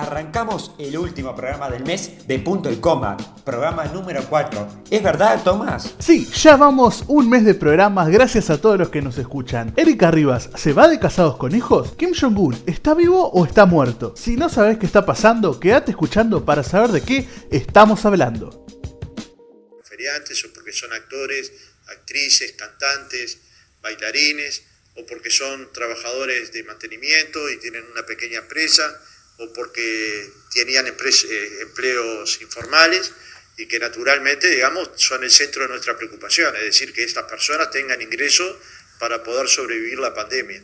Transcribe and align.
arrancamos 0.00 0.72
el 0.78 0.98
último 0.98 1.34
programa 1.34 1.70
del 1.70 1.84
mes 1.84 2.26
de 2.26 2.38
Punto 2.38 2.70
y 2.70 2.76
Coma, 2.76 3.16
programa 3.44 3.86
número 3.86 4.22
4. 4.28 4.84
¿Es 4.90 5.02
verdad, 5.02 5.42
Tomás? 5.42 5.94
Sí, 5.98 6.26
ya 6.26 6.56
vamos 6.56 7.04
un 7.06 7.30
mes 7.30 7.46
de 7.46 7.54
programas 7.54 8.10
gracias 8.10 8.50
a 8.50 8.60
todos 8.60 8.78
los 8.78 8.90
que 8.90 9.00
nos 9.00 9.16
escuchan. 9.16 9.72
Erika 9.74 10.10
Rivas, 10.10 10.50
¿se 10.54 10.74
va 10.74 10.86
de 10.88 11.00
casados 11.00 11.38
con 11.38 11.54
hijos? 11.54 11.94
Kim 11.96 12.12
Jong-un, 12.14 12.62
¿está 12.66 12.94
vivo 12.94 13.30
o 13.30 13.46
está 13.46 13.64
muerto? 13.64 14.14
Si 14.16 14.36
no 14.36 14.50
sabes 14.50 14.78
qué 14.78 14.84
está 14.84 15.06
pasando, 15.06 15.58
quédate 15.58 15.92
escuchando 15.92 16.44
para 16.44 16.62
saber 16.62 16.90
de 16.90 17.02
qué 17.02 17.26
estamos 17.50 18.04
hablando. 18.04 18.66
Feriantes 19.82 20.44
o 20.44 20.52
porque 20.52 20.72
son 20.72 20.92
actores, 20.92 21.52
actrices, 21.88 22.52
cantantes, 22.52 23.38
bailarines 23.80 24.62
o 24.96 25.06
porque 25.06 25.30
son 25.30 25.72
trabajadores 25.72 26.52
de 26.52 26.64
mantenimiento 26.64 27.50
y 27.50 27.58
tienen 27.60 27.84
una 27.92 28.04
pequeña 28.04 28.40
empresa 28.40 28.82
o 29.38 29.52
porque 29.52 30.30
tenían 30.52 30.86
eh, 30.86 31.58
empleos 31.62 32.40
informales 32.40 33.12
y 33.58 33.66
que 33.66 33.78
naturalmente, 33.78 34.48
digamos, 34.48 34.90
son 34.96 35.24
el 35.24 35.30
centro 35.30 35.62
de 35.62 35.68
nuestra 35.68 35.96
preocupación, 35.96 36.54
es 36.56 36.64
decir, 36.64 36.92
que 36.92 37.04
estas 37.04 37.24
personas 37.24 37.70
tengan 37.70 38.00
ingresos 38.00 38.56
para 38.98 39.22
poder 39.22 39.48
sobrevivir 39.48 39.98
la 39.98 40.14
pandemia. 40.14 40.62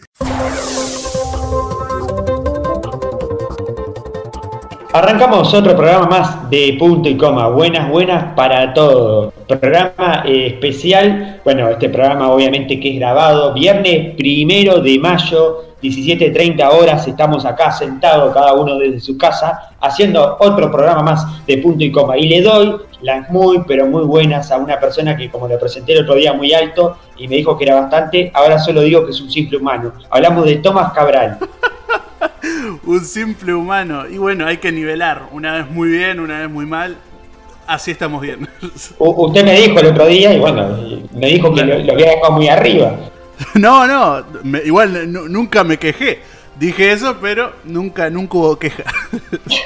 Arrancamos 4.95 5.55
otro 5.55 5.75
programa 5.75 6.07
más 6.07 6.51
de 6.51 6.77
punto 6.79 7.09
y 7.09 7.17
coma. 7.17 7.49
Buenas, 7.49 7.89
buenas 7.89 8.35
para 8.35 8.75
todos. 8.75 9.33
Programa 9.49 10.23
eh, 10.27 10.49
especial. 10.49 11.41
Bueno, 11.45 11.71
este 11.71 11.89
programa 11.89 12.31
obviamente 12.31 12.79
que 12.79 12.91
es 12.91 12.97
grabado. 12.97 13.55
Viernes 13.55 14.15
primero 14.17 14.81
de 14.81 14.99
mayo 14.99 15.72
17.30 15.83 16.69
horas 16.71 17.09
estamos 17.09 17.45
acá 17.45 17.73
sentados 17.73 18.33
cada 18.33 18.55
uno 18.55 18.79
desde 18.79 19.01
su 19.01 19.19
casa 19.19 19.71
haciendo 19.81 20.37
otro 20.39 20.71
programa 20.71 21.03
más 21.03 21.47
de 21.47 21.59
punto 21.59 21.83
y 21.83 21.91
coma. 21.91 22.17
Y 22.17 22.29
le 22.29 22.41
doy 22.41 22.77
las 23.03 23.29
muy, 23.31 23.63
pero 23.67 23.87
muy 23.87 24.05
buenas 24.05 24.53
a 24.53 24.59
una 24.59 24.79
persona 24.79 25.17
que 25.17 25.29
como 25.29 25.49
le 25.49 25.59
presenté 25.59 25.93
el 25.95 26.05
otro 26.05 26.15
día 26.15 26.33
muy 26.33 26.53
alto 26.53 26.99
y 27.17 27.27
me 27.27 27.37
dijo 27.37 27.59
que 27.59 27.65
era 27.65 27.81
bastante, 27.81 28.31
ahora 28.33 28.61
solo 28.61 28.83
digo 28.83 29.05
que 29.05 29.11
es 29.11 29.21
un 29.21 29.31
simple 29.31 29.59
humano. 29.59 29.93
Hablamos 30.09 30.47
de 30.47 30.57
Tomás 30.57 30.93
Cabral. 30.93 31.39
un 32.87 33.01
simple 33.05 33.53
humano. 33.53 34.09
Y 34.09 34.19
bueno, 34.19 34.47
hay 34.47 34.59
que 34.59 34.71
nivelar. 34.71 35.23
Una 35.33 35.55
vez 35.55 35.71
muy 35.71 35.89
bien, 35.89 36.21
una 36.21 36.39
vez 36.39 36.49
muy 36.49 36.65
mal. 36.65 36.97
Así 37.67 37.91
estamos 37.91 38.23
bien. 38.23 38.49
usted 38.99 39.45
me 39.45 39.55
dijo 39.61 39.81
el 39.81 39.87
otro 39.87 40.07
día 40.07 40.33
y 40.33 40.39
bueno, 40.39 40.69
me 41.13 41.27
dijo 41.27 41.53
que 41.53 41.65
lo, 41.65 41.79
lo 41.79 41.93
había 41.93 42.11
dejado 42.11 42.33
muy 42.33 42.49
arriba. 42.49 42.95
No, 43.55 43.87
no, 43.87 44.25
igual 44.65 45.13
nunca 45.13 45.65
me 45.65 45.79
quejé. 45.79 46.23
Dije 46.59 46.93
eso, 46.93 47.17
pero 47.21 47.55
nunca, 47.65 48.11
nunca 48.11 48.37
hubo 48.37 48.59
queja. 48.59 48.85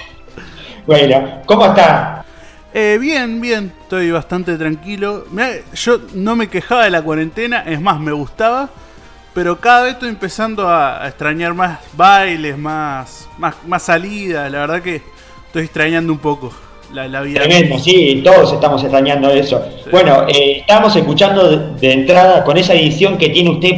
bueno, 0.86 1.42
¿cómo 1.46 1.66
está? 1.66 2.24
Eh, 2.72 2.98
bien, 3.00 3.40
bien, 3.40 3.72
estoy 3.82 4.10
bastante 4.10 4.56
tranquilo. 4.56 5.26
yo 5.74 6.00
no 6.14 6.36
me 6.36 6.48
quejaba 6.48 6.84
de 6.84 6.90
la 6.90 7.02
cuarentena, 7.02 7.62
es 7.62 7.80
más, 7.80 7.98
me 7.98 8.12
gustaba, 8.12 8.68
pero 9.34 9.58
cada 9.58 9.82
vez 9.82 9.94
estoy 9.94 10.10
empezando 10.10 10.68
a, 10.68 11.06
extrañar 11.08 11.54
más 11.54 11.80
bailes, 11.94 12.56
más, 12.56 13.28
más, 13.38 13.54
más 13.66 13.82
salidas. 13.82 14.50
La 14.50 14.60
verdad 14.60 14.82
que 14.82 15.02
estoy 15.46 15.64
extrañando 15.64 16.12
un 16.12 16.18
poco 16.18 16.52
la, 16.92 17.20
vida. 17.20 17.40
Tremendo, 17.40 17.78
sí, 17.78 18.22
todos 18.24 18.52
estamos 18.52 18.82
extrañando 18.82 19.30
eso. 19.30 19.64
Bueno, 19.90 20.26
eh, 20.28 20.58
estamos 20.60 20.94
escuchando 20.96 21.48
de, 21.48 21.92
entrada 21.92 22.44
con 22.44 22.56
esa 22.56 22.74
edición 22.74 23.18
que 23.18 23.28
tiene 23.30 23.50
usted, 23.50 23.70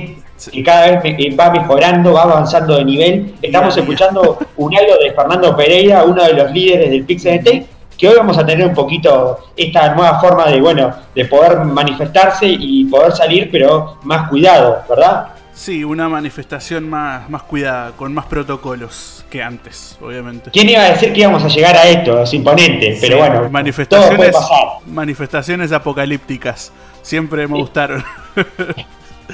que 0.53 0.62
cada 0.62 1.01
vez 1.01 1.17
va 1.39 1.51
mejorando, 1.51 2.12
va 2.12 2.23
avanzando 2.23 2.77
de 2.77 2.84
nivel. 2.84 3.34
Estamos 3.42 3.77
escuchando 3.77 4.39
un 4.56 4.77
audio 4.77 4.98
de 4.98 5.12
Fernando 5.12 5.56
Pereira, 5.56 6.05
uno 6.05 6.23
de 6.25 6.33
los 6.34 6.53
líderes 6.53 6.91
del 6.91 7.05
PixNT, 7.05 7.48
que 7.97 8.09
hoy 8.09 8.14
vamos 8.17 8.39
a 8.39 8.47
tener 8.47 8.67
un 8.67 8.75
poquito 8.75 9.39
esta 9.56 9.95
nueva 9.95 10.20
forma 10.20 10.47
de, 10.47 10.61
bueno, 10.61 10.95
de 11.14 11.25
poder 11.25 11.59
manifestarse 11.64 12.47
y 12.47 12.85
poder 12.85 13.13
salir, 13.13 13.48
pero 13.51 13.98
más 14.05 14.29
cuidado, 14.29 14.83
¿verdad? 14.89 15.29
Sí, 15.58 15.83
una 15.83 16.08
manifestación 16.08 16.89
más, 16.89 17.29
más 17.29 17.42
cuidada, 17.42 17.91
con 17.96 18.14
más 18.14 18.27
protocolos 18.27 19.24
que 19.29 19.42
antes, 19.42 19.98
obviamente. 20.01 20.52
¿Quién 20.52 20.70
iba 20.70 20.83
a 20.83 20.91
decir 20.91 21.13
que 21.13 21.19
íbamos 21.19 21.42
a 21.42 21.48
llegar 21.48 21.77
a 21.77 21.83
esto? 21.83 22.23
Es 22.23 22.33
imponente, 22.33 22.96
pero 23.01 23.19
bueno, 23.19 23.51
manifestaciones, 23.51 24.08
todo 24.08 24.17
puede 24.17 24.33
pasar. 24.33 24.68
Manifestaciones 24.86 25.73
apocalípticas, 25.73 26.70
siempre 27.02 27.48
me 27.48 27.58
gustaron. 27.58 28.05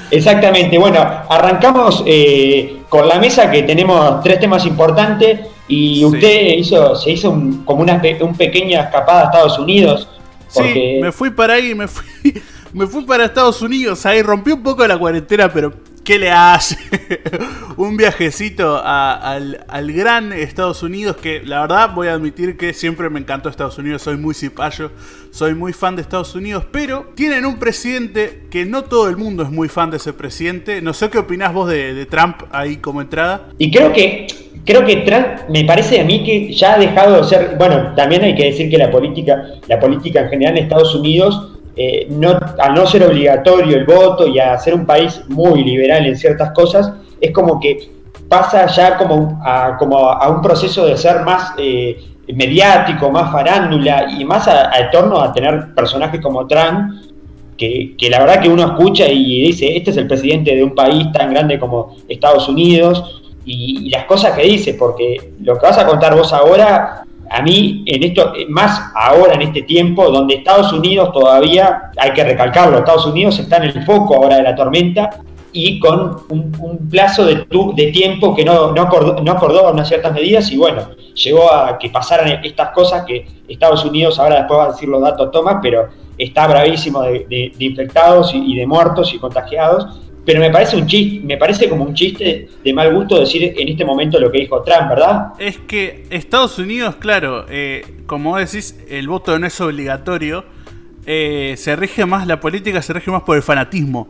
Exactamente, 0.09 0.79
bueno, 0.79 0.99
arrancamos 1.29 2.03
eh, 2.07 2.81
con 2.89 3.07
la 3.07 3.19
mesa 3.19 3.51
que 3.51 3.61
tenemos 3.61 4.23
tres 4.23 4.39
temas 4.39 4.65
importantes 4.65 5.41
y 5.67 6.03
usted 6.03 6.55
hizo, 6.57 6.95
se 6.95 7.11
hizo 7.11 7.39
como 7.65 7.83
una 7.83 8.01
un 8.21 8.35
pequeña 8.35 8.81
escapada 8.81 9.21
a 9.21 9.25
Estados 9.25 9.59
Unidos. 9.59 10.09
Sí, 10.47 10.97
me 10.99 11.11
fui 11.11 11.29
para 11.29 11.53
ahí, 11.53 11.75
me 11.75 11.87
fui, 11.87 12.41
me 12.75 12.87
fui 12.87 13.05
para 13.05 13.25
Estados 13.25 13.61
Unidos, 13.61 14.05
ahí 14.05 14.21
rompí 14.21 14.51
un 14.51 14.61
poco 14.61 14.85
la 14.85 14.97
cuarentena, 14.97 15.51
pero 15.51 15.73
¿Qué 16.05 16.19
le 16.19 16.29
hace? 16.29 16.77
un 17.77 17.97
viajecito 17.97 18.79
al, 18.79 19.57
gran 19.91 20.31
Estados 20.33 20.83
Unidos 20.83 21.17
que 21.17 21.41
la 21.43 21.61
verdad 21.61 21.95
voy 21.95 22.09
a 22.09 22.13
admitir 22.13 22.57
que 22.57 22.73
siempre 22.73 23.09
me 23.09 23.19
encantó 23.19 23.49
Estados 23.49 23.79
Unidos, 23.79 24.03
soy 24.03 24.15
muy 24.15 24.35
cipayo, 24.35 24.91
soy 25.31 25.55
muy 25.55 25.73
fan 25.73 25.95
de 25.95 26.03
Estados 26.03 26.35
Unidos, 26.35 26.63
pero 26.71 27.07
tienen 27.15 27.43
un 27.43 27.57
presidente 27.57 28.43
que 28.51 28.65
no 28.65 28.83
todo 28.83 29.09
el 29.09 29.17
mundo 29.17 29.41
es 29.41 29.49
muy 29.49 29.67
fan 29.67 29.89
de 29.89 29.97
ese 29.97 30.13
presidente. 30.13 30.79
No 30.79 30.93
sé 30.93 31.09
qué 31.09 31.17
opinás 31.17 31.55
vos 31.55 31.67
de, 31.67 32.05
Trump 32.05 32.43
ahí 32.51 32.77
como 32.77 33.01
entrada. 33.01 33.47
Y 33.57 33.71
creo 33.71 33.91
que 33.91 34.27
creo 34.63 34.85
que 34.85 34.97
Trump 34.97 35.49
me 35.49 35.65
parece 35.65 35.99
a 35.99 36.03
mí 36.03 36.23
que 36.23 36.53
ya 36.53 36.75
ha 36.75 36.77
dejado 36.77 37.17
de 37.17 37.23
ser, 37.23 37.55
bueno, 37.57 37.95
también 37.95 38.23
hay 38.23 38.35
que 38.35 38.45
decir 38.45 38.69
que 38.69 38.77
la 38.77 38.91
política, 38.91 39.43
la 39.67 39.79
política 39.79 40.21
en 40.21 40.29
general 40.29 40.57
en 40.57 40.65
Estados 40.65 40.93
Unidos 40.93 41.54
eh, 41.75 42.07
no, 42.09 42.39
al 42.57 42.73
no 42.73 42.85
ser 42.87 43.03
obligatorio 43.03 43.75
el 43.75 43.85
voto 43.85 44.27
y 44.27 44.39
a 44.39 44.57
ser 44.57 44.73
un 44.73 44.85
país 44.85 45.21
muy 45.27 45.63
liberal 45.63 46.05
en 46.05 46.15
ciertas 46.15 46.51
cosas, 46.51 46.93
es 47.19 47.31
como 47.31 47.59
que 47.59 47.91
pasa 48.29 48.65
ya 48.67 48.97
como 48.97 49.41
a, 49.43 49.75
como 49.77 50.09
a 50.09 50.29
un 50.29 50.41
proceso 50.41 50.85
de 50.85 50.97
ser 50.97 51.21
más 51.21 51.53
eh, 51.57 51.97
mediático, 52.33 53.11
más 53.11 53.31
farándula 53.31 54.07
y 54.17 54.23
más 54.23 54.47
a, 54.47 54.71
torno 54.91 55.19
a 55.19 55.33
tener 55.33 55.73
personajes 55.75 56.21
como 56.21 56.47
Trump, 56.47 57.03
que, 57.57 57.95
la 58.09 58.19
verdad 58.19 58.41
que 58.41 58.49
uno 58.49 58.65
escucha 58.65 59.07
y 59.07 59.41
dice, 59.41 59.75
este 59.75 59.91
es 59.91 59.97
el 59.97 60.07
presidente 60.07 60.55
de 60.55 60.63
un 60.63 60.75
país 60.75 61.11
tan 61.11 61.31
grande 61.31 61.59
como 61.59 61.97
Estados 62.07 62.47
Unidos, 62.47 63.21
y, 63.45 63.87
y 63.87 63.89
las 63.89 64.05
cosas 64.05 64.35
que 64.35 64.43
dice, 64.43 64.73
porque 64.73 65.33
lo 65.41 65.57
que 65.57 65.67
vas 65.67 65.77
a 65.77 65.85
contar 65.85 66.15
vos 66.15 66.33
ahora 66.33 67.05
a 67.29 67.41
mí, 67.41 67.83
en 67.85 68.03
esto, 68.03 68.33
más 68.49 68.91
ahora 68.95 69.33
en 69.33 69.41
este 69.41 69.63
tiempo, 69.63 70.09
donde 70.09 70.35
Estados 70.35 70.71
Unidos 70.71 71.11
todavía, 71.13 71.91
hay 71.97 72.11
que 72.13 72.23
recalcarlo, 72.23 72.77
Estados 72.77 73.05
Unidos 73.07 73.39
está 73.39 73.57
en 73.57 73.63
el 73.63 73.85
foco 73.85 74.15
ahora 74.15 74.37
de 74.37 74.43
la 74.43 74.55
tormenta 74.55 75.09
y 75.51 75.79
con 75.79 76.23
un, 76.29 76.89
plazo 76.89 77.25
de, 77.25 77.45
de, 77.75 77.91
tiempo 77.91 78.35
que 78.35 78.43
no, 78.43 78.73
no, 78.73 78.81
acordó, 78.81 79.21
no 79.21 79.31
acordó 79.31 79.71
unas 79.71 79.87
ciertas 79.87 80.13
medidas 80.13 80.51
y 80.51 80.57
bueno, 80.57 80.89
llegó 81.13 81.51
a 81.51 81.77
que 81.77 81.89
pasaran 81.89 82.43
estas 82.43 82.69
cosas 82.71 83.05
que 83.05 83.25
Estados 83.47 83.85
Unidos, 83.85 84.19
ahora 84.19 84.39
después 84.39 84.59
va 84.59 84.65
a 84.65 84.71
decir 84.71 84.89
los 84.89 85.01
datos 85.01 85.31
toma, 85.31 85.61
pero 85.61 85.87
está 86.17 86.47
bravísimo 86.47 87.01
de, 87.01 87.53
infectados 87.59 88.33
y 88.33 88.55
de 88.55 88.67
muertos 88.67 89.13
y 89.13 89.17
contagiados 89.17 89.87
pero 90.25 90.41
me 90.41 90.49
parece 90.49 90.75
un 90.75 90.87
chiste, 90.87 91.21
me 91.23 91.37
parece 91.37 91.69
como 91.69 91.85
un 91.85 91.93
chiste 91.93 92.49
de 92.63 92.73
mal 92.73 92.91
gusto 92.93 93.19
decir 93.19 93.53
en 93.55 93.67
este 93.67 93.85
momento 93.85 94.19
lo 94.19 94.31
que 94.31 94.39
dijo 94.39 94.63
Trump, 94.63 94.89
¿verdad? 94.89 95.33
Es 95.37 95.59
que 95.59 96.07
Estados 96.09 96.57
Unidos, 96.57 96.95
claro, 96.95 97.45
eh, 97.47 97.85
como 98.07 98.35
decís, 98.37 98.75
el 98.89 99.07
voto 99.07 99.37
no 99.37 99.45
es 99.45 99.61
obligatorio, 99.61 100.43
eh, 101.05 101.53
se 101.57 101.75
rige 101.75 102.07
más, 102.07 102.25
la 102.25 102.39
política 102.39 102.81
se 102.81 102.93
rige 102.93 103.11
más 103.11 103.21
por 103.21 103.37
el 103.37 103.43
fanatismo. 103.43 104.07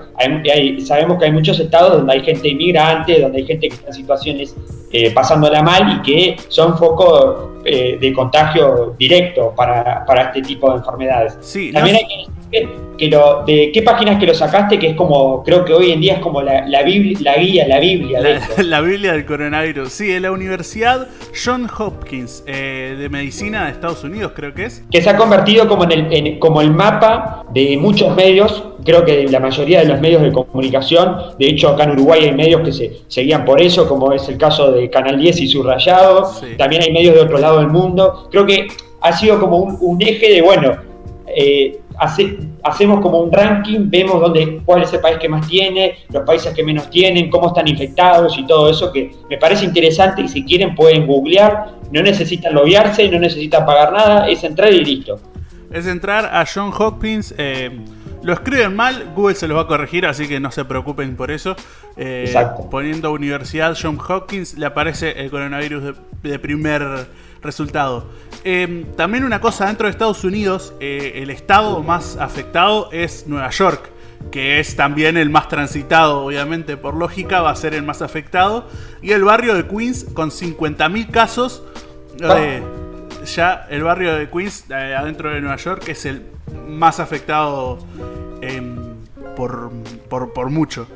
sabemos 0.84 1.19
que 1.19 1.24
hay 1.26 1.32
muchos 1.32 1.60
estados 1.60 1.98
donde 1.98 2.12
hay 2.14 2.20
gente 2.22 2.48
inmigrante, 2.48 3.20
donde 3.20 3.38
hay 3.38 3.46
gente 3.46 3.69
que 3.69 3.74
está 3.74 3.88
en 3.88 3.94
situaciones 3.94 4.56
eh, 4.92 5.10
pasándola 5.10 5.62
mal 5.62 5.98
y 5.98 6.02
que 6.02 6.36
son 6.48 6.76
focos 6.78 7.50
eh, 7.64 7.98
de 8.00 8.12
contagio 8.12 8.94
directo 8.98 9.54
para, 9.56 10.04
para, 10.04 10.22
este 10.24 10.42
tipo 10.42 10.70
de 10.70 10.78
enfermedades. 10.78 11.38
Sí, 11.40 11.72
También 11.72 11.96
hay 11.96 12.06
que 12.06 12.42
que 12.52 13.08
lo, 13.08 13.44
de 13.46 13.70
qué 13.72 13.82
páginas 13.82 14.20
que 14.20 14.26
lo 14.26 14.34
sacaste, 14.34 14.78
que 14.78 14.90
es 14.90 14.96
como, 14.96 15.43
creo 15.43 15.64
que 15.64 15.72
hoy 15.72 15.90
en 15.90 16.00
día 16.00 16.14
es 16.14 16.19
como 16.20 16.43
la, 16.43 16.66
la, 16.69 16.82
Biblia, 16.82 17.19
la 17.22 17.37
guía, 17.37 17.66
la 17.66 17.81
Biblia. 17.81 18.20
la, 18.58 18.81
Biblia 18.81 19.12
del 19.12 19.25
coronavirus. 19.25 19.90
Sí, 19.90 20.06
de 20.08 20.20
la 20.20 20.31
Universidad 20.31 21.08
John 21.44 21.69
Hopkins 21.78 22.44
eh, 22.46 22.94
de 22.99 23.08
Medicina 23.08 23.64
de 23.64 23.72
Estados 23.72 24.04
Unidos, 24.04 24.32
creo 24.37 24.52
que 24.52 24.66
es. 24.66 24.84
Que 24.90 25.00
se 25.00 25.10
ha 25.10 25.16
convertido 25.16 25.66
como, 25.66 25.84
en 25.84 26.12
el, 26.12 26.38
como 26.38 26.60
el 26.60 26.70
mapa 26.70 27.44
de 27.52 27.76
muchos 27.78 28.14
medios, 28.14 28.62
creo 28.84 29.05
que 29.05 29.16
de 29.16 29.28
la 29.28 29.40
mayoría 29.40 29.81
de 29.81 29.87
los 29.87 30.00
medios 30.00 30.22
de 30.22 30.31
comunicación. 30.31 31.16
De 31.38 31.46
hecho, 31.46 31.70
acá 31.70 31.84
en 31.84 31.93
Uruguay 31.93 32.25
hay 32.25 32.32
medios 32.32 32.60
que 32.60 32.72
se 32.72 33.00
seguían 33.08 33.44
por 33.44 33.60
eso, 33.60 33.88
como 33.88 34.12
es 34.12 34.28
el 34.28 34.37
caso 34.37 34.70
de 34.70 34.90
Canal 34.90 35.19
10 35.19 35.40
y 35.40 35.48
Subrayado. 35.48 36.31
También 36.58 36.82
hay 36.82 36.93
medios 36.93 37.14
de 37.14 37.22
otro 37.22 37.38
lado 37.38 37.58
del 37.58 37.69
mundo. 37.69 38.28
Creo 38.31 38.44
que 38.44 38.69
ha 39.00 39.12
sido 39.12 39.40
como 39.40 39.58
un, 39.58 39.78
un 39.81 40.02
eje 40.02 40.31
de, 40.31 40.43
bueno, 40.43 40.76
eh, 41.34 41.81
hacemos 41.99 43.00
como 43.00 43.21
un 43.21 43.33
ranking, 43.33 43.91
vemos 43.91 44.21
dónde, 44.21 44.61
cuál 44.65 44.83
es 44.83 44.93
el 44.93 45.00
país 45.00 45.19
que 45.19 45.29
más 45.29 45.47
tiene, 45.47 45.99
los 46.11 46.25
países 46.25 46.55
que 46.55 46.62
menos 46.62 46.91
tienen, 46.91 47.31
cómo 47.31 47.49
están 47.49 47.69
infectados 47.69 48.37
y 48.39 48.47
todo 48.47 48.71
eso, 48.71 48.93
que 48.93 49.11
me 49.29 49.39
parece 49.39 49.65
interesante 49.65 50.23
y 50.23 50.29
si 50.29 50.44
quieren 50.44 50.75
pueden 50.75 51.06
googlear, 51.06 51.73
no 51.91 52.03
necesitan 52.03 52.55
loguearse, 52.55 53.09
no 53.09 53.19
necesitan 53.19 53.67
pagar 53.67 53.93
nada, 53.93 54.29
es 54.29 54.43
entrar 54.44 54.73
y 54.73 54.85
listo. 54.85 55.21
Es 55.71 55.87
entrar 55.87 56.27
a 56.27 56.44
John 56.47 56.71
Hopkins. 56.77 57.35
Eh, 57.39 57.71
lo 58.23 58.33
escriben 58.33 58.77
mal, 58.77 59.11
Google 59.17 59.35
se 59.35 59.49
los 59.49 59.56
va 59.56 59.62
a 59.62 59.67
corregir, 59.67 60.06
así 60.06 60.29
que 60.29 60.39
no 60.39 60.50
se 60.53 60.65
preocupen 60.65 61.17
por 61.17 61.31
eso. 61.31 61.56
Eh, 61.97 62.33
poniendo 62.71 63.11
Universidad 63.12 63.77
John 63.81 63.99
Hopkins, 64.06 64.56
le 64.56 64.67
aparece 64.67 65.12
el 65.21 65.31
coronavirus 65.31 65.97
de 66.23 66.39
primer 66.39 67.06
resultado. 67.43 68.06
Em, 68.44 68.85
también 68.97 69.25
una 69.25 69.41
cosa, 69.41 69.67
dentro 69.67 69.87
de 69.87 69.91
Estados 69.91 70.25
Unidos, 70.25 70.73
eh, 70.81 71.12
el 71.17 71.31
estado 71.31 71.83
más 71.83 72.17
afectado 72.17 72.89
es 72.93 73.27
Nueva 73.27 73.50
York, 73.50 73.91
que 74.31 74.61
es 74.61 74.77
también 74.77 75.17
el 75.17 75.31
más 75.31 75.49
transitado, 75.49 76.25
obviamente, 76.25 76.77
por 76.77 76.94
lógica, 76.94 77.41
va 77.41 77.50
a 77.50 77.56
ser 77.56 77.75
el 77.75 77.83
más 77.83 78.03
afectado. 78.03 78.69
Y 79.00 79.12
el 79.12 79.25
barrio 79.25 79.55
de 79.55 79.67
Queens, 79.67 80.05
con 80.12 80.31
50.000 80.31 81.11
casos, 81.11 81.62
eh, 82.21 82.62
ya 83.35 83.67
el 83.71 83.83
barrio 83.83 84.15
de 84.15 84.29
Queens, 84.29 84.65
eh, 84.71 84.94
adentro 84.97 85.31
de 85.31 85.41
Nueva 85.41 85.56
York, 85.56 85.89
es 85.89 86.06
el 86.06 86.23
más 86.69 87.00
afectado 87.00 87.79
em, 88.41 88.77
por, 89.37 89.71
por, 90.09 90.50
mucho. 90.50 90.87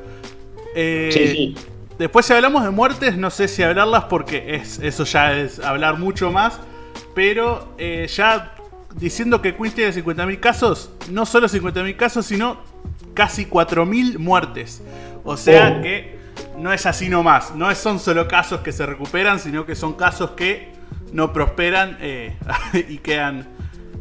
sí, 0.75 1.11
sí. 1.11 1.57
Después 1.99 2.27
si 2.27 2.33
hablamos 2.35 2.63
de 2.65 2.71
muertes, 2.71 3.17
no 3.17 3.31
sé 3.31 3.49
si 3.49 3.63
hablarlas 3.63 4.05
porque 4.05 4.57
es, 4.57 4.79
eso 4.81 5.05
ya 5.05 5.37
es 5.37 5.59
hablar 5.61 5.99
mucho 5.99 6.31
más. 6.31 6.61
Pero 7.15 7.75
eh, 7.79 8.07
ya 8.15 8.53
diciendo 8.97 9.41
que 9.41 9.57
Queens 9.57 9.75
tiene 9.75 9.93
50.000 9.93 10.41
casos, 10.41 10.91
no 11.11 11.25
solo 11.25 11.49
50.000 11.49 11.97
casos, 11.97 12.27
sino 12.27 12.59
casi 13.15 13.47
4.000 13.47 14.19
muertes. 14.19 14.83
O 15.25 15.37
sea 15.37 15.77
oh. 15.79 15.83
que 15.83 16.19
no 16.59 16.73
es 16.73 16.85
así 16.87 17.09
nomás. 17.09 17.55
No 17.55 17.75
son 17.75 17.99
solo 17.99 18.29
casos 18.29 18.61
que 18.61 18.73
se 18.73 18.85
recuperan, 18.85 19.39
sino 19.39 19.65
que 19.65 19.75
son 19.75 19.95
casos 19.95 20.31
que 20.31 20.73
no 21.13 21.33
prosperan 21.33 21.97
eh, 22.01 22.35
y 22.89 22.99
quedan, 22.99 23.47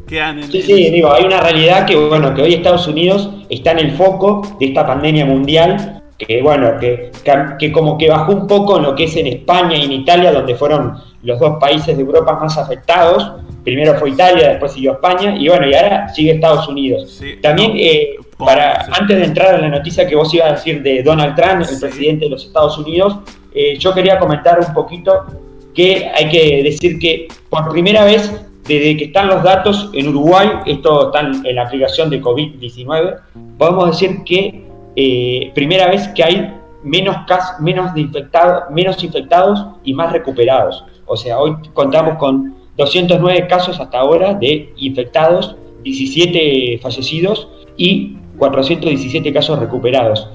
quedan 0.08 0.40
en... 0.40 0.52
Sí, 0.52 0.62
sí, 0.62 0.90
digo, 0.92 1.14
hay 1.14 1.24
una 1.24 1.40
realidad 1.40 1.86
que, 1.86 1.96
bueno, 1.96 2.34
que 2.34 2.42
hoy 2.42 2.54
Estados 2.54 2.88
Unidos 2.88 3.46
está 3.50 3.72
en 3.72 3.80
el 3.80 3.92
foco 3.96 4.58
de 4.60 4.68
esta 4.68 4.86
pandemia 4.86 5.26
mundial 5.26 6.04
que 6.18 6.42
bueno, 6.42 6.80
que, 6.80 7.12
que, 7.60 7.72
como 7.72 7.98
que 7.98 8.10
bajó 8.10 8.32
un 8.32 8.48
poco 8.48 8.78
en 8.78 8.84
lo 8.84 8.96
que 8.96 9.04
es 9.06 9.16
en 9.18 9.28
España 9.28 9.78
y 9.78 9.84
en 9.84 9.92
Italia, 9.92 10.32
donde 10.32 10.56
fueron 10.56 10.98
los 11.24 11.40
dos 11.40 11.58
países 11.60 11.96
de 11.98 12.04
Europa 12.04 12.40
más 12.40 12.58
afectados. 12.58 13.34
Primero 13.64 13.96
fue 13.96 14.12
Italia, 14.12 14.50
después 14.50 14.74
siguió 14.74 14.94
España, 14.94 15.36
y 15.38 15.50
bueno, 15.50 15.68
y 15.68 15.74
ahora 15.74 16.08
sigue 16.10 16.34
Estados 16.34 16.68
Unidos. 16.68 17.22
También, 17.42 17.74
eh, 17.76 18.16
para, 18.38 18.86
antes 18.92 19.18
de 19.18 19.26
entrar 19.26 19.56
en 19.56 19.62
la 19.62 19.70
noticia 19.70 20.08
que 20.08 20.16
vos 20.16 20.34
ibas 20.34 20.50
a 20.50 20.52
decir 20.54 20.82
de 20.84 21.04
Donald 21.04 21.36
Trump, 21.36 21.66
el 21.70 21.80
presidente 21.80 22.26
de 22.26 22.32
los 22.32 22.46
Estados 22.46 22.78
Unidos, 22.78 23.18
eh, 23.54 23.78
yo 23.78 23.94
quería 23.94 24.20
comentar 24.20 24.60
un 24.60 24.74
poquito 24.74 25.26
que 25.74 26.10
hay 26.14 26.30
que 26.30 26.64
decir 26.64 27.00
que 27.00 27.28
por 27.50 27.70
primera 27.70 28.06
vez 28.06 28.32
desde 28.66 28.98
que 28.98 29.06
están 29.06 29.28
los 29.28 29.44
datos 29.44 29.90
en 29.94 30.08
Uruguay, 30.08 30.50
esto 30.66 31.08
está 31.08 31.20
en 31.20 31.56
la 31.56 31.64
aplicación 31.64 32.10
de 32.10 32.22
COVID-19, 32.22 33.20
podemos 33.58 33.92
decir 33.92 34.24
que 34.24 34.66
eh, 34.96 35.52
primera 35.54 35.88
vez 35.90 36.08
que 36.10 36.24
hay 36.24 36.54
menos, 36.84 37.18
menos, 37.60 37.98
infectados, 37.98 38.64
menos 38.70 39.04
infectados 39.04 39.66
y 39.84 39.94
más 39.94 40.12
recuperados. 40.12 40.86
O 41.06 41.18
sea, 41.18 41.40
hoy 41.40 41.56
contamos 41.74 42.18
con 42.18 42.56
209 42.78 43.48
casos 43.48 43.80
hasta 43.80 44.00
ahora 44.00 44.34
de 44.34 44.74
infectados, 44.78 45.56
17 45.84 46.80
fallecidos 46.82 47.48
y 47.78 48.18
417 48.38 49.34
casos 49.34 49.60
recuperados. 49.60 50.30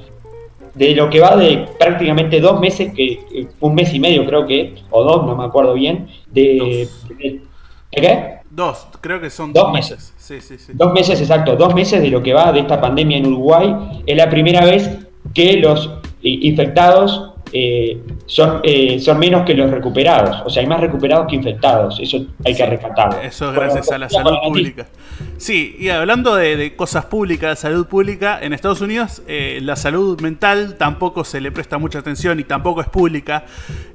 De 0.75 0.95
lo 0.95 1.11
que 1.11 1.21
va 1.21 1.37
de 1.37 1.69
prácticamente 1.79 2.41
dos 2.41 2.61
meses, 2.61 2.93
que 2.95 3.21
eh, 3.33 3.49
un 3.61 3.75
mes 3.75 3.93
y 3.93 3.99
medio 3.99 4.25
creo 4.25 4.47
que, 4.47 4.75
o 4.91 5.03
dos, 5.03 5.27
no 5.27 5.37
me 5.37 5.45
acuerdo 5.45 5.75
bien, 5.75 6.09
de... 6.31 6.89
de 7.19 7.41
¿Qué? 7.91 8.41
Dos, 8.51 8.87
creo 9.01 9.21
que 9.21 9.31
son 9.31 9.53
dos, 9.53 9.73
meses. 9.73 10.13
Sí, 10.31 10.41
sí, 10.41 10.59
sí. 10.59 10.73
Dos 10.77 10.93
meses, 10.93 11.21
exacto. 11.21 11.57
Dos 11.57 11.75
meses 11.75 12.01
de 12.01 12.09
lo 12.09 12.23
que 12.23 12.33
va 12.33 12.53
de 12.53 12.61
esta 12.61 12.81
pandemia 12.81 13.17
en 13.19 13.27
Uruguay. 13.27 14.03
Es 14.07 14.17
la 14.17 14.31
primera 14.31 14.65
vez 14.65 14.89
que 15.35 15.55
los 15.55 15.87
eh, 16.23 16.39
infectados 16.43 17.33
eh, 17.53 18.01
son, 18.27 18.61
eh, 18.63 19.01
son 19.01 19.19
menos 19.19 19.45
que 19.45 19.55
los 19.55 19.69
recuperados. 19.69 20.41
O 20.47 20.49
sea, 20.49 20.63
hay 20.63 20.69
más 20.69 20.81
recuperados 20.81 21.27
que 21.29 21.35
infectados. 21.35 21.99
Eso 21.99 22.27
hay 22.45 22.55
que 22.55 22.65
rescatarlo. 22.65 23.21
Eso 23.21 23.49
es 23.49 23.57
gracias 23.57 23.91
a 23.91 23.99
la 23.99 24.09
salud 24.09 24.37
pública. 24.45 24.87
Sí, 25.37 25.75
y 25.81 25.89
hablando 25.89 26.37
de, 26.37 26.77
cosas 26.77 27.07
públicas, 27.07 27.51
de 27.51 27.57
salud 27.57 27.89
pública, 27.89 28.39
en 28.41 28.53
Estados 28.53 28.83
Unidos 28.83 29.23
la 29.27 29.75
salud 29.75 30.21
mental 30.21 30.77
tampoco 30.79 31.25
se 31.25 31.41
le 31.41 31.51
presta 31.51 31.77
mucha 31.77 31.99
atención 31.99 32.39
y 32.39 32.45
tampoco 32.45 32.83
es 32.83 32.89
pública. 32.89 33.47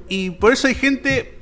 Y 0.08 0.30
por 0.30 0.52
eso 0.52 0.68
hay 0.68 0.74
gente 0.74 1.36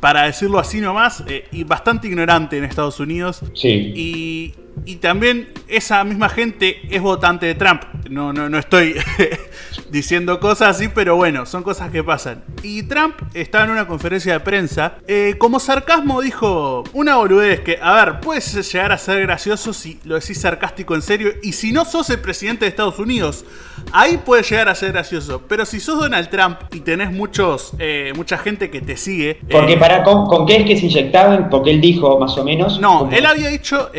para 0.00 0.24
decirlo 0.24 0.58
así 0.58 0.80
nomás, 0.80 1.22
eh, 1.28 1.46
y 1.52 1.64
bastante 1.64 2.08
ignorante 2.08 2.58
en 2.58 2.64
Estados 2.64 2.98
Unidos. 2.98 3.40
Sí. 3.54 3.92
Y, 3.94 4.54
y 4.84 4.96
también 4.96 5.48
esa 5.68 6.02
misma 6.04 6.28
gente 6.28 6.80
es 6.90 7.00
votante 7.00 7.46
de 7.46 7.54
Trump. 7.54 7.82
No, 8.10 8.32
no, 8.32 8.48
no 8.48 8.58
estoy 8.58 8.96
diciendo 9.90 10.40
cosas 10.40 10.76
así, 10.76 10.88
pero 10.88 11.16
bueno, 11.16 11.46
son 11.46 11.62
cosas 11.62 11.90
que 11.90 12.02
pasan. 12.02 12.42
Y 12.62 12.82
Trump 12.84 13.14
estaba 13.34 13.64
en 13.64 13.70
una 13.70 13.86
conferencia 13.86 14.32
de 14.32 14.40
prensa. 14.40 14.98
Eh, 15.06 15.34
como 15.38 15.60
sarcasmo 15.60 16.20
dijo 16.20 16.84
una 16.92 17.16
boludez 17.16 17.60
que, 17.60 17.78
a 17.80 18.04
ver, 18.04 18.20
puedes 18.20 18.72
llegar 18.72 18.92
a 18.92 18.98
ser 18.98 19.20
gracioso 19.22 19.72
si 19.72 20.00
lo 20.04 20.18
decís 20.18 20.40
sarcástico 20.40 20.94
en 20.94 21.02
serio. 21.02 21.32
Y 21.42 21.52
si 21.52 21.72
no 21.72 21.84
sos 21.84 22.10
el 22.10 22.20
presidente 22.20 22.64
de 22.64 22.70
Estados 22.70 22.98
Unidos, 22.98 23.44
ahí 23.92 24.18
puede 24.24 24.42
llegar 24.42 24.68
a 24.68 24.74
ser 24.74 24.92
gracioso. 24.92 25.42
Pero 25.48 25.66
si 25.66 25.80
sos 25.80 26.00
Donald 26.00 26.30
Trump 26.30 26.58
y 26.72 26.80
tenés 26.80 27.12
muchos, 27.12 27.72
eh, 27.78 27.97
mucha 28.16 28.38
gente 28.38 28.70
que 28.70 28.80
te 28.80 28.96
sigue. 28.96 29.38
Porque 29.50 29.74
eh, 29.74 29.78
para, 29.78 30.02
¿con, 30.02 30.46
qué 30.46 30.56
es 30.56 30.64
que 30.64 30.76
se 30.76 30.86
inyectaban? 30.86 31.50
Porque 31.50 31.70
él 31.70 31.80
dijo 31.80 32.18
más 32.18 32.36
o 32.38 32.44
menos. 32.44 32.80
No, 32.80 33.08
él 33.10 33.26
había 33.26 33.48
dicho 33.48 33.90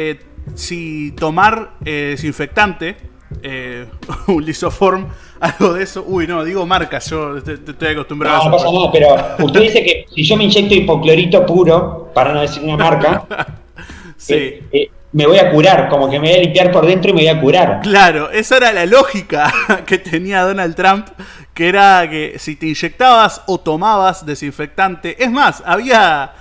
si 0.56 1.12
tomar 1.12 1.74
desinfectante 1.82 3.10
eh, 3.44 3.86
un 4.28 4.44
lisoform, 4.44 5.08
algo 5.40 5.74
de 5.74 5.84
eso. 5.84 6.04
Uy, 6.08 6.28
no, 6.28 6.44
digo 6.44 6.66
marcas, 6.66 7.10
yo 7.10 7.38
estoy 7.38 7.90
acostumbrado 7.90 8.38
no, 8.38 8.42
a 8.42 8.46
eso. 8.46 8.50
No 8.50 8.58
pasa 8.58 8.72
nada, 8.72 8.92
pero 8.92 9.46
usted 9.46 9.62
dice 9.62 9.84
que 9.84 10.06
si 10.14 10.24
yo 10.24 10.36
me 10.36 10.46
inyecto 10.46 10.76
hipoclorito 10.76 11.46
puro, 11.46 12.12
para 12.14 12.34
no 12.34 12.42
decir 12.42 12.64
una 12.64 12.78
marca, 12.78 13.26
sí. 14.18 14.34
Eh, 14.34 14.64
eh, 14.72 14.92
me 15.12 15.26
voy 15.26 15.38
a 15.40 15.52
curar, 15.52 15.90
como 15.90 16.10
que 16.10 16.20
me 16.20 16.30
voy 16.30 16.38
a 16.38 16.42
limpiar 16.42 16.72
por 16.72 16.86
dentro 16.86 17.12
y 17.12 17.14
me 17.14 17.22
voy 17.22 17.30
a 17.30 17.42
curar. 17.42 17.80
Claro, 17.82 18.30
esa 18.32 18.58
era 18.58 18.72
la 18.72 18.86
lógica 18.86 19.52
que 19.86 19.98
tenía 19.98 20.42
Donald 20.42 20.76
Trump, 20.76 21.08
que 21.54 21.68
era 21.68 22.08
que 22.10 22.36
si 22.38 22.56
te 22.56 22.68
inyectabas 22.68 23.42
o 23.48 23.60
tomabas 23.60 24.26
desinfectante, 24.26 25.22
es 25.22 25.32
más, 25.32 25.64
había... 25.66 26.34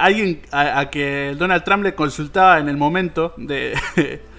alguien 0.00 0.42
a, 0.50 0.80
a, 0.80 0.90
que 0.90 1.34
Donald 1.38 1.64
Trump 1.64 1.84
le 1.84 1.94
consultaba 1.94 2.58
en 2.58 2.68
el 2.68 2.76
momento 2.76 3.34
de, 3.36 3.74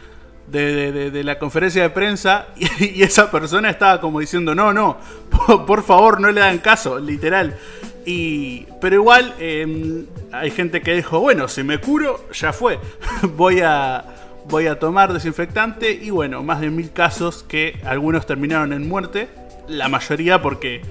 de, 0.52 1.24
la 1.24 1.40
conferencia 1.40 1.82
de 1.84 1.90
prensa 1.90 2.48
y, 2.58 3.02
esa 3.04 3.32
persona 3.32 3.70
estaba 3.70 4.02
como 4.02 4.20
diciendo, 4.20 4.54
no, 4.54 4.74
no, 4.74 4.98
por, 5.66 5.84
favor 5.84 6.20
no 6.20 6.32
le 6.32 6.42
dan 6.42 6.60
caso, 6.60 7.00
literal. 7.00 7.58
Y, 8.06 8.66
pero 8.80 8.96
igual 8.96 9.34
em, 9.40 10.06
hay 10.32 10.52
gente 10.52 10.82
que 10.82 10.96
dijo, 10.96 11.20
bueno, 11.20 11.48
si 11.48 11.64
me 11.64 11.80
curo, 11.80 12.20
ya 12.34 12.54
fue. 12.54 12.80
voy, 13.36 13.62
a, 13.62 14.06
voy 14.50 14.68
a 14.68 14.80
tomar 14.80 15.14
desinfectante 15.14 15.92
y 15.92 16.10
bueno, 16.10 16.44
más 16.44 16.62
de 16.62 16.70
mil 16.70 16.92
casos 16.92 17.44
que 17.44 17.80
algunos 17.86 18.26
terminaron 18.26 18.74
en 18.74 18.88
muerte. 18.88 19.30
La 19.68 19.88
mayoría 19.88 20.42
porque 20.42 20.82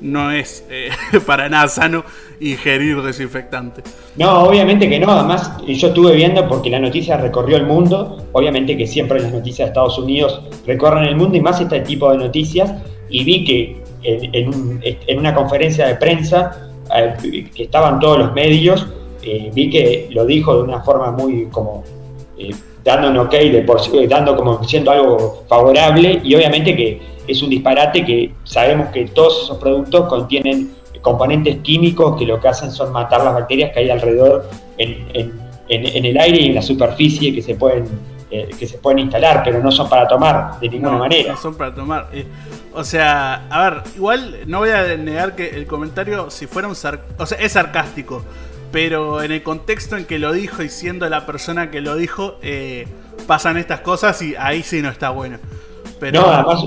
no 0.00 0.30
es 0.30 0.64
eh, 0.70 0.90
para 1.26 1.48
nada 1.48 1.68
sano 1.68 2.04
ingerir 2.40 3.02
desinfectante. 3.02 3.82
No, 4.16 4.44
obviamente 4.44 4.88
que 4.88 4.98
no. 4.98 5.10
Además, 5.10 5.58
yo 5.66 5.88
estuve 5.88 6.14
viendo 6.14 6.48
porque 6.48 6.70
la 6.70 6.78
noticia 6.78 7.16
recorrió 7.16 7.56
el 7.56 7.66
mundo. 7.66 8.24
Obviamente 8.32 8.76
que 8.76 8.86
siempre 8.86 9.20
las 9.20 9.32
noticias 9.32 9.66
de 9.66 9.70
Estados 9.70 9.98
Unidos 9.98 10.42
recorren 10.66 11.04
el 11.04 11.16
mundo 11.16 11.36
y 11.36 11.40
más 11.40 11.60
este 11.60 11.80
tipo 11.80 12.10
de 12.10 12.18
noticias. 12.18 12.72
Y 13.08 13.24
vi 13.24 13.44
que 13.44 13.82
en, 14.02 15.18
una 15.18 15.34
conferencia 15.34 15.86
de 15.86 15.96
prensa 15.96 16.70
eh, 16.94 17.50
que 17.54 17.64
estaban 17.64 18.00
todos 18.00 18.18
los 18.18 18.32
medios, 18.32 18.86
eh, 19.22 19.50
vi 19.52 19.70
que 19.70 20.08
lo 20.10 20.24
dijo 20.24 20.56
de 20.56 20.62
una 20.62 20.80
forma 20.80 21.10
muy 21.10 21.46
como 21.50 21.84
dando 22.82 23.10
un 23.10 23.18
ok, 23.18 23.32
de 23.32 23.62
por, 23.62 23.80
dando 24.08 24.36
como 24.36 24.64
siendo 24.64 24.90
algo 24.90 25.44
favorable 25.48 26.20
y 26.24 26.34
obviamente 26.34 26.74
que 26.74 27.00
es 27.26 27.42
un 27.42 27.50
disparate 27.50 28.04
que 28.04 28.32
sabemos 28.44 28.88
que 28.88 29.06
todos 29.06 29.44
esos 29.44 29.58
productos 29.58 30.08
contienen 30.08 30.72
componentes 31.02 31.58
químicos 31.58 32.18
que 32.18 32.26
lo 32.26 32.40
que 32.40 32.48
hacen 32.48 32.70
son 32.70 32.92
matar 32.92 33.24
las 33.24 33.34
bacterias 33.34 33.72
que 33.72 33.80
hay 33.80 33.90
alrededor 33.90 34.48
en, 34.78 35.40
el 35.68 36.18
aire 36.18 36.42
y 36.42 36.46
en 36.46 36.54
la 36.54 36.62
superficie 36.62 37.34
que 37.34 37.42
se 37.42 37.54
pueden 37.54 37.84
eh, 38.30 38.48
que 38.58 38.66
se 38.66 38.78
pueden 38.78 39.00
instalar, 39.00 39.42
pero 39.44 39.62
no 39.62 39.70
son 39.70 39.88
para 39.88 40.06
tomar 40.06 40.60
de 40.60 40.68
ninguna 40.68 40.98
manera. 40.98 41.32
No 41.32 41.38
son 41.38 41.54
para 41.54 41.74
tomar. 41.74 42.08
Eh, 42.12 42.26
o 42.72 42.84
sea, 42.84 43.46
a 43.50 43.70
ver, 43.70 43.82
igual 43.96 44.36
no 44.46 44.58
voy 44.58 44.70
a 44.70 44.96
negar 44.96 45.34
que 45.34 45.48
el 45.48 45.66
comentario, 45.66 46.30
si 46.30 46.46
fuera 46.46 46.68
un 46.68 46.72
o 46.72 47.26
sea, 47.26 47.38
es 47.38 47.52
sarcástico, 47.52 48.22
pero 48.72 49.22
en 49.22 49.32
el 49.32 49.42
contexto 49.42 49.96
en 49.96 50.04
que 50.04 50.18
lo 50.18 50.32
dijo 50.32 50.62
y 50.62 50.68
siendo 50.68 51.08
la 51.08 51.26
persona 51.26 51.70
que 51.70 51.80
lo 51.80 51.96
dijo, 51.96 52.36
eh, 52.42 52.86
pasan 53.26 53.56
estas 53.56 53.80
cosas 53.80 54.20
y 54.22 54.34
ahí 54.36 54.62
sí 54.62 54.80
no 54.80 54.90
está 54.90 55.10
bueno. 55.10 55.38
No, 56.12 56.26
además 56.26 56.64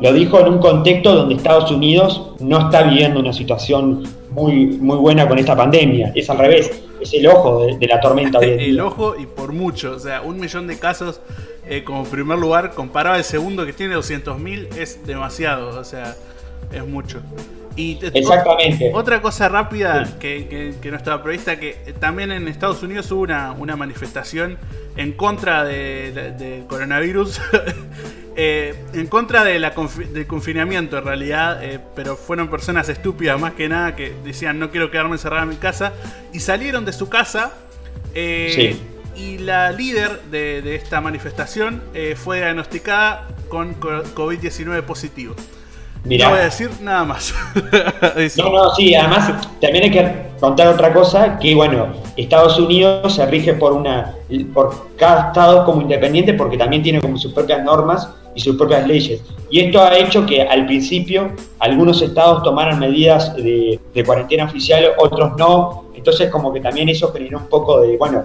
lo, 0.00 0.12
dijo 0.12 0.40
en 0.40 0.48
un 0.48 0.58
contexto 0.58 1.14
donde 1.14 1.34
Estados 1.34 1.70
Unidos 1.72 2.34
no 2.38 2.58
está 2.58 2.82
viviendo 2.82 3.18
una 3.18 3.32
situación 3.32 4.04
muy, 4.30 4.66
muy 4.66 4.96
buena 4.96 5.26
con 5.26 5.38
esta 5.38 5.56
pandemia. 5.56 6.12
Es 6.14 6.30
al 6.30 6.38
revés, 6.38 6.84
es 7.00 7.14
el 7.14 7.26
ojo 7.26 7.66
de, 7.66 7.86
la 7.86 8.00
tormenta. 8.00 8.38
el 8.42 8.80
ojo 8.80 9.16
y 9.16 9.26
por 9.26 9.52
mucho. 9.52 9.92
O 9.92 9.98
sea, 9.98 10.22
un 10.22 10.38
millón 10.38 10.66
de 10.66 10.78
casos 10.78 11.20
eh, 11.66 11.84
como 11.84 12.04
primer 12.04 12.38
lugar, 12.38 12.74
comparado 12.74 13.16
al 13.16 13.24
segundo 13.24 13.66
que 13.66 13.72
tiene 13.72 13.96
200.000, 13.96 14.76
es 14.76 15.06
demasiado. 15.06 15.78
O 15.78 15.84
sea, 15.84 16.16
es 16.72 16.86
mucho. 16.86 17.20
Y 17.76 17.98
Exactamente. 18.14 18.90
Otra 18.94 19.20
cosa 19.20 19.50
rápida 19.50 20.16
que, 20.18 20.74
no 20.82 20.96
estaba 20.96 21.22
prevista, 21.22 21.60
que 21.60 21.76
también 22.00 22.32
en 22.32 22.48
Estados 22.48 22.82
Unidos 22.82 23.10
hubo 23.10 23.22
una, 23.22 23.76
manifestación 23.76 24.56
en 24.96 25.12
contra 25.12 25.64
del 25.64 26.64
coronavirus 26.66 27.40
Eh, 28.38 28.74
en 28.92 29.06
contra 29.06 29.44
de 29.44 29.58
la 29.58 29.70
del 29.70 30.26
confinamiento 30.26 30.98
en 30.98 31.04
realidad, 31.04 31.64
eh, 31.64 31.80
pero 31.94 32.16
fueron 32.16 32.48
personas 32.48 32.86
estúpidas 32.90 33.40
más 33.40 33.54
que 33.54 33.66
nada 33.66 33.96
que 33.96 34.12
decían 34.24 34.58
no 34.58 34.70
quiero 34.70 34.90
quedarme 34.90 35.14
encerrada 35.14 35.44
en 35.44 35.48
mi 35.48 35.56
casa 35.56 35.94
y 36.34 36.40
salieron 36.40 36.84
de 36.84 36.92
su 36.92 37.08
casa. 37.08 37.54
Eh, 38.14 38.76
y 39.16 39.38
la 39.38 39.72
líder 39.72 40.20
de, 40.30 40.74
esta 40.74 41.00
manifestación 41.00 41.82
fue 42.16 42.38
diagnosticada 42.38 43.26
con 43.48 43.80
COVID-19 43.80 44.82
positivo. 44.82 45.34
No 46.04 46.30
voy 46.30 46.38
a 46.38 46.44
decir 46.44 46.70
nada 46.80 47.04
más. 47.04 47.34
no, 48.36 48.50
no, 48.50 48.74
sí, 48.74 48.94
además 48.94 49.48
también 49.60 49.84
hay 49.84 49.90
que 49.90 50.26
contar 50.38 50.68
otra 50.68 50.92
cosa, 50.92 51.38
que 51.38 51.54
bueno, 51.54 51.94
Estados 52.16 52.58
Unidos 52.58 53.14
se 53.14 53.26
rige 53.26 53.54
por 53.54 53.72
una, 53.72 54.14
por 54.54 54.88
cada 54.96 55.28
estado 55.28 55.64
como 55.64 55.82
independiente 55.82 56.34
porque 56.34 56.56
también 56.56 56.82
tiene 56.82 57.00
como 57.00 57.18
sus 57.18 57.32
propias 57.32 57.64
normas 57.64 58.08
y 58.34 58.40
sus 58.40 58.56
propias 58.56 58.86
leyes. 58.86 59.22
Y 59.50 59.60
esto 59.60 59.80
ha 59.80 59.96
hecho 59.96 60.26
que 60.26 60.42
al 60.42 60.66
principio 60.66 61.32
algunos 61.58 62.02
estados 62.02 62.42
tomaran 62.42 62.78
medidas 62.78 63.34
de, 63.36 63.80
cuarentena 64.04 64.44
oficial, 64.44 64.92
otros 64.98 65.36
no. 65.38 65.86
Entonces 65.94 66.30
como 66.30 66.52
que 66.52 66.60
también 66.60 66.88
eso 66.88 67.12
generó 67.12 67.38
un 67.38 67.48
poco 67.48 67.80
de, 67.80 67.96
bueno, 67.96 68.24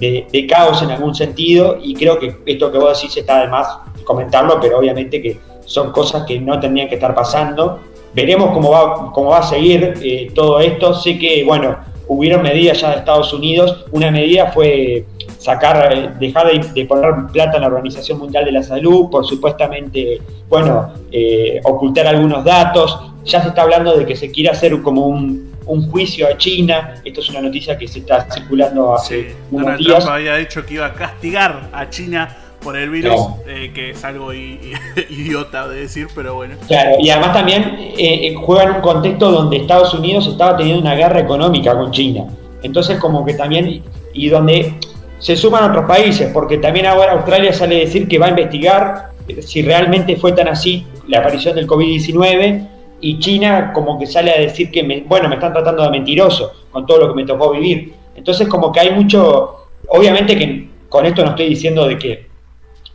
de, 0.00 0.46
caos 0.48 0.82
en 0.82 0.90
algún 0.90 1.14
sentido 1.14 1.78
y 1.80 1.94
creo 1.94 2.18
que 2.18 2.36
esto 2.46 2.72
que 2.72 2.78
vos 2.78 3.00
decís 3.00 3.16
está 3.16 3.42
de 3.42 3.48
más 3.48 3.66
comentarlo, 4.04 4.58
pero 4.60 4.78
obviamente 4.78 5.20
que 5.20 5.38
son 5.70 5.92
cosas 5.92 6.24
que 6.26 6.40
no 6.40 6.58
tendrían 6.58 6.88
que 6.88 6.96
estar 6.96 7.14
pasando. 7.14 7.78
Veremos 8.12 8.50
cómo 8.50 8.72
va, 8.72 9.12
cómo 9.12 9.30
va 9.30 9.38
a 9.38 9.42
seguir 9.44 9.94
eh, 10.02 10.28
todo 10.34 10.58
esto. 10.58 10.94
Sé 10.94 11.16
que, 11.16 11.44
bueno, 11.44 11.76
hubieron 12.08 12.42
medidas 12.42 12.80
ya 12.80 12.90
de 12.90 12.96
Estados 12.96 13.32
Unidos. 13.32 13.84
Una 13.92 14.10
medida 14.10 14.50
fue 14.50 15.06
sacar, 15.38 15.92
eh, 15.92 16.10
dejar 16.18 16.48
de, 16.74 16.84
poner 16.86 17.14
plata 17.32 17.54
en 17.54 17.60
la 17.60 17.68
Organización 17.68 18.18
Mundial 18.18 18.44
de 18.46 18.50
la 18.50 18.64
Salud, 18.64 19.08
por 19.10 19.24
supuestamente, 19.24 20.20
bueno, 20.48 20.92
eh, 21.12 21.60
ocultar 21.62 22.08
algunos 22.08 22.44
datos. 22.44 23.12
Ya 23.24 23.40
se 23.40 23.50
está 23.50 23.62
hablando 23.62 23.96
de 23.96 24.04
que 24.04 24.16
se 24.16 24.28
quiere 24.28 24.50
hacer 24.50 24.82
como 24.82 25.06
un, 25.06 25.48
juicio 25.92 26.26
a 26.26 26.36
China. 26.36 26.94
Esto 27.04 27.20
es 27.20 27.28
una 27.30 27.42
noticia 27.42 27.78
que 27.78 27.86
se 27.86 28.00
está 28.00 28.26
circulando 28.28 28.92
hace 28.92 29.36
unos 29.52 29.66
Donald 29.66 29.78
días. 29.78 29.98
Trump 29.98 30.16
había 30.16 30.34
dicho 30.34 30.66
que 30.66 30.74
iba 30.74 30.86
a 30.86 30.94
castigar 30.94 31.68
a 31.72 31.88
China 31.88 32.39
por 32.62 32.76
el 32.76 32.90
virus, 32.90 33.14
eh, 33.46 33.70
que 33.74 33.90
es 33.90 34.04
algo 34.04 34.32
idiota 35.10 35.68
de 35.68 35.80
decir, 35.80 36.08
pero 36.14 36.34
bueno. 36.34 36.56
Claro, 36.66 36.96
y 37.00 37.10
además 37.10 37.32
también 37.32 37.94
juega 38.42 38.64
en 38.64 38.70
un 38.76 38.80
contexto 38.80 39.30
donde 39.30 39.56
Estados 39.56 39.94
Unidos 39.94 40.26
estaba 40.26 40.56
teniendo 40.56 40.82
una 40.82 40.94
guerra 40.94 41.20
económica 41.20 41.76
con 41.76 41.90
China. 41.90 42.26
Entonces 42.62 42.98
como 42.98 43.24
que 43.24 43.34
también, 43.34 43.82
y 44.12 44.28
donde 44.28 44.74
se 45.18 45.36
suman 45.36 45.70
otros 45.70 45.86
países, 45.86 46.30
porque 46.32 46.58
también 46.58 46.86
ahora 46.86 47.12
Australia 47.12 47.52
sale 47.52 47.76
a 47.76 47.78
decir 47.80 48.08
que 48.08 48.18
va 48.18 48.26
a 48.26 48.30
investigar 48.30 49.10
si 49.40 49.62
realmente 49.62 50.16
fue 50.16 50.32
tan 50.32 50.48
así 50.48 50.86
la 51.06 51.18
aparición 51.18 51.54
del 51.54 51.66
COVID-19 51.66 52.68
y 53.00 53.18
China 53.18 53.72
como 53.72 53.98
que 53.98 54.06
sale 54.06 54.32
a 54.32 54.40
decir 54.40 54.70
que, 54.70 54.82
me, 54.82 55.02
bueno, 55.02 55.28
me 55.28 55.36
están 55.36 55.52
tratando 55.52 55.82
de 55.82 55.90
mentiroso 55.90 56.52
con 56.70 56.86
todo 56.86 56.98
lo 56.98 57.08
que 57.08 57.14
me 57.14 57.26
tocó 57.26 57.50
vivir. 57.52 57.94
Entonces 58.14 58.48
como 58.48 58.72
que 58.72 58.80
hay 58.80 58.90
mucho, 58.90 59.66
obviamente 59.88 60.36
que 60.36 60.68
con 60.88 61.06
esto 61.06 61.22
no 61.22 61.30
estoy 61.30 61.48
diciendo 61.48 61.86
de 61.86 61.98
que 61.98 62.29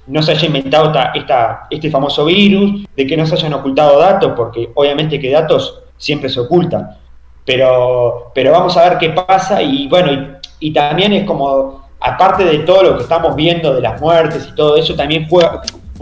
no 0.08 0.22
se 0.22 0.32
haya 0.32 0.48
inventado 0.48 0.94
esta, 1.14 1.68
este 1.70 1.90
famoso 1.90 2.26
virus, 2.26 2.86
de 2.96 3.08
que 3.08 3.18
no 3.18 3.26
se 3.26 3.36
hayan 3.36 3.54
ocultado 3.54 4.00
datos, 4.00 4.34
porque 4.36 4.70
obviamente 4.76 5.20
que 5.20 5.32
datos 5.32 5.82
siempre 5.98 6.30
se 6.30 6.40
ocultan. 6.40 6.90
Pero, 7.46 8.32
pero 8.34 8.52
vamos 8.52 8.76
a 8.78 8.90
ver 8.90 8.98
qué 8.98 9.10
pasa 9.10 9.62
y 9.62 9.88
bueno, 9.88 10.38
y 10.60 10.74
también 10.74 11.14
es 11.14 11.26
como 11.26 11.86
aparte 12.00 12.44
de 12.44 12.60
todo 12.60 12.84
lo 12.84 12.98
que 12.98 13.04
estamos 13.04 13.36
viendo 13.36 13.74
de 13.74 13.82
las 13.82 14.00
muertes 14.00 14.48
y 14.52 14.56
todo 14.56 14.78
eso, 14.78 14.96
también 14.96 15.28
juega, 15.28 15.62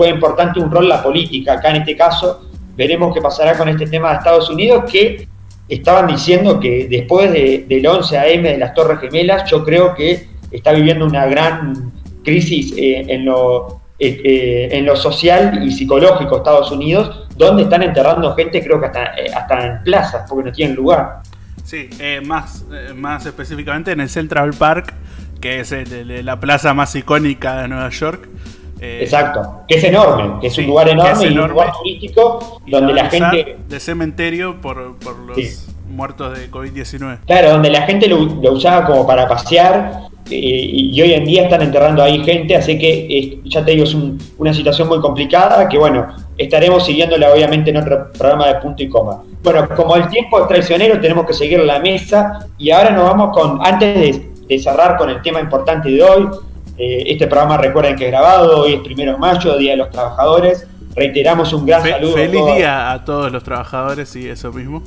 importante 0.09 0.59
un 0.59 0.71
rol 0.71 0.89
la 0.89 1.01
política. 1.01 1.53
Acá 1.53 1.69
en 1.69 1.77
este 1.77 1.95
caso 1.95 2.41
veremos 2.75 3.13
qué 3.13 3.21
pasará 3.21 3.57
con 3.57 3.69
este 3.69 3.87
tema 3.87 4.09
de 4.09 4.17
Estados 4.17 4.49
Unidos, 4.49 4.83
que 4.91 5.27
estaban 5.69 6.07
diciendo 6.07 6.59
que 6.59 6.87
después 6.89 7.31
del 7.31 7.85
11 7.85 8.17
AM 8.17 8.43
de 8.43 8.57
las 8.57 8.73
Torres 8.73 8.99
Gemelas, 8.99 9.49
yo 9.49 9.63
creo 9.63 9.93
que 9.95 10.27
está 10.51 10.71
viviendo 10.73 11.05
una 11.05 11.25
gran 11.25 11.91
crisis 12.23 12.73
eh, 12.77 13.05
en, 13.07 13.25
lo, 13.25 13.81
eh, 14.07 14.21
eh, 14.23 14.69
en 14.71 14.85
lo 14.85 14.95
social 14.95 15.63
y 15.63 15.71
psicológico 15.71 16.37
Estados 16.37 16.71
Unidos, 16.71 17.27
donde 17.35 17.63
están 17.63 17.83
enterrando 17.83 18.33
gente, 18.35 18.63
creo 18.63 18.79
que 18.79 18.87
hasta, 18.87 19.13
hasta 19.35 19.67
en 19.67 19.83
plazas, 19.83 20.29
porque 20.29 20.49
no 20.49 20.51
tienen 20.51 20.75
lugar. 20.75 21.21
Sí, 21.63 21.89
más, 22.25 22.65
más 22.95 23.25
específicamente 23.25 23.91
en 23.91 24.01
el 24.01 24.09
Central 24.09 24.51
Park 24.51 24.93
que 25.43 25.59
es 25.59 25.75
la 26.23 26.39
plaza 26.39 26.73
más 26.73 26.95
icónica 26.95 27.63
de 27.63 27.67
Nueva 27.67 27.89
York. 27.89 28.29
Eh, 28.79 28.99
Exacto, 29.01 29.63
que 29.67 29.75
es 29.75 29.83
enorme, 29.83 30.39
que 30.39 30.47
es 30.47 30.57
un 30.57 30.67
lugar 30.67 30.87
enorme, 30.87 31.25
y 31.25 31.37
un 31.37 31.49
lugar 31.49 31.73
turístico 31.73 32.61
donde 32.65 32.93
la 32.93 33.09
gente... 33.09 33.57
De 33.67 33.79
cementerio 33.81 34.61
por, 34.61 34.77
los 34.77 35.67
muertos 35.89 36.39
de 36.39 36.49
COVID-19. 36.49 37.19
Claro, 37.25 37.51
donde 37.51 37.69
la 37.69 37.81
gente 37.81 38.07
lo, 38.07 38.19
usaba 38.53 38.85
como 38.85 39.05
para 39.05 39.27
pasear 39.27 40.03
eh, 40.11 40.12
y 40.29 41.01
hoy 41.01 41.13
en 41.13 41.25
día 41.25 41.43
están 41.43 41.61
enterrando 41.61 42.01
ahí 42.01 42.23
gente, 42.23 42.55
así 42.55 42.77
que 42.77 43.39
ya 43.45 43.63
te 43.63 43.71
digo, 43.71 43.83
es 43.83 43.95
una 44.37 44.53
situación 44.53 44.87
muy 44.87 44.99
complicada 44.99 45.67
que 45.67 45.77
bueno, 45.77 46.07
estaremos 46.37 46.85
siguiéndola 46.85 47.33
obviamente 47.33 47.69
en 47.69 47.77
otro 47.77 48.11
programa 48.13 48.47
de 48.47 48.55
punto 48.55 48.83
y 48.83 48.89
coma. 48.89 49.23
Bueno, 49.43 49.67
como 49.75 49.95
el 49.95 50.07
tiempo 50.07 50.41
es 50.41 50.47
traicionero, 50.47 50.99
tenemos 51.01 51.25
que 51.25 51.33
seguir 51.33 51.59
la 51.59 51.79
mesa 51.79 52.47
y 52.57 52.71
ahora 52.71 52.91
nos 52.91 53.03
vamos 53.03 53.37
con, 53.37 53.59
antes 53.65 53.95
de 53.99 54.33
de 54.47 54.59
cerrar 54.59 54.97
con 54.97 55.09
el 55.09 55.21
tema 55.21 55.39
importante 55.39 55.89
de 55.89 56.03
hoy. 56.03 56.27
Eh, 56.77 57.03
este 57.07 57.27
programa 57.27 57.57
recuerden 57.57 57.95
que 57.95 58.05
es 58.05 58.11
grabado, 58.11 58.61
hoy 58.61 58.73
es 58.73 58.81
primero 58.81 59.13
de 59.13 59.17
mayo, 59.17 59.57
Día 59.57 59.71
de 59.71 59.77
los 59.77 59.89
Trabajadores. 59.89 60.67
Reiteramos 60.95 61.51
un 61.53 61.65
gran 61.65 61.81
saludo. 61.81 62.13
Feliz 62.13 62.45
día 62.55 62.91
a 62.91 63.03
todos 63.03 63.31
los 63.31 63.43
trabajadores 63.43 64.15
y 64.15 64.29
eso 64.29 64.51
mismo. 64.51 64.83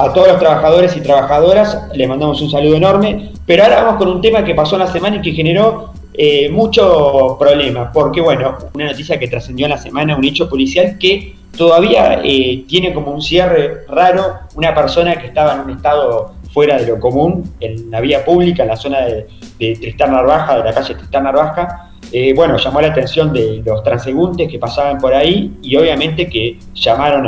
A 0.00 0.12
todos 0.12 0.28
los 0.28 0.38
trabajadores 0.38 0.96
y 0.96 1.00
trabajadoras 1.00 1.88
les 1.92 2.08
mandamos 2.08 2.40
un 2.40 2.48
saludo 2.48 2.76
enorme. 2.76 3.32
Pero 3.44 3.64
ahora 3.64 3.82
vamos 3.82 3.96
con 3.96 4.08
un 4.08 4.20
tema 4.20 4.44
que 4.44 4.54
pasó 4.54 4.76
en 4.76 4.82
la 4.82 4.86
semana 4.86 5.16
y 5.16 5.22
que 5.22 5.32
generó 5.32 5.92
eh, 6.14 6.48
mucho 6.50 7.36
problema. 7.36 7.90
Porque, 7.92 8.20
bueno, 8.20 8.56
una 8.74 8.86
noticia 8.86 9.18
que 9.18 9.26
trascendió 9.26 9.66
en 9.66 9.70
la 9.70 9.78
semana, 9.78 10.16
un 10.16 10.24
hecho 10.24 10.48
policial 10.48 10.98
que 11.00 11.34
todavía 11.56 12.20
eh, 12.22 12.64
tiene 12.68 12.94
como 12.94 13.10
un 13.10 13.20
cierre 13.20 13.86
raro 13.88 14.38
una 14.54 14.72
persona 14.72 15.16
que 15.16 15.26
estaba 15.26 15.54
en 15.54 15.60
un 15.62 15.70
estado 15.70 16.34
fuera 16.52 16.78
de 16.78 16.86
lo 16.86 17.00
común, 17.00 17.52
en 17.58 17.90
la 17.90 18.00
vía 18.00 18.24
pública, 18.24 18.62
en 18.62 18.68
la 18.68 18.76
zona 18.76 19.00
de, 19.00 19.26
Tristán 19.58 20.12
Narvaja, 20.12 20.58
de 20.58 20.64
la 20.64 20.74
calle 20.74 20.94
Tristán 20.94 21.24
Narvaja. 21.24 21.90
Eh, 22.12 22.32
bueno, 22.36 22.56
llamó 22.56 22.80
la 22.80 22.88
atención 22.88 23.32
de 23.32 23.62
los 23.66 23.82
transeúntes 23.82 24.48
que 24.48 24.60
pasaban 24.60 24.98
por 24.98 25.12
ahí 25.12 25.58
y 25.60 25.74
obviamente 25.74 26.28
que 26.28 26.56
llamaron 26.72 27.26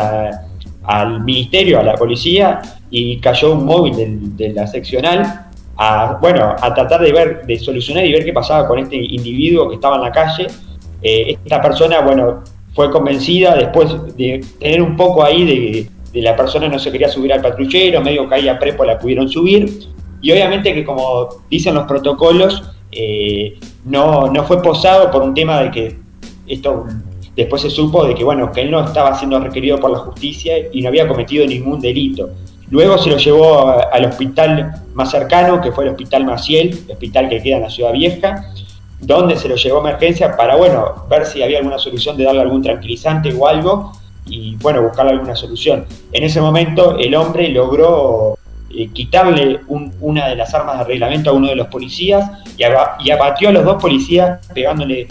al 0.84 1.22
ministerio, 1.22 1.80
a 1.80 1.82
la 1.82 1.94
policía 1.94 2.60
y 2.90 3.18
cayó 3.18 3.52
un 3.52 3.64
móvil 3.64 4.37
de, 4.37 4.52
la 4.52 4.66
seccional 4.66 5.46
a, 5.76 6.18
bueno, 6.20 6.54
a 6.60 6.75
tratar 6.75 7.00
de 7.02 7.12
ver, 7.12 7.42
de 7.46 7.58
solucionar 7.58 8.04
y 8.04 8.12
ver 8.12 8.25
qué 8.25 8.32
pasaba 8.32 8.66
con 8.66 8.78
este 8.78 8.96
individuo 8.96 9.68
que 9.68 9.76
estaba 9.76 9.96
en 9.96 10.02
la 10.02 10.12
calle. 10.12 10.46
Eh, 11.02 11.37
esta 11.44 11.60
persona, 11.60 12.00
bueno, 12.00 12.42
fue 12.75 12.90
convencida 12.90 13.54
después 13.56 14.16
de 14.16 14.44
tener 14.58 14.82
un 14.82 14.96
poco 14.96 15.25
ahí 15.25 15.44
de, 15.44 15.90
de 16.12 16.22
la 16.22 16.37
persona 16.37 16.68
no 16.68 16.78
se 16.78 16.90
quería 16.90 17.08
subir 17.08 17.32
al 17.32 17.40
patrullero, 17.40 18.00
medio 18.00 18.28
caía 18.28 18.58
prepo 18.58 18.84
la 18.84 18.99
pudieron 18.99 19.28
subir. 19.28 19.88
Y 20.22 20.32
obviamente 20.32 20.75
que 20.75 20.84
como 20.84 21.28
dicen 21.49 21.75
los 21.75 21.87
protocolos, 21.87 22.62
eh, 22.92 23.58
no, 23.84 24.30
no 24.30 24.44
fue 24.44 24.60
posado 24.60 25.10
por 25.10 25.22
un 25.22 25.34
tema 25.34 25.62
de 25.62 25.70
que 25.70 25.99
esto 26.46 26.87
después 27.37 27.62
se 27.62 27.70
supo 27.70 28.04
de 28.04 28.14
que 28.14 28.25
bueno, 28.25 28.50
que 28.52 28.62
él 28.62 28.70
no 28.70 28.84
estaba 28.84 29.16
siendo 29.18 29.38
requerido 29.40 29.78
por 29.78 29.90
la 29.90 29.99
justicia 29.99 30.54
y 30.72 30.82
no 30.82 30.88
había 30.88 31.08
cometido 31.08 31.46
ningún 31.46 31.80
delito. 31.80 32.30
Luego 32.70 32.99
se 32.99 33.10
lo 33.10 33.16
llevó 33.16 33.68
al 33.68 34.04
hospital 34.04 34.72
más 34.94 35.10
cercano, 35.10 35.60
que 35.60 35.72
fue 35.72 35.84
el 35.84 35.90
Hospital 35.90 36.25
Maciel, 36.25 36.68
el 36.87 36.92
hospital 36.92 37.28
que 37.28 37.42
queda 37.42 37.56
en 37.56 37.62
la 37.62 37.70
Ciudad 37.70 37.92
Vieja, 37.92 38.44
donde 39.00 39.37
se 39.37 39.49
lo 39.49 39.56
llevó 39.56 39.78
a 39.78 39.80
emergencia 39.80 40.37
para, 40.37 40.56
bueno, 40.56 41.04
ver 41.08 41.26
si 41.26 41.42
había 41.42 41.58
alguna 41.58 41.78
solución 41.78 42.16
de 42.16 42.25
darle 42.25 42.42
algún 42.42 42.62
tranquilizante 42.62 43.34
o 43.34 43.49
algo, 43.49 43.92
y, 44.26 44.54
bueno, 44.56 44.82
buscarle 44.82 45.12
alguna 45.12 45.34
solución. 45.34 45.84
En 46.12 46.22
ese 46.22 46.40
momento 46.40 46.96
el 46.99 47.14
hombre 47.14 47.49
logró 47.49 48.38
eh, 48.70 48.88
quitarle 48.92 49.60
una 50.00 50.28
de 50.28 50.37
las 50.37 50.54
armas 50.54 50.78
de 50.78 50.84
reglamento 50.84 51.30
a 51.30 51.32
uno 51.32 51.49
de 51.49 51.56
los 51.56 51.66
policías 51.66 52.30
y, 52.56 52.62
abatió 52.62 53.49
a 53.49 53.52
los 53.52 53.64
dos 53.64 53.82
policías 53.82 54.46
pegándole, 54.54 55.08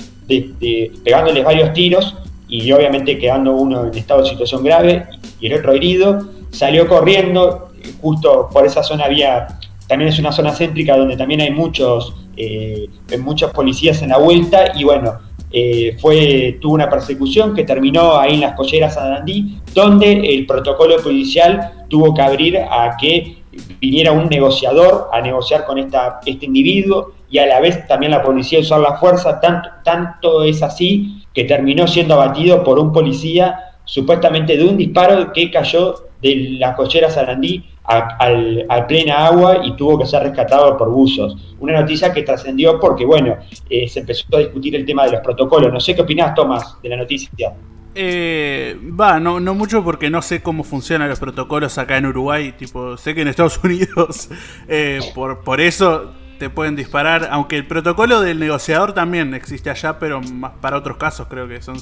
pegándoles 1.03 1.43
varios 1.43 1.73
tiros 1.73 2.15
y 2.47 2.71
obviamente 2.71 3.17
quedando 3.17 3.53
uno 3.53 3.85
en 3.85 3.95
estado 3.95 4.23
de 4.23 4.29
situación 4.29 4.63
grave 4.63 5.05
y 5.39 5.47
el 5.47 5.53
otro 5.53 5.73
herido. 5.73 6.29
Salió 6.51 6.87
corriendo, 6.87 7.71
justo 8.01 8.49
por 8.51 8.65
esa 8.65 8.83
zona 8.83 9.05
había, 9.05 9.59
también 9.87 10.09
es 10.09 10.19
una 10.19 10.31
zona 10.31 10.51
céntrica 10.51 10.97
donde 10.97 11.15
también 11.15 11.41
hay 11.41 11.51
muchos, 11.51 12.15
eh, 12.35 12.87
muchos 13.19 13.51
policías 13.51 14.01
en 14.01 14.09
la 14.09 14.17
vuelta 14.17 14.71
y 14.75 14.83
bueno, 14.83 15.19
eh, 15.51 15.97
fue, 15.99 16.57
tuvo 16.61 16.73
una 16.73 16.89
persecución 16.89 17.55
que 17.55 17.63
terminó 17.63 18.17
ahí 18.17 18.35
en 18.35 18.41
las 18.41 18.55
colleras 18.55 18.97
Andí, 18.97 19.57
donde 19.73 20.35
el 20.35 20.45
protocolo 20.45 21.01
judicial 21.01 21.85
tuvo 21.87 22.13
que 22.13 22.21
abrir 22.21 22.57
a 22.57 22.95
que 22.99 23.37
viniera 23.79 24.11
un 24.11 24.27
negociador 24.27 25.09
a 25.11 25.21
negociar 25.21 25.65
con 25.65 25.77
esta, 25.79 26.19
este 26.25 26.45
individuo 26.45 27.13
y 27.29 27.37
a 27.37 27.45
la 27.45 27.59
vez 27.59 27.87
también 27.87 28.11
la 28.11 28.21
policía 28.21 28.59
usar 28.59 28.79
la 28.79 28.97
fuerza, 28.97 29.39
tanto, 29.39 29.69
tanto 29.83 30.43
es 30.43 30.63
así 30.63 31.23
que 31.33 31.43
terminó 31.43 31.87
siendo 31.87 32.15
abatido 32.15 32.63
por 32.63 32.79
un 32.79 32.91
policía 32.91 33.59
supuestamente 33.85 34.57
de 34.57 34.65
un 34.65 34.77
disparo 34.77 35.31
que 35.33 35.49
cayó 35.49 35.95
de 36.21 36.57
las 36.59 36.75
cocheras 36.75 37.13
Sarandí 37.13 37.63
a, 37.83 38.85
plena 38.87 39.25
agua 39.25 39.61
y 39.63 39.75
tuvo 39.75 39.97
que 39.99 40.05
ser 40.05 40.23
rescatado 40.23 40.77
por 40.77 40.89
buzos. 40.89 41.35
Una 41.59 41.81
noticia 41.81 42.13
que 42.13 42.21
trascendió 42.21 42.79
porque, 42.79 43.05
bueno, 43.05 43.37
eh, 43.69 43.87
se 43.87 44.01
empezó 44.01 44.25
a 44.35 44.39
discutir 44.39 44.75
el 44.75 44.85
tema 44.85 45.05
de 45.05 45.13
los 45.13 45.21
protocolos. 45.21 45.73
No 45.73 45.79
sé 45.79 45.95
qué 45.95 46.01
opinás, 46.01 46.35
Tomás, 46.35 46.77
de 46.83 46.89
la 46.89 46.97
noticia. 46.97 47.53
Eh, 47.95 48.77
va, 48.99 49.19
no, 49.19 49.39
no 49.39 49.55
mucho 49.55 49.83
porque 49.83 50.11
no 50.11 50.21
sé 50.21 50.43
cómo 50.43 50.63
funcionan 50.63 51.09
los 51.09 51.19
protocolos 51.19 51.79
acá 51.79 51.97
en 51.97 52.05
Uruguay. 52.05 52.51
Tipo, 52.51 52.95
sé 52.95 53.15
que 53.15 53.21
en 53.21 53.27
Estados 53.29 53.59
Unidos 53.63 54.29
eh, 54.67 54.99
por, 55.15 55.43
por 55.43 55.59
eso 55.59 56.11
te 56.39 56.49
pueden 56.49 56.75
disparar. 56.75 57.27
Aunque 57.31 57.57
el 57.57 57.67
protocolo 57.67 58.21
del 58.21 58.39
negociador 58.39 58.93
también 58.93 59.33
existe 59.33 59.69
allá, 59.69 59.99
pero 59.99 60.21
más 60.21 60.53
para 60.61 60.77
otros 60.77 60.97
casos 60.97 61.27
creo 61.29 61.47
que 61.47 61.61
son. 61.61 61.77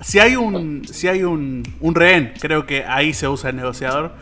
Si 0.00 0.20
hay 0.20 0.36
un, 0.36 0.86
si 0.86 1.08
hay 1.08 1.24
un, 1.24 1.62
un 1.80 1.94
rehén, 1.94 2.34
creo 2.38 2.66
que 2.66 2.84
ahí 2.84 3.12
se 3.12 3.26
usa 3.26 3.50
el 3.50 3.56
negociador. 3.56 4.12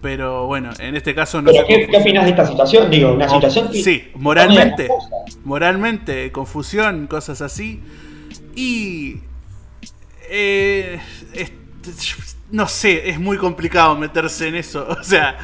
Pero 0.00 0.46
bueno, 0.46 0.70
en 0.78 0.96
este 0.96 1.14
caso 1.14 1.42
no. 1.42 1.50
¿qué, 1.50 1.88
opinas 1.96 2.24
de 2.24 2.30
esta 2.30 2.46
situación? 2.46 2.90
Digo, 2.90 3.12
una 3.12 3.28
situación 3.28 3.72
Sí, 3.72 4.10
moralmente. 4.14 4.88
Moralmente, 5.44 6.30
confusión, 6.32 7.06
cosas 7.06 7.40
así. 7.40 7.82
Y. 8.54 9.20
Eh, 10.30 11.00
no 12.50 12.68
sé, 12.68 13.10
es 13.10 13.18
muy 13.18 13.38
complicado 13.38 13.96
meterse 13.96 14.48
en 14.48 14.56
eso. 14.56 14.86
O 15.00 15.02
sea. 15.02 15.36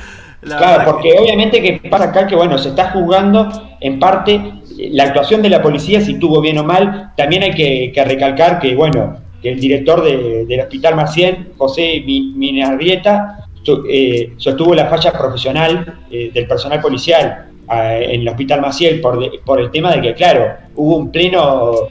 Claro, 0.45 0.93
porque 0.93 1.17
obviamente 1.19 1.61
que 1.61 1.89
pasa 1.89 2.05
acá 2.05 2.27
que, 2.27 2.37
bueno, 2.37 2.59
se 2.59 2.71
está 2.71 2.91
juzgando 2.91 3.49
en 3.81 3.99
parte 3.99 4.41
la 4.79 5.05
actuación 5.05 5.43
de 5.43 5.51
la 5.51 5.63
policía, 5.63 6.01
si 6.01 6.19
tuvo 6.19 6.41
bien 6.41 6.59
o 6.59 6.65
mal. 6.65 7.13
También 7.17 7.43
hay 7.43 7.53
que, 7.53 8.05
recalcar 8.05 8.59
que, 8.59 8.75
bueno, 8.75 9.19
que 9.43 9.51
el 9.51 9.61
director 9.61 10.03
del 10.03 10.61
Hospital 10.61 10.97
Marcién, 10.97 11.53
José 11.57 12.03
Minarrieta, 12.05 13.45
eh, 13.89 14.33
sostuvo 14.37 14.75
la 14.75 14.87
falla 14.87 15.13
profesional 15.13 16.01
eh, 16.11 16.31
del 16.35 16.47
personal 16.47 16.81
policial 16.83 17.47
eh, 17.73 18.09
en 18.11 18.21
el 18.21 18.29
Hospital 18.29 18.61
Maciel 18.61 19.01
por, 19.01 19.19
por, 19.43 19.59
el 19.59 19.71
tema 19.71 19.93
de 19.93 20.03
que, 20.03 20.15
claro, 20.15 20.55
hubo 20.77 20.97
un 20.97 21.11
pleno 21.11 21.89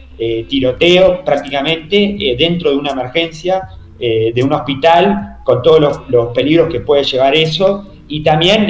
tiroteo 0.48 1.26
prácticamente 1.26 2.36
dentro 2.38 2.70
de 2.70 2.78
una 2.78 2.92
emergencia 2.92 3.68
de 4.00 4.42
un 4.42 4.54
hospital 4.54 5.40
con 5.44 5.62
todos 5.62 6.02
los, 6.08 6.28
peligros 6.30 6.70
que 6.72 6.80
puede 6.80 7.04
llevar 7.04 7.36
eso. 7.36 7.86
Y 8.08 8.22
también 8.22 8.70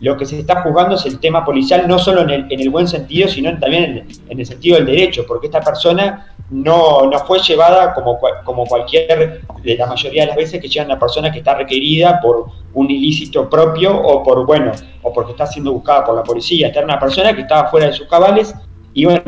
lo 0.00 0.16
que 0.16 0.24
se 0.24 0.38
está 0.38 0.62
juzgando 0.62 0.96
es 0.96 1.04
el 1.06 1.20
tema 1.20 1.44
policial, 1.44 1.86
no 1.86 1.98
solo 1.98 2.22
en 2.22 2.30
el, 2.30 2.46
en 2.50 2.60
el 2.60 2.70
buen 2.70 2.88
sentido, 2.88 3.28
sino 3.28 3.56
también 3.58 4.06
en, 4.28 4.38
el 4.38 4.46
sentido 4.46 4.76
del 4.76 4.86
derecho, 4.86 5.24
porque 5.26 5.48
esta 5.48 5.60
persona 5.60 6.34
no, 6.50 7.06
no 7.10 7.18
fue 7.20 7.38
llevada 7.40 7.92
como, 7.94 8.18
como 8.44 8.64
cualquier, 8.66 9.42
de 9.62 9.76
la 9.76 9.86
mayoría 9.86 10.22
de 10.22 10.28
las 10.28 10.36
veces 10.36 10.60
que 10.60 10.68
llega 10.68 10.86
una 10.86 10.98
persona 10.98 11.30
que 11.30 11.38
está 11.38 11.54
requerida 11.54 12.20
por 12.20 12.46
un 12.72 12.90
ilícito 12.90 13.48
propio 13.48 13.96
o 13.96 14.22
por, 14.22 14.46
bueno, 14.46 14.72
o 15.02 15.12
porque 15.12 15.32
está 15.32 15.46
siendo 15.46 15.72
buscada 15.72 16.04
por 16.04 16.14
la 16.14 16.22
policía. 16.22 16.68
Esta 16.68 16.80
era 16.80 16.86
una 16.86 17.00
persona 17.00 17.34
que 17.34 17.42
estaba 17.42 17.68
fuera 17.70 17.86
de 17.86 17.92
sus 17.92 18.08
cabales 18.08 18.54
y 18.94 19.04
bueno, 19.04 19.22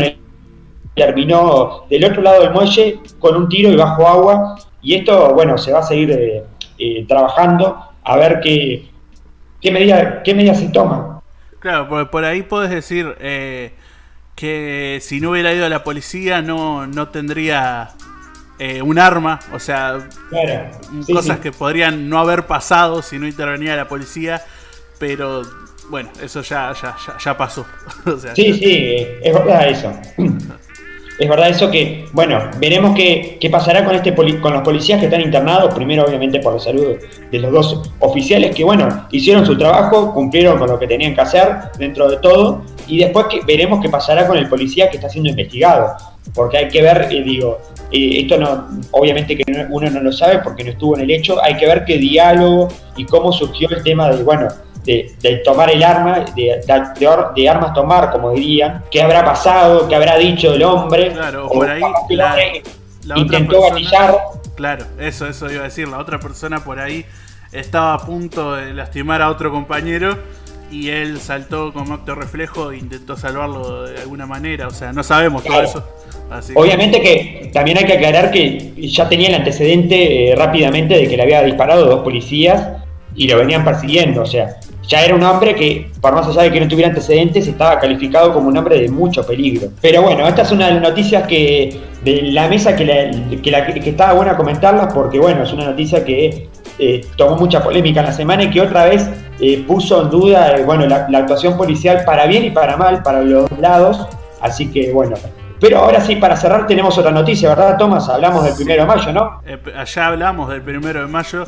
terminó 0.94 1.84
del 1.90 2.04
otro 2.04 2.22
lado 2.22 2.42
del 2.42 2.52
muelle 2.52 3.00
con 3.18 3.36
un 3.36 3.48
tiro 3.48 3.70
y 3.70 3.76
bajo 3.76 4.06
agua 4.06 4.56
y 4.82 4.94
esto, 4.94 5.34
bueno, 5.34 5.58
se 5.58 5.72
va 5.72 5.80
a 5.80 5.82
seguir 5.82 6.10
eh, 6.10 6.44
eh, 6.78 7.04
trabajando 7.06 7.76
a 8.02 8.16
ver 8.16 8.40
qué, 8.40 8.88
qué 9.60 9.70
medidas 9.70 10.18
qué 10.24 10.34
medidas 10.34 10.58
se 10.58 10.68
toman. 10.68 11.20
Claro, 11.58 11.88
por, 11.88 12.10
por 12.10 12.24
ahí 12.24 12.42
puedes 12.42 12.70
decir... 12.70 13.16
Eh 13.20 13.72
que 14.36 14.98
si 15.00 15.18
no 15.18 15.30
hubiera 15.30 15.52
ido 15.52 15.64
a 15.66 15.68
la 15.70 15.82
policía 15.82 16.42
no, 16.42 16.86
no 16.86 17.08
tendría 17.08 17.88
eh, 18.58 18.82
un 18.82 18.98
arma, 18.98 19.40
o 19.52 19.58
sea, 19.58 19.98
cosas 21.10 21.40
que 21.40 21.52
podrían 21.52 22.08
no 22.08 22.18
haber 22.18 22.46
pasado 22.46 23.02
si 23.02 23.18
no 23.18 23.26
intervenía 23.26 23.74
la 23.74 23.88
policía, 23.88 24.42
pero 24.98 25.42
bueno, 25.88 26.10
eso 26.22 26.42
ya, 26.42 26.72
ya, 26.80 26.96
ya, 27.18 27.36
pasó. 27.36 27.66
sí, 28.34 28.52
sí, 28.52 29.06
es 29.22 29.34
verdad 29.34 29.68
eso. 29.68 29.92
Es 31.18 31.28
verdad 31.28 31.48
eso 31.48 31.70
que, 31.70 32.04
bueno, 32.12 32.38
veremos 32.58 32.94
qué, 32.94 33.38
qué 33.40 33.48
pasará 33.48 33.84
con, 33.86 33.94
este 33.94 34.14
con 34.14 34.52
los 34.52 34.62
policías 34.62 35.00
que 35.00 35.06
están 35.06 35.22
internados, 35.22 35.72
primero 35.74 36.04
obviamente 36.04 36.40
por 36.40 36.52
la 36.52 36.60
salud 36.60 36.96
de 37.30 37.38
los 37.38 37.52
dos 37.52 37.90
oficiales 38.00 38.54
que, 38.54 38.64
bueno, 38.64 39.06
hicieron 39.10 39.46
su 39.46 39.56
trabajo, 39.56 40.12
cumplieron 40.12 40.58
con 40.58 40.68
lo 40.68 40.78
que 40.78 40.86
tenían 40.86 41.14
que 41.14 41.22
hacer 41.22 41.56
dentro 41.78 42.10
de 42.10 42.18
todo, 42.18 42.62
y 42.86 42.98
después 42.98 43.26
que, 43.30 43.40
veremos 43.46 43.80
qué 43.80 43.88
pasará 43.88 44.26
con 44.26 44.36
el 44.36 44.46
policía 44.46 44.90
que 44.90 44.98
está 44.98 45.08
siendo 45.08 45.30
investigado, 45.30 45.96
porque 46.34 46.58
hay 46.58 46.68
que 46.68 46.82
ver, 46.82 47.08
eh, 47.10 47.22
digo, 47.22 47.60
eh, 47.90 48.20
esto 48.20 48.36
no, 48.36 48.68
obviamente 48.90 49.36
que 49.38 49.44
uno 49.70 49.88
no 49.88 50.00
lo 50.00 50.12
sabe 50.12 50.40
porque 50.40 50.64
no 50.64 50.70
estuvo 50.70 50.96
en 50.96 51.04
el 51.04 51.10
hecho, 51.10 51.42
hay 51.42 51.56
que 51.56 51.66
ver 51.66 51.86
qué 51.86 51.96
diálogo 51.96 52.68
y 52.94 53.06
cómo 53.06 53.32
surgió 53.32 53.70
el 53.70 53.82
tema 53.82 54.10
de, 54.10 54.22
bueno, 54.22 54.48
de, 54.86 55.42
tomar 55.44 55.70
el 55.70 55.82
arma, 55.82 56.24
de, 56.34 56.60
de, 57.34 57.48
armas 57.48 57.74
tomar, 57.74 58.12
como 58.12 58.30
dirían, 58.30 58.84
qué 58.90 59.02
habrá 59.02 59.24
pasado, 59.24 59.88
qué 59.88 59.96
habrá 59.96 60.16
dicho 60.16 60.54
el 60.54 60.62
hombre, 60.62 61.12
claro, 61.12 61.48
por 61.48 61.68
ahí 61.68 61.82
intentó 63.16 63.62
gatillar. 63.62 64.16
Claro, 64.54 64.86
eso, 64.98 65.26
eso 65.26 65.50
iba 65.50 65.60
a 65.60 65.64
decir, 65.64 65.88
la 65.88 65.98
otra 65.98 66.18
persona 66.18 66.60
por 66.60 66.78
ahí 66.78 67.04
estaba 67.52 67.94
a 67.94 67.98
punto 67.98 68.54
de 68.54 68.72
lastimar 68.72 69.22
a 69.22 69.30
otro 69.30 69.50
compañero 69.50 70.16
y 70.70 70.88
él 70.88 71.20
saltó 71.20 71.72
como 71.72 71.94
acto 71.94 72.14
reflejo 72.14 72.72
e 72.72 72.78
intentó 72.78 73.16
salvarlo 73.16 73.84
de 73.84 74.00
alguna 74.00 74.26
manera. 74.26 74.66
O 74.68 74.70
sea, 74.70 74.92
no 74.92 75.02
sabemos 75.02 75.44
todo 75.44 75.62
eso. 75.62 75.88
Obviamente 76.54 77.00
que... 77.00 77.50
también 77.52 77.78
hay 77.78 77.84
que 77.84 77.94
aclarar 77.94 78.30
que 78.30 78.72
ya 78.76 79.08
tenía 79.08 79.28
el 79.28 79.34
antecedente 79.36 80.32
eh, 80.32 80.34
rápidamente 80.34 80.96
de 80.96 81.06
que 81.06 81.16
le 81.16 81.22
había 81.22 81.42
disparado 81.42 81.86
dos 81.86 82.00
policías 82.02 82.82
y 83.14 83.28
lo 83.28 83.38
venían 83.38 83.64
persiguiendo. 83.64 84.22
O 84.22 84.26
sea, 84.26 84.56
ya 84.88 85.02
era 85.02 85.14
un 85.14 85.22
hombre 85.22 85.54
que, 85.54 85.90
por 86.00 86.14
más 86.14 86.26
allá 86.28 86.42
de 86.42 86.52
que 86.52 86.60
no 86.60 86.68
tuviera 86.68 86.88
antecedentes, 86.88 87.46
estaba 87.46 87.78
calificado 87.78 88.32
como 88.32 88.48
un 88.48 88.56
hombre 88.56 88.80
de 88.80 88.88
mucho 88.88 89.26
peligro. 89.26 89.68
Pero 89.80 90.02
bueno, 90.02 90.26
esta 90.26 90.42
es 90.42 90.52
una 90.52 90.66
de 90.66 90.74
las 90.74 90.82
noticias 90.82 91.26
que 91.26 91.80
de 92.04 92.22
la 92.22 92.46
mesa 92.46 92.76
que, 92.76 92.84
la, 92.84 93.66
que, 93.66 93.90
estaba 93.90 94.12
buena 94.12 94.36
comentarlas 94.36 94.92
porque 94.94 95.18
bueno, 95.18 95.42
es 95.42 95.52
una 95.52 95.64
noticia 95.64 96.04
que 96.04 96.48
eh, 96.78 97.04
tomó 97.16 97.36
mucha 97.36 97.62
polémica 97.64 98.00
en 98.00 98.06
la 98.06 98.12
semana 98.12 98.44
y 98.44 98.50
que 98.50 98.60
otra 98.60 98.84
vez 98.84 99.10
eh, 99.40 99.64
puso 99.66 100.02
en 100.02 100.10
duda 100.10 100.56
eh, 100.56 100.64
bueno, 100.64 100.86
la, 100.86 101.06
actuación 101.18 101.56
policial 101.56 102.04
para 102.04 102.26
bien 102.26 102.44
y 102.44 102.50
para 102.50 102.76
mal, 102.76 103.02
para 103.02 103.22
los 103.22 103.50
lados. 103.58 104.06
Así 104.40 104.70
que 104.70 104.92
bueno, 104.92 105.16
pero 105.58 105.78
ahora 105.78 106.00
sí, 106.00 106.16
para 106.16 106.36
cerrar 106.36 106.66
tenemos 106.66 106.96
otra 106.96 107.10
noticia, 107.10 107.48
¿verdad, 107.48 107.76
Tomás? 107.76 108.08
Hablamos 108.08 108.44
del 108.44 108.54
primero 108.54 108.82
de 108.82 108.88
mayo, 108.88 109.12
¿no? 109.12 109.40
allá 109.76 110.06
hablamos 110.06 110.48
del 110.50 110.62
primero 110.62 111.00
de 111.00 111.06
mayo. 111.08 111.44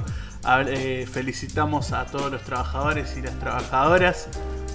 Felicitamos 1.12 1.92
a 1.92 2.06
todos 2.06 2.32
los 2.32 2.42
trabajadores 2.42 3.16
y 3.16 3.22
las 3.22 3.38
trabajadoras 3.38 4.28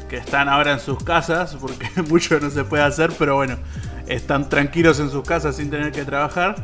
que 0.10 0.18
están 0.18 0.48
ahora 0.48 0.74
en 0.74 0.80
sus 0.80 1.04
casas, 1.04 1.58
porque 1.60 1.90
mucho 2.10 2.40
no 2.40 2.50
se 2.50 2.64
puede 2.64 2.84
hacer, 2.84 3.12
pero 3.18 3.36
bueno, 3.36 3.58
están 4.08 4.50
tranquilos 4.50 5.00
en 5.00 5.10
sus 5.10 5.24
casas 5.24 5.56
sin 5.56 5.70
tener 5.70 5.92
que 5.92 6.06
trabajar. 6.06 6.56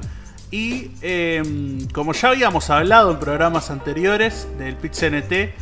Y 0.52 0.92
em, 1.02 1.88
como 1.90 2.14
ya 2.14 2.30
habíamos 2.30 2.70
hablado 2.70 3.12
en 3.12 3.20
programas 3.20 3.70
anteriores 3.70 4.48
del 4.58 4.76
PIT-CNT, 4.76 5.54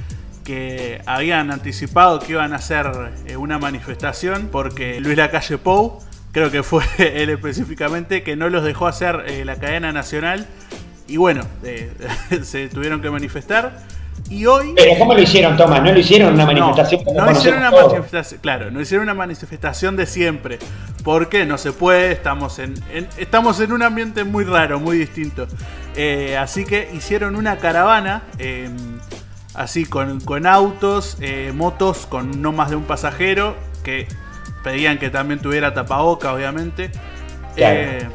que 0.43 1.01
habían 1.05 1.51
anticipado 1.51 2.19
que 2.19 2.31
iban 2.31 2.53
a 2.53 2.55
hacer 2.55 2.89
eh, 3.25 3.35
una 3.35 3.59
manifestación 3.59 4.47
porque 4.49 5.01
Luis 5.01 5.17
Lacalle 5.17 5.57
Pou, 5.57 5.99
creo 6.31 6.49
que 6.49 6.63
fue 6.63 6.83
él 7.21 7.29
específicamente, 7.29 8.23
que 8.23 8.37
no 8.37 8.49
los 8.49 8.63
dejó 8.63 8.87
hacer 8.87 9.25
eh, 9.27 9.43
la 9.43 9.57
cadena 9.57 9.91
nacional. 9.91 10.47
Y 11.07 11.17
bueno, 11.17 11.43
eh, 11.63 11.91
se 12.43 12.67
tuvieron 12.69 13.01
que 13.01 13.09
manifestar. 13.09 13.85
Y 14.29 14.45
hoy. 14.45 14.73
Pero 14.75 14.97
¿cómo 14.99 15.13
lo 15.13 15.21
hicieron, 15.21 15.55
Tomás? 15.55 15.81
¿No 15.81 15.91
lo 15.91 15.99
hicieron 15.99 16.33
una 16.33 16.45
manifestación? 16.45 17.03
No, 17.15 17.31
hicieron 17.31 17.59
una 17.59 17.71
manifestación. 17.71 18.41
Claro, 18.41 18.71
no 18.71 18.81
hicieron 18.81 19.03
una 19.03 19.13
manifestación 19.13 19.95
de 19.95 20.05
siempre. 20.05 20.59
Porque 21.03 21.45
no 21.45 21.57
se 21.57 21.71
puede, 21.71 22.11
estamos 22.11 22.59
en, 22.59 22.73
estamos 23.17 23.61
en 23.61 23.71
un 23.71 23.83
ambiente 23.83 24.25
muy 24.25 24.43
raro, 24.43 24.79
muy 24.79 24.97
distinto. 24.97 25.47
Eh, 25.95 26.35
así 26.37 26.65
que 26.65 26.89
hicieron 26.93 27.35
una 27.35 27.57
caravana. 27.57 28.23
Em, 28.37 28.99
así 29.53 29.85
con, 29.85 30.19
con 30.19 30.45
autos, 30.45 31.17
eh, 31.21 31.53
motos 31.55 32.05
con 32.05 32.41
no 32.41 32.51
más 32.51 32.69
de 32.69 32.75
un 32.75 32.83
pasajero. 32.83 33.55
Que 33.83 34.07
pedían 34.63 34.97
que 34.97 35.09
también 35.09 35.39
tuviera 35.39 35.73
tapaboca, 35.73 36.33
obviamente. 36.33 36.91
Eh, 37.55 38.05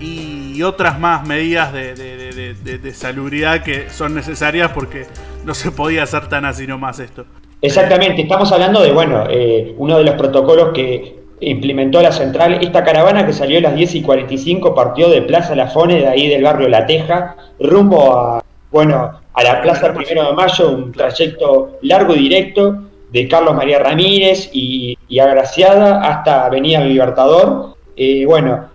y 0.00 0.62
otras 0.62 0.98
más 0.98 1.26
medidas 1.26 1.72
de, 1.72 1.94
de, 1.94 2.94
salubridad 2.94 3.62
que 3.62 3.90
son 3.90 4.14
necesarias 4.14 4.70
porque 4.72 5.06
no 5.44 5.54
se 5.54 5.70
podía 5.70 6.04
hacer 6.04 6.28
tan 6.28 6.44
así 6.44 6.66
nomás 6.66 6.98
esto. 6.98 7.26
Exactamente, 7.62 8.22
estamos 8.22 8.50
hablando 8.52 8.82
de, 8.82 8.92
bueno, 8.92 9.24
eh, 9.28 9.74
uno 9.76 9.98
de 9.98 10.04
los 10.04 10.14
protocolos 10.14 10.72
que 10.72 11.20
implementó 11.40 12.00
la 12.00 12.12
central, 12.12 12.58
esta 12.62 12.84
caravana 12.84 13.26
que 13.26 13.32
salió 13.32 13.58
a 13.58 13.62
las 13.62 13.74
10 13.74 13.96
y 13.96 14.02
45 14.02 14.74
partió 14.74 15.08
de 15.10 15.22
Plaza 15.22 15.54
La 15.54 15.66
Fone, 15.66 16.00
de 16.00 16.08
ahí 16.08 16.28
del 16.28 16.42
barrio 16.42 16.68
La 16.68 16.86
Teja, 16.86 17.36
rumbo 17.58 18.16
a, 18.16 18.44
bueno, 18.70 19.20
a 19.32 19.42
la 19.42 19.60
Plaza 19.62 19.92
Primero 19.92 20.24
de 20.26 20.32
Mayo, 20.32 20.70
un 20.70 20.92
trayecto 20.92 21.78
largo 21.82 22.14
y 22.14 22.20
directo 22.20 22.84
de 23.12 23.28
Carlos 23.28 23.54
María 23.54 23.78
Ramírez 23.78 24.50
y, 24.52 24.96
Agraciada 25.20 26.00
hasta 26.02 26.46
Avenida 26.46 26.80
Libertador. 26.80 27.76
Eh, 27.96 28.24
bueno, 28.24 28.70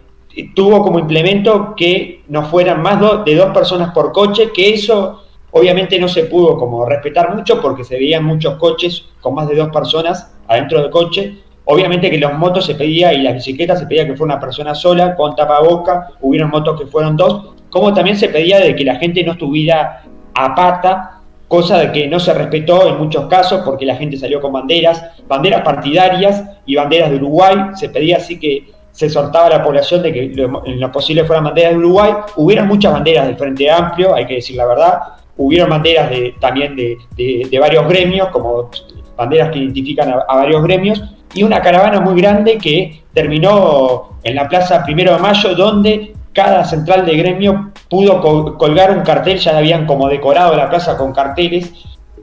tuvo 0.54 0.82
como 0.84 1.00
implemento 1.00 1.74
que 1.76 2.24
no 2.28 2.43
fueran 2.45 2.82
más 2.82 3.00
de 3.26 3.36
dos 3.36 3.52
personas 3.54 3.93
por 3.93 4.12
coche, 4.12 4.52
que 4.54 4.74
eso 4.74 5.24
obviamente 5.52 5.98
no 6.00 6.10
se 6.10 6.26
pudo 6.26 6.58
como 6.58 6.86
respetar 6.86 7.34
mucho 7.34 7.62
porque 7.62 7.84
se 7.84 7.95
veían 7.95 8.26
muchos 8.26 8.56
coches 8.56 9.06
con 9.21 9.36
más 9.36 9.48
de 9.48 9.56
dos 9.56 9.69
personas 9.69 10.36
adentro 10.48 10.82
del 10.82 10.91
coche. 10.91 11.38
Obviamente 11.65 12.12
que 12.12 12.17
los 12.17 12.34
motos 12.34 12.65
se 12.65 12.76
pedía 12.76 13.13
y 13.13 13.21
las 13.21 13.34
bicicletas 13.34 13.80
se 13.80 13.88
pedía 13.88 14.06
que 14.06 14.15
fuera 14.15 14.36
una 14.36 14.41
persona 14.41 14.76
sola 14.76 15.15
con 15.15 15.36
tapaboca, 15.36 16.10
hubieron 16.21 16.50
motos 16.50 16.80
que 16.80 16.88
fueron 16.88 17.15
dos, 17.15 17.56
como 17.69 17.93
también 17.93 18.17
se 18.17 18.30
pedía 18.30 18.60
de 18.60 18.76
que 18.76 18.84
la 18.84 18.98
gente 18.98 19.24
no 19.24 19.32
estuviera 19.32 20.04
a 20.34 20.54
pata, 20.54 21.21
cosa 21.48 21.78
de 21.78 21.91
que 21.91 22.08
no 22.08 22.19
se 22.19 22.34
respetó 22.34 22.88
en 22.88 22.98
muchos 22.98 23.28
casos 23.28 23.62
porque 23.63 23.86
la 23.86 23.95
gente 23.95 24.17
salió 24.17 24.41
con 24.41 24.52
banderas, 24.52 25.04
banderas 25.28 25.62
partidarias 25.62 26.43
y 26.65 26.76
banderas 26.76 27.10
de 27.10 27.15
Uruguay, 27.15 27.56
se 27.76 27.89
pedía 27.89 28.17
así 28.17 28.39
que 28.39 28.75
se 28.96 29.08
exhortaba 29.08 29.50
la 29.50 29.62
población 29.62 30.02
de 30.02 30.14
que 30.14 30.24
en 30.24 30.80
lo 30.80 30.90
posible 30.90 31.26
fueran 31.26 31.44
banderas 31.44 31.74
de 31.74 31.78
Uruguay. 31.80 32.14
Hubieron 32.38 32.68
muchas 32.68 32.94
banderas 32.94 33.28
del 33.28 33.36
Frente 33.36 33.70
Amplio, 33.70 34.16
hay 34.16 34.26
que 34.26 34.36
decir 34.36 34.56
la 34.56 34.66
verdad. 34.66 35.00
Hubieron 35.36 35.70
banderas 35.70 36.10
de, 36.10 36.34
también 36.40 36.78
de, 36.78 36.98
de, 37.18 37.60
varios 37.60 37.86
gremios, 37.90 38.30
como 38.30 38.70
banderas 39.18 39.52
que 39.52 39.60
identifican 39.60 40.14
a, 40.14 40.36
varios 40.36 40.64
gremios, 40.64 41.04
y 41.34 41.44
una 41.44 41.62
caravana 41.62 42.00
muy 42.00 42.20
grande 42.22 42.58
que 42.58 43.04
terminó 43.14 44.18
en 44.24 44.34
la 44.34 44.48
Plaza 44.48 44.82
Primero 44.86 45.12
de 45.12 45.20
Mayo, 45.20 45.54
donde 45.56 46.14
cada 46.32 46.64
central 46.64 47.06
de 47.06 47.18
gremio 47.18 47.74
pudo 47.90 48.22
colgar 48.58 48.98
un 48.98 49.04
cartel, 49.04 49.38
ya 49.40 49.58
habían 49.58 49.86
como 49.86 50.08
decorado 50.08 50.56
la 50.56 50.70
plaza 50.70 50.96
con 50.96 51.12
carteles, 51.12 51.74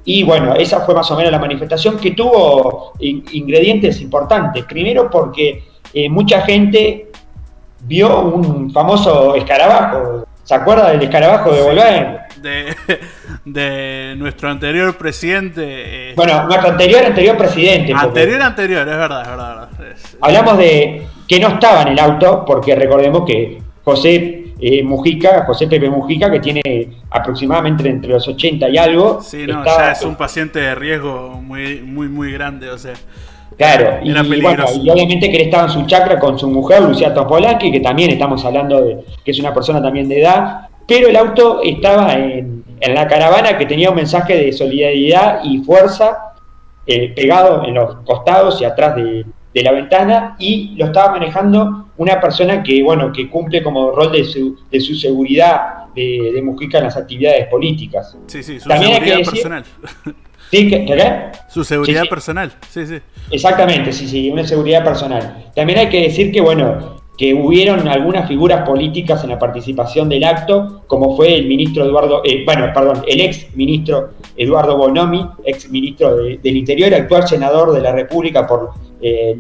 y 0.07 0.23
bueno, 0.23 0.55
esa 0.55 0.81
fue 0.81 0.95
más 0.95 1.11
o 1.11 1.17
menos 1.17 1.31
la 1.31 1.39
manifestación 1.39 1.99
que 1.99 2.13
tuvo 2.13 2.95
ingredientes 2.99 4.01
importantes. 4.01 4.65
Primero 4.65 5.11
porque 5.11 5.72
eh, 5.93 6.09
mucha 6.09 6.43
gente 6.43 7.11
vio 7.81 8.21
un 8.21 8.73
famoso 8.73 9.35
escarabajo. 9.35 10.27
¿Se 10.45 10.55
acuerda 10.55 10.91
del 10.91 11.03
escarabajo 11.03 11.53
de 11.53 11.63
Volkswagen? 11.63 12.19
De, 13.45 14.15
nuestro 14.19 14.51
anterior 14.51 14.97
presidente. 14.97 16.11
Eh, 16.11 16.15
bueno, 16.17 16.45
nuestro 16.45 16.71
anterior, 16.71 17.05
anterior 17.05 17.37
presidente. 17.37 17.93
Anterior, 17.95 18.43
anterior, 18.43 18.89
es 18.89 18.97
verdad, 18.97 19.23
es 19.23 19.29
verdad. 19.29 19.69
Hablamos 20.21 20.59
de 20.59 21.07
que 21.29 21.39
no 21.39 21.49
estaba 21.49 21.83
en 21.83 21.89
el 21.89 21.99
auto, 22.01 22.45
porque 22.45 22.75
recordemos 22.75 23.25
que 23.25 23.63
José 23.85 24.55
eh, 24.61 24.83
Mujica, 24.83 25.45
José 25.45 25.67
Pepe 25.67 25.89
Mujica, 25.89 26.31
que 26.31 26.41
tiene 26.41 26.63
aproximadamente 27.11 27.89
entre 27.89 28.11
los 28.11 28.27
80 28.27 28.69
y 28.71 28.79
algo. 28.79 29.21
Sí, 29.21 29.47
no, 29.47 29.65
ya 29.65 29.93
es 29.93 30.03
un 30.03 30.17
paciente 30.17 30.61
de 30.61 30.75
riesgo 30.75 31.41
muy, 31.43 31.81
muy, 31.81 32.09
muy 32.09 32.33
grande, 32.33 32.71
o 32.71 32.79
sea. 32.79 32.95
Claro, 33.57 33.99
y, 34.03 34.11
obviamente 34.91 35.31
que 35.31 35.37
él 35.37 35.43
estaba 35.43 35.65
en 35.65 35.71
su 35.71 35.87
chacra 35.87 36.19
con 36.19 36.39
su 36.39 36.49
mujer, 36.49 36.83
Lucía 36.83 37.13
Topolaki, 37.13 37.71
que 37.71 37.81
también 37.81 38.11
estamos 38.11 38.45
hablando 38.45 38.83
de 38.83 39.05
que 39.25 39.31
es 39.31 39.39
una 39.39 39.53
persona 39.53 39.83
también 39.83 40.09
de 40.09 40.21
edad, 40.21 40.69
pero 40.87 41.09
el 41.09 41.17
auto 41.17 41.61
estaba 41.63 42.15
en, 42.15 42.63
la 42.81 43.07
caravana 43.07 43.57
que 43.57 43.67
tenía 43.67 43.91
un 43.91 43.97
mensaje 43.97 44.37
de 44.37 44.53
solidaridad 44.53 45.41
y 45.45 45.59
fuerza 45.59 46.35
eh, 46.85 47.13
pegado 47.15 47.65
en 47.65 47.75
los 47.75 47.95
costados 48.05 48.61
y 48.61 48.65
atrás 48.65 48.97
de, 48.97 49.25
la 49.55 49.71
ventana 49.71 50.35
y 50.39 50.75
lo 50.77 50.87
estaba 50.87 51.13
manejando 51.13 51.87
una 51.99 52.21
persona 52.21 52.63
que, 52.63 52.83
bueno, 52.83 53.13
que 53.13 53.29
cumple 53.29 53.63
como 53.63 53.93
rol 53.93 54.11
de 54.11 54.25
su, 54.25 54.59
de 54.71 54.81
su 54.81 54.95
seguridad 54.95 55.85
de, 55.95 56.33
de 56.35 56.43
Mujica 56.43 56.79
en 56.79 56.85
las 56.85 56.97
actividades 56.97 57.47
políticas. 57.49 58.17
Sí, 58.27 58.43
sí, 58.43 58.59
su 58.59 58.69
También 58.69 58.95
seguridad 58.95 59.31
personal. 59.31 59.65
¿Sí? 60.53 60.69
¿Qué, 60.69 61.31
Su 61.49 61.65
seguridad 61.65 62.05
personal, 62.11 62.53
sí, 62.69 62.87
sí. 62.87 62.99
Exactamente, 63.31 63.91
sí, 63.91 64.07
sí, 64.07 64.31
una 64.31 64.47
seguridad 64.47 64.85
personal. 64.85 65.47
También 65.57 65.79
hay 65.79 65.89
que 65.89 66.03
decir 66.03 66.31
que, 66.31 66.43
bueno, 66.43 66.99
que 67.17 67.33
hubieron 67.33 67.89
algunas 67.89 68.29
figuras 68.29 68.69
políticas 68.69 69.25
en 69.25 69.31
la 69.31 69.39
participación 69.39 70.11
del 70.11 70.25
acto, 70.25 70.83
como 70.89 71.17
fue 71.17 71.37
el 71.37 71.47
ministro 71.47 71.87
Eduardo, 71.87 72.21
eh, 72.23 72.43
bueno, 72.45 72.71
perdón, 72.75 73.03
el 73.09 73.23
ex 73.23 73.57
ministro 73.57 74.11
Eduardo 74.37 74.77
Bonomi, 74.77 75.27
ex 75.43 75.71
ministro 75.71 76.17
del 76.17 76.57
Interior, 76.57 76.93
actual 76.93 77.27
senador 77.27 77.73
de 77.73 77.81
la 77.81 77.93
República 77.93 78.47
por 78.47 78.73
eh, 79.01 79.35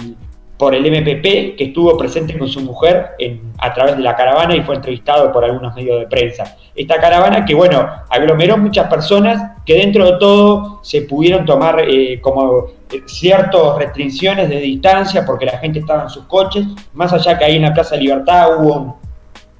por 0.62 0.77
el 0.77 0.87
MPP, 0.87 1.57
que 1.57 1.64
estuvo 1.64 1.98
presente 1.98 2.38
con 2.38 2.46
su 2.46 2.61
mujer 2.61 3.16
a 3.59 3.75
través 3.75 3.96
de 3.96 4.03
la 4.05 4.14
caravana 4.14 4.55
y 4.55 4.62
fue 4.62 4.77
entrevistado 4.77 5.33
por 5.33 5.44
algunos 5.44 5.75
medios 5.75 5.98
de 5.98 6.07
prensa. 6.07 6.57
Esta 6.72 7.01
caravana 7.01 7.44
que, 7.44 7.53
bueno, 7.53 7.85
aglomeró 8.09 8.57
muchas 8.57 8.87
personas 8.87 9.59
que 9.66 9.75
dentro 9.75 10.05
de 10.05 10.18
todo 10.20 10.79
se 10.85 11.03
pudieron 11.03 11.44
tomar 11.44 11.81
eh, 11.81 12.20
como 12.20 12.66
eh, 12.92 13.03
ciertas 13.07 13.77
restricciones 13.77 14.48
de 14.48 14.61
distancia 14.61 15.27
porque 15.27 15.46
la 15.46 15.59
gente 15.59 15.81
estaba 15.81 16.05
en 16.05 16.11
sus 16.11 16.27
coches, 16.27 16.64
más 16.92 17.12
allá 17.12 17.37
que 17.37 17.44
ahí 17.44 17.57
en 17.57 17.62
la 17.62 17.75
Plaza 17.75 17.96
Libertad 17.96 18.62
hubo 18.62 19.01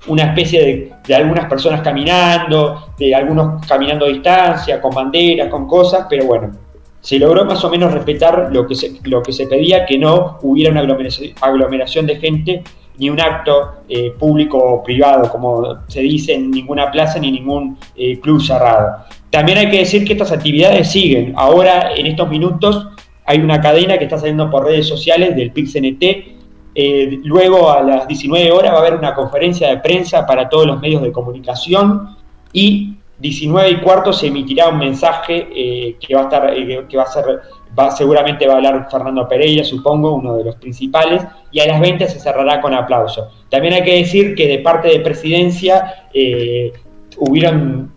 una 0.07 0.23
especie 0.23 0.65
de, 0.65 0.93
de, 1.05 1.15
algunas 1.17 1.47
personas 1.47 1.81
caminando, 1.81 2.93
de 2.97 3.13
algunos 3.13 3.67
caminando 3.67 4.05
a 4.05 4.09
distancia, 4.09 4.81
con 4.81 4.95
banderas, 4.95 5.49
con 5.49 5.67
cosas, 5.67 6.07
pero 6.09 6.27
bueno, 6.27 6.53
se 7.03 7.19
logró 7.19 7.45
más 7.45 7.63
o 7.65 7.69
menos 7.69 7.93
respetar 7.93 8.51
lo 8.53 8.65
que 8.67 8.77
se, 8.77 8.93
lo 9.03 9.23
que 9.23 9.33
se 9.33 9.49
pedía, 9.49 9.85
que 9.85 9.99
no 9.99 10.39
hubiera 10.43 10.71
una 10.71 10.81
aglomeración, 11.41 12.07
de 12.07 12.17
gente 12.17 12.63
ni 12.97 13.11
un 13.11 13.21
acto 13.21 13.83
eh, 13.89 14.13
público 14.17 14.57
o 14.57 14.83
privado, 14.85 15.29
como 15.29 15.81
se 15.89 16.01
dice 16.01 16.35
en 16.35 16.53
ninguna 16.53 16.93
plaza 16.93 17.19
ni 17.19 17.33
ningún 17.33 17.77
eh, 17.97 18.21
club 18.21 18.41
cerrado. 18.41 19.05
También 19.31 19.59
hay 19.59 19.69
que 19.69 19.79
decir 19.79 20.05
que 20.05 20.13
estas 20.13 20.31
actividades 20.31 20.93
siguen. 20.93 21.33
Ahora, 21.37 21.93
en 21.97 22.07
estos 22.07 22.29
minutos, 22.29 22.87
hay 23.25 23.39
una 23.39 23.61
cadena 23.61 23.99
que 23.99 24.05
está 24.05 24.19
saliendo 24.19 24.49
por 24.49 24.65
redes 24.65 24.87
sociales 24.87 25.35
del 25.35 25.51
PIXNT. 25.51 26.03
Eh, 26.75 27.19
luego, 27.25 27.73
a 27.73 27.83
las 27.83 28.07
19 28.07 28.53
horas, 28.53 28.73
va 28.73 28.77
a 28.77 28.81
haber 28.81 28.95
una 28.95 29.13
conferencia 29.13 29.69
de 29.69 29.79
prensa 29.79 30.25
para 30.25 30.49
todos 30.49 30.67
los 30.67 30.81
medios 30.81 31.03
de 31.03 31.11
comunicación 31.11 32.17
y 32.53 32.95
19 33.23 33.71
y 33.71 33.77
cuarto 33.77 34.13
se 34.13 34.27
emitirá 34.27 34.69
un 34.69 34.79
mensaje 34.79 35.49
eh, 35.55 35.97
que 36.01 36.13
va 36.13 36.23
a 36.23 36.25
estar, 36.25 36.53
eh, 36.53 36.85
que 36.89 36.97
va 36.97 37.05
a 37.05 37.07
ser, 37.07 37.25
va, 37.79 37.93
seguramente 37.93 38.49
va 38.49 38.55
a 38.55 38.57
hablar 38.57 38.89
Fernando 38.91 39.29
Pereira, 39.29 39.63
supongo, 39.63 40.17
uno 40.17 40.37
de 40.37 40.45
los 40.45 40.57
principales, 40.57 41.23
y 41.53 41.61
a 41.61 41.67
las 41.69 41.81
20 41.81 42.09
se 42.09 42.19
cerrará 42.19 42.61
con 42.61 42.75
aplauso. 42.75 43.29
También 43.49 43.75
hay 43.75 43.85
que 43.85 43.95
decir 43.95 44.35
que 44.35 44.49
de 44.49 44.59
parte 44.59 44.89
de 44.89 44.99
presidencia 44.99 46.09
eh, 46.13 46.73
hubieron, 47.19 47.93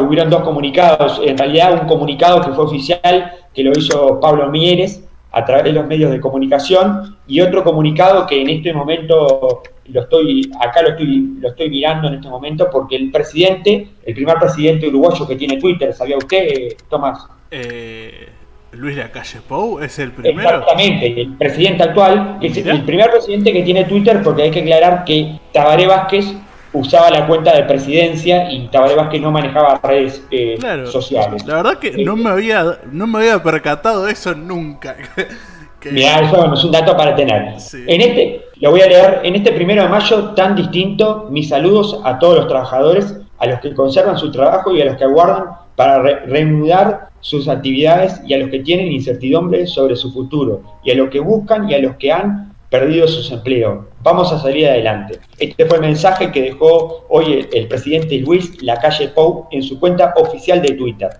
hubieron 0.00 0.28
dos 0.28 0.42
comunicados, 0.42 1.22
en 1.24 1.38
realidad 1.38 1.80
un 1.80 1.86
comunicado 1.86 2.40
que 2.40 2.50
fue 2.50 2.64
oficial, 2.64 3.32
que 3.54 3.62
lo 3.62 3.70
hizo 3.78 4.18
Pablo 4.18 4.50
Mieres, 4.50 5.04
a 5.34 5.44
través 5.44 5.64
de 5.64 5.72
los 5.72 5.86
medios 5.86 6.12
de 6.12 6.20
comunicación. 6.20 7.16
Y 7.26 7.40
otro 7.40 7.64
comunicado 7.64 8.26
que 8.26 8.40
en 8.40 8.48
este 8.50 8.72
momento 8.72 9.62
lo 9.86 10.00
estoy 10.00 10.50
acá 10.60 10.82
lo 10.82 10.90
estoy 10.90 11.34
lo 11.40 11.48
estoy 11.48 11.68
mirando 11.68 12.08
en 12.08 12.14
este 12.14 12.28
momento 12.28 12.70
porque 12.72 12.96
el 12.96 13.10
presidente 13.10 13.88
el 14.02 14.14
primer 14.14 14.38
presidente 14.38 14.88
uruguayo 14.88 15.26
que 15.28 15.36
tiene 15.36 15.58
Twitter 15.58 15.92
sabía 15.92 16.16
usted 16.16 16.74
Tomás 16.88 17.26
eh, 17.50 18.28
Luis 18.72 18.96
Lacalle 18.96 19.40
Pou 19.46 19.78
es 19.80 19.98
el 19.98 20.12
primero. 20.12 20.48
Exactamente 20.48 21.20
el 21.20 21.36
presidente 21.36 21.82
actual 21.82 22.38
es 22.40 22.56
el 22.56 22.82
primer 22.84 23.10
presidente 23.10 23.52
que 23.52 23.62
tiene 23.62 23.84
Twitter 23.84 24.22
porque 24.22 24.42
hay 24.44 24.50
que 24.50 24.60
aclarar 24.60 25.04
que 25.04 25.38
Tabaré 25.52 25.86
Vázquez 25.86 26.34
usaba 26.74 27.08
la 27.10 27.26
cuenta 27.26 27.54
de 27.54 27.62
presidencia 27.62 28.50
y 28.50 28.68
Tabaré 28.68 28.94
Vázquez 28.94 29.22
no 29.22 29.30
manejaba 29.30 29.80
redes 29.82 30.22
eh, 30.30 30.58
sociales. 30.86 31.46
La 31.46 31.56
verdad 31.56 31.78
que 31.78 32.04
no 32.04 32.16
me 32.16 32.28
había 32.28 32.78
no 32.90 33.06
me 33.06 33.20
había 33.20 33.42
percatado 33.42 34.04
de 34.04 34.12
eso 34.12 34.34
nunca. 34.34 34.96
Mira, 35.90 36.20
eso 36.20 36.54
es 36.54 36.64
un 36.64 36.72
dato 36.72 36.96
para 36.96 37.14
tener. 37.14 37.56
En 37.86 38.00
este, 38.00 38.46
lo 38.56 38.70
voy 38.70 38.80
a 38.80 38.86
leer, 38.86 39.20
en 39.22 39.34
este 39.34 39.52
primero 39.52 39.82
de 39.82 39.88
mayo 39.88 40.30
tan 40.30 40.56
distinto, 40.56 41.28
mis 41.30 41.50
saludos 41.50 42.00
a 42.04 42.18
todos 42.18 42.38
los 42.38 42.48
trabajadores, 42.48 43.18
a 43.38 43.46
los 43.46 43.60
que 43.60 43.74
conservan 43.74 44.16
su 44.16 44.30
trabajo 44.30 44.74
y 44.74 44.80
a 44.80 44.86
los 44.86 44.96
que 44.96 45.04
aguardan 45.04 45.44
para 45.76 46.00
reanudar 46.00 47.08
sus 47.20 47.48
actividades 47.48 48.20
y 48.26 48.32
a 48.32 48.38
los 48.38 48.48
que 48.48 48.60
tienen 48.60 48.92
incertidumbre 48.92 49.66
sobre 49.66 49.96
su 49.96 50.12
futuro, 50.12 50.62
y 50.84 50.92
a 50.92 50.94
los 50.94 51.10
que 51.10 51.20
buscan 51.20 51.68
y 51.68 51.74
a 51.74 51.78
los 51.78 51.96
que 51.96 52.12
han 52.12 52.53
perdido 52.70 53.06
sus 53.06 53.30
empleos. 53.30 53.86
Vamos 54.02 54.32
a 54.32 54.38
salir 54.38 54.68
adelante. 54.68 55.18
Este 55.38 55.64
fue 55.66 55.78
el 55.78 55.82
mensaje 55.82 56.30
que 56.32 56.42
dejó 56.42 57.06
hoy 57.08 57.46
el, 57.52 57.68
presidente 57.68 58.18
Luis 58.18 58.62
Lacalle 58.62 59.08
Pou 59.08 59.46
en 59.50 59.62
su 59.62 59.78
cuenta 59.78 60.12
oficial 60.16 60.60
de 60.60 60.72
Twitter. 60.72 61.10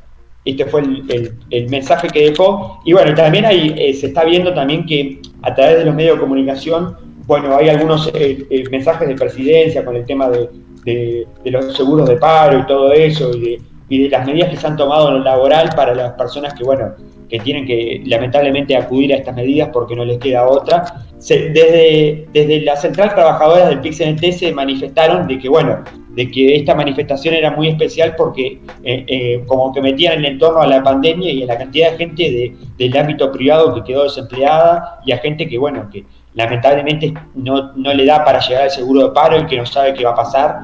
Este 0.45 0.67
fue 0.67 0.83
el, 0.83 1.69
mensaje 1.71 2.09
que 2.09 2.31
dejó. 2.31 2.81
Y 2.85 2.93
bueno, 2.93 3.15
también 3.15 3.45
ahí 3.45 3.75
eh, 3.79 3.95
se 3.95 4.09
está 4.09 4.25
viendo 4.25 4.53
también 4.53 4.85
que 4.85 5.21
a 5.43 5.55
través 5.55 5.79
de 5.79 5.85
los 5.87 5.95
medios 5.95 6.17
de 6.17 6.21
comunicación, 6.21 6.97
bueno, 7.27 7.57
hay 7.57 7.69
algunos 7.71 8.09
eh, 8.15 8.45
eh, 8.51 8.65
mensajes 8.71 9.09
de 9.09 9.15
presidencia 9.15 9.85
con 9.85 9.97
el 9.97 10.05
tema 10.05 10.29
de, 10.29 11.27
los 11.45 11.75
seguros 11.75 12.07
de 12.09 12.17
paro 12.17 12.59
y 12.59 12.67
todo 12.67 12.93
eso, 12.93 13.35
y 13.35 13.41
de, 13.41 13.63
y 13.89 14.03
de 14.03 14.09
las 14.11 14.27
medidas 14.27 14.51
que 14.51 14.57
se 14.57 14.67
han 14.67 14.77
tomado 14.77 15.09
en 15.09 15.15
lo 15.15 15.25
laboral 15.25 15.71
para 15.75 15.95
las 15.95 16.13
personas 16.13 16.53
que, 16.53 16.65
bueno, 16.65 16.93
que 17.29 17.39
tienen 17.39 17.67
que 17.67 18.03
lamentablemente 18.05 18.77
acudir 18.77 19.13
a 19.15 19.17
estas 19.17 19.35
medidas 19.35 19.71
porque 19.73 19.97
no 19.97 20.05
les 20.05 20.19
queda 20.19 20.47
otra. 20.47 21.04
Desde, 21.29 22.27
desde 22.33 22.61
la 22.63 22.77
Central 22.77 23.15
Trabajadora 23.15 23.69
del 23.69 23.81
PIXNT 23.81 24.25
se 24.33 24.53
manifestaron 24.53 25.27
de 25.27 25.39
que, 25.39 25.49
bueno, 25.49 25.83
de 26.11 26.31
que 26.31 26.57
esta 26.57 26.75
manifestación 26.75 27.35
era 27.35 27.51
muy 27.51 27.69
especial 27.69 28.15
porque 28.17 28.61
eh, 28.83 29.05
eh, 29.07 29.45
como 29.47 29.73
que 29.73 29.81
metían 29.81 30.19
el 30.19 30.27
entorno 30.27 30.61
a 30.61 30.67
la 30.67 30.83
pandemia 30.83 31.33
y 31.33 31.43
a 31.43 31.47
la 31.47 31.59
cantidad 31.59 31.93
de 31.93 31.97
gente 31.97 32.23
de, 32.23 32.57
del 32.79 32.97
ámbito 32.97 33.33
privado 33.33 33.75
que 33.75 33.85
quedó 33.85 34.05
desempleada 34.05 35.01
y 35.05 35.13
a 35.13 35.19
gente 35.19 35.49
que, 35.49 35.59
bueno, 35.59 35.89
que 35.91 36.05
lamentablemente 36.35 37.15
no, 37.35 37.73
no 37.75 37.95
le 37.95 38.05
da 38.05 38.25
para 38.25 38.41
llegar 38.41 38.65
al 38.65 38.71
seguro 38.71 39.09
de 39.09 39.15
paro 39.15 39.39
y 39.39 39.47
que 39.47 39.57
no 39.57 39.67
sabe 39.67 39.95
qué 39.95 40.05
va 40.05 40.11
a 40.11 40.17
pasar 40.17 40.57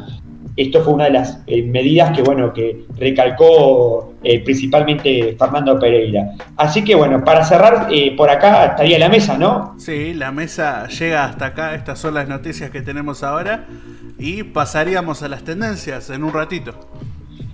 esto 0.56 0.82
fue 0.82 0.94
una 0.94 1.04
de 1.04 1.10
las 1.10 1.40
eh, 1.46 1.62
medidas 1.62 2.14
que, 2.16 2.22
bueno, 2.22 2.52
que 2.52 2.84
recalcó 2.98 4.14
eh, 4.22 4.40
principalmente 4.44 5.36
Fernando 5.38 5.78
Pereira. 5.78 6.32
Así 6.56 6.84
que, 6.84 6.94
bueno, 6.94 7.24
para 7.24 7.44
cerrar, 7.44 7.88
eh, 7.90 8.14
por 8.16 8.30
acá 8.30 8.66
estaría 8.66 8.98
la 8.98 9.08
mesa, 9.08 9.38
¿no? 9.38 9.74
Sí, 9.78 10.12
la 10.14 10.32
mesa 10.32 10.86
llega 10.88 11.24
hasta 11.24 11.46
acá, 11.46 11.74
estas 11.74 11.98
son 11.98 12.14
las 12.14 12.28
noticias 12.28 12.70
que 12.70 12.82
tenemos 12.82 13.22
ahora, 13.22 13.66
y 14.18 14.42
pasaríamos 14.42 15.22
a 15.22 15.28
las 15.28 15.44
tendencias 15.44 16.10
en 16.10 16.24
un 16.24 16.32
ratito. 16.32 16.74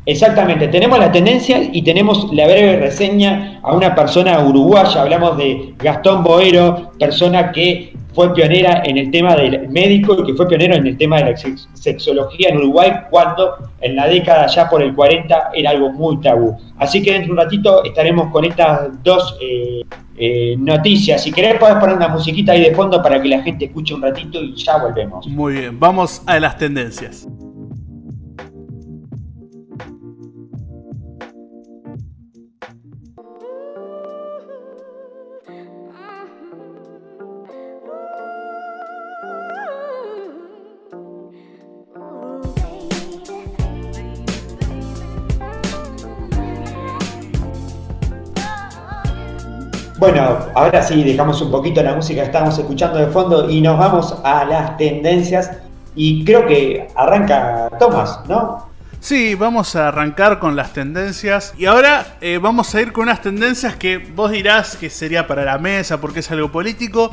Exactamente, 0.06 0.68
tenemos 0.68 1.00
las 1.00 1.10
tendencias 1.10 1.68
y 1.72 1.82
tenemos 1.82 2.32
la 2.32 2.46
breve 2.46 2.76
reseña 2.76 3.58
a 3.60 3.74
una 3.74 3.92
persona 3.92 4.38
uruguaya, 4.38 5.02
hablamos 5.02 5.36
de 5.36 5.74
Gastón 5.78 6.22
Boero, 6.22 6.92
persona 6.96 7.50
que 7.50 7.92
fue 8.14 8.32
pionera 8.32 8.82
en 8.84 8.98
el 8.98 9.10
tema 9.10 9.34
del 9.34 9.68
médico 9.68 10.16
y 10.18 10.24
que 10.24 10.34
fue 10.34 10.46
pionero 10.48 10.76
en 10.76 10.86
el 10.86 10.96
tema 10.96 11.18
de 11.18 11.32
la 11.32 11.36
sexología 11.74 12.48
en 12.48 12.58
Uruguay 12.58 12.90
cuando 13.10 13.56
en 13.80 13.94
la 13.94 14.06
década 14.06 14.46
ya 14.46 14.70
por 14.70 14.80
el 14.80 14.94
40 14.94 15.50
era 15.52 15.70
algo 15.70 15.92
muy 15.92 16.18
tabú. 16.20 16.56
Así 16.78 17.02
que 17.02 17.12
dentro 17.12 17.26
de 17.26 17.32
un 17.32 17.44
ratito 17.44 17.84
estaremos 17.84 18.30
con 18.32 18.46
estas 18.46 19.02
dos 19.02 19.36
eh, 19.42 19.82
eh, 20.16 20.54
noticias. 20.56 21.22
Si 21.22 21.30
querés 21.30 21.58
podés 21.58 21.76
poner 21.76 21.96
una 21.96 22.08
musiquita 22.08 22.52
ahí 22.52 22.62
de 22.62 22.74
fondo 22.74 23.02
para 23.02 23.20
que 23.20 23.28
la 23.28 23.42
gente 23.42 23.66
escuche 23.66 23.92
un 23.92 24.00
ratito 24.00 24.42
y 24.42 24.54
ya 24.54 24.78
volvemos. 24.78 25.26
Muy 25.26 25.54
bien, 25.54 25.78
vamos 25.78 26.22
a 26.26 26.40
las 26.40 26.56
tendencias. 26.56 27.28
Bueno, 50.06 50.38
ahora 50.54 50.84
sí, 50.84 51.02
dejamos 51.02 51.42
un 51.42 51.50
poquito 51.50 51.82
la 51.82 51.96
música 51.96 52.20
que 52.20 52.26
estábamos 52.26 52.56
escuchando 52.56 53.00
de 53.00 53.08
fondo 53.08 53.50
y 53.50 53.60
nos 53.60 53.76
vamos 53.76 54.16
a 54.22 54.44
las 54.44 54.76
tendencias. 54.76 55.50
Y 55.96 56.24
creo 56.24 56.46
que 56.46 56.86
arranca 56.94 57.68
Tomás, 57.80 58.20
¿no? 58.28 58.68
Sí, 59.00 59.34
vamos 59.34 59.74
a 59.74 59.88
arrancar 59.88 60.38
con 60.38 60.54
las 60.54 60.72
tendencias. 60.72 61.54
Y 61.58 61.66
ahora 61.66 62.06
eh, 62.20 62.38
vamos 62.40 62.72
a 62.72 62.80
ir 62.82 62.92
con 62.92 63.02
unas 63.02 63.20
tendencias 63.20 63.74
que 63.74 63.98
vos 63.98 64.30
dirás 64.30 64.76
que 64.76 64.90
sería 64.90 65.26
para 65.26 65.44
la 65.44 65.58
mesa 65.58 66.00
porque 66.00 66.20
es 66.20 66.30
algo 66.30 66.52
político. 66.52 67.10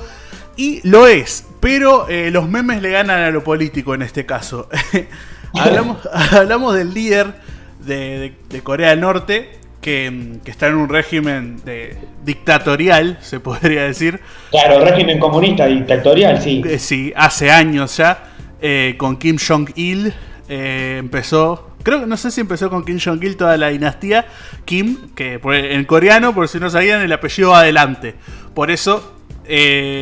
Y 0.55 0.87
lo 0.87 1.07
es, 1.07 1.47
pero 1.59 2.07
eh, 2.09 2.29
los 2.29 2.47
memes 2.47 2.83
le 2.83 2.91
ganan 2.91 3.23
a 3.23 3.31
lo 3.31 3.43
político 3.43 3.95
en 3.95 4.03
este 4.03 4.27
caso. 4.27 4.69
hablamos, 6.31 6.75
del 6.75 6.93
líder 6.93 7.33
de 7.79 8.61
Corea 8.63 8.91
del 8.91 9.01
Norte, 9.01 9.62
que, 9.83 10.39
está 10.45 10.67
en 10.67 10.75
un 10.75 10.89
régimen 10.89 11.57
de, 11.63 11.97
dictatorial, 12.23 13.19
se 13.21 13.39
podría 13.39 13.83
decir. 13.83 14.19
Claro, 14.49 14.83
régimen 14.83 15.19
comunista 15.19 15.67
dictatorial, 15.67 16.41
sí. 16.41 16.63
Eh, 16.65 16.79
sí, 16.79 17.13
hace 17.15 17.51
años 17.51 17.97
ya, 17.97 18.31
eh, 18.61 18.95
con 18.97 19.17
Kim 19.17 19.37
Jong-il 19.37 20.13
eh, 20.49 20.95
empezó, 20.99 21.75
creo 21.83 21.99
que 21.99 22.05
no 22.07 22.17
sé 22.17 22.31
si 22.31 22.41
empezó 22.41 22.69
con 22.69 22.85
Kim 22.85 22.97
Jong-il 22.97 23.35
toda 23.35 23.57
la 23.57 23.67
dinastía, 23.67 24.25
Kim, 24.65 25.09
que 25.15 25.39
en 25.43 25.85
coreano, 25.85 26.33
por 26.33 26.47
si 26.47 26.59
no 26.59 26.69
sabían, 26.69 27.01
el 27.01 27.11
apellido 27.11 27.53
adelante. 27.53 28.15
Por 28.55 28.71
eso 28.71 29.17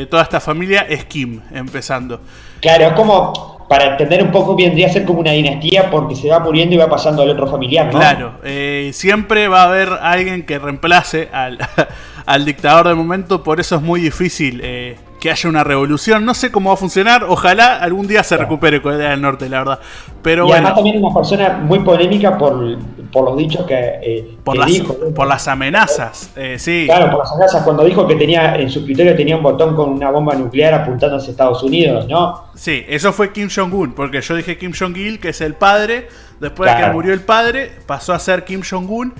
toda 0.10 0.24
esta 0.24 0.40
familia 0.40 0.82
es 0.88 1.06
Kim, 1.06 1.42
empezando. 1.52 2.22
Claro, 2.62 2.94
como 2.94 3.61
para 3.72 3.86
entender 3.86 4.22
un 4.22 4.32
poco, 4.32 4.54
vendría 4.54 4.88
a 4.88 4.90
ser 4.90 5.06
como 5.06 5.22
una 5.22 5.32
dinastía 5.32 5.90
porque 5.90 6.14
se 6.14 6.28
va 6.28 6.40
muriendo 6.40 6.76
y 6.76 6.78
va 6.78 6.90
pasando 6.90 7.22
al 7.22 7.30
otro 7.30 7.48
familiar, 7.48 7.86
¿no? 7.86 8.00
Claro, 8.00 8.34
eh, 8.44 8.90
siempre 8.94 9.48
va 9.48 9.62
a 9.62 9.68
haber 9.70 9.88
alguien 10.02 10.46
que 10.46 10.60
reemplace 10.60 11.30
al, 11.32 11.58
al 12.26 12.44
dictador 12.44 12.90
de 12.90 12.96
momento, 12.96 13.44
por 13.44 13.62
eso 13.62 13.78
es 13.78 13.82
muy 13.82 14.02
difícil 14.02 14.60
eh, 14.62 14.98
que 15.22 15.30
haya 15.30 15.48
una 15.48 15.64
revolución. 15.64 16.26
No 16.26 16.34
sé 16.34 16.52
cómo 16.52 16.72
va 16.72 16.74
a 16.74 16.78
funcionar, 16.78 17.24
ojalá 17.24 17.78
algún 17.78 18.08
día 18.08 18.24
se 18.24 18.36
recupere 18.36 18.82
Corea 18.82 19.12
del 19.12 19.22
Norte, 19.22 19.48
la 19.48 19.60
verdad. 19.60 19.80
Pero 20.24 20.48
y 20.48 20.52
además 20.52 20.74
también 20.74 20.98
una 20.98 21.14
persona 21.14 21.60
muy 21.64 21.80
polémica 21.80 22.40
por, 22.40 22.56
los 22.56 23.38
dichos 23.38 23.64
que, 23.68 24.00
eh, 24.02 24.38
por, 24.44 24.58
las, 24.58 24.66
dijo. 24.66 24.98
Por 25.16 25.28
las 25.28 25.48
amenazas, 25.48 26.32
eh, 26.36 26.58
sí. 26.58 26.86
Claro, 26.88 27.12
por 27.12 27.20
las 27.20 27.32
amenazas, 27.34 27.64
cuando 27.64 27.86
dijo 27.86 28.08
que 28.08 28.16
tenía 28.16 28.56
en 28.56 28.68
su 28.72 28.80
escritorio 28.80 29.16
tenía 29.16 29.38
un 29.38 29.44
botón 29.44 29.76
con 29.76 29.92
una 29.92 30.10
bomba 30.10 30.34
nuclear 30.34 30.74
apuntando 30.74 31.18
hacia 31.18 31.30
Estados 31.30 31.62
Unidos, 31.62 32.08
¿no? 32.08 32.46
Sí, 32.56 32.84
eso 32.90 33.14
fue 33.14 33.32
Kim 33.32 33.48
Jong-un, 33.56 33.94
porque 33.94 34.22
yo 34.22 34.36
dije 34.36 34.58
Kim 34.58 34.74
Jong-il, 34.78 35.20
que 35.20 35.30
es 35.30 35.42
el 35.42 35.54
padre, 35.54 36.08
después 36.40 36.74
de 36.74 36.82
que 36.82 36.90
murió 36.90 37.14
el 37.14 37.22
padre, 37.22 37.72
pasó 37.86 38.14
a 38.14 38.20
ser 38.20 38.44
Kim 38.44 38.64
Jong-un, 38.68 39.14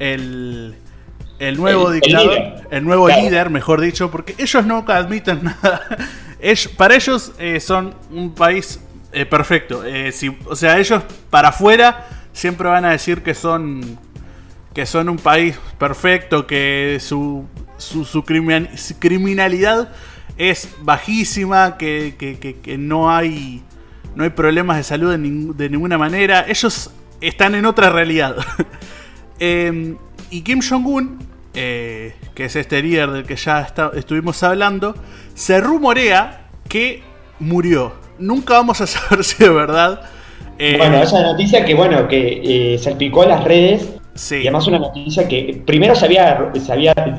el 0.00 0.74
el 1.38 1.56
nuevo 1.56 1.90
dictador, 1.90 2.38
el, 2.70 2.84
nuevo 2.84 3.08
líder, 3.08 3.50
mejor 3.50 3.80
dicho, 3.80 4.10
porque 4.10 4.34
ellos 4.38 4.64
no 4.64 4.84
admiten 4.86 5.44
nada. 5.62 5.82
para 6.76 6.94
ellos 6.94 7.32
eh, 7.38 7.60
son 7.60 7.94
un 8.10 8.34
país 8.34 8.80
eh, 9.12 9.26
perfecto. 9.26 9.84
Eh, 9.84 10.12
o 10.46 10.56
sea, 10.56 10.78
ellos 10.78 11.02
para 11.30 11.48
afuera 11.48 12.06
siempre 12.32 12.68
van 12.68 12.84
a 12.84 12.90
decir 12.90 13.22
que 13.22 13.34
son 13.34 13.98
que 14.74 14.86
son 14.86 15.08
un 15.08 15.18
país 15.18 15.56
perfecto, 15.78 16.48
que 16.48 16.98
su, 17.00 17.46
su, 17.78 18.24
criminalidad 18.24 19.92
es 20.36 20.68
bajísima, 20.80 21.76
que, 21.78 22.76
no 22.76 23.08
hay 23.08 23.62
no 24.16 24.24
hay 24.24 24.30
problemas 24.30 24.76
de 24.78 24.82
salud 24.82 25.16
de, 25.16 25.18
de 25.18 25.70
ninguna 25.70 25.96
manera. 25.96 26.44
Ellos 26.48 26.90
están 27.20 27.54
en 27.54 27.66
otra 27.66 27.90
realidad. 27.90 28.36
Em, 29.40 29.96
y 30.30 30.42
Kim 30.42 30.60
Jong-un, 30.60 31.18
eh, 31.54 32.14
que 32.34 32.46
es 32.46 32.56
este 32.56 32.82
líder 32.82 33.10
del 33.10 33.24
que 33.24 33.36
ya 33.36 33.66
estuvimos 33.94 34.42
hablando, 34.42 34.94
se 35.34 35.60
rumorea 35.60 36.48
que 36.68 37.02
murió. 37.38 37.92
Nunca 38.18 38.54
vamos 38.54 38.80
a 38.80 38.86
saber 38.88 39.24
si 39.24 39.44
es 39.44 39.52
verdad. 39.52 40.00
Eh, 40.58 40.76
bueno, 40.78 41.02
esa 41.02 41.22
noticia 41.22 41.64
que 41.64 41.74
bueno, 41.74 42.06
que 42.08 42.74
eh, 42.74 42.78
salpicó 42.78 43.24
las 43.24 43.44
redes. 43.44 43.90
Sí. 44.14 44.36
Y 44.36 44.40
además 44.42 44.68
una 44.68 44.78
noticia 44.78 45.26
que 45.26 45.60
primero 45.66 45.96
se 45.96 46.04
había, 46.04 46.52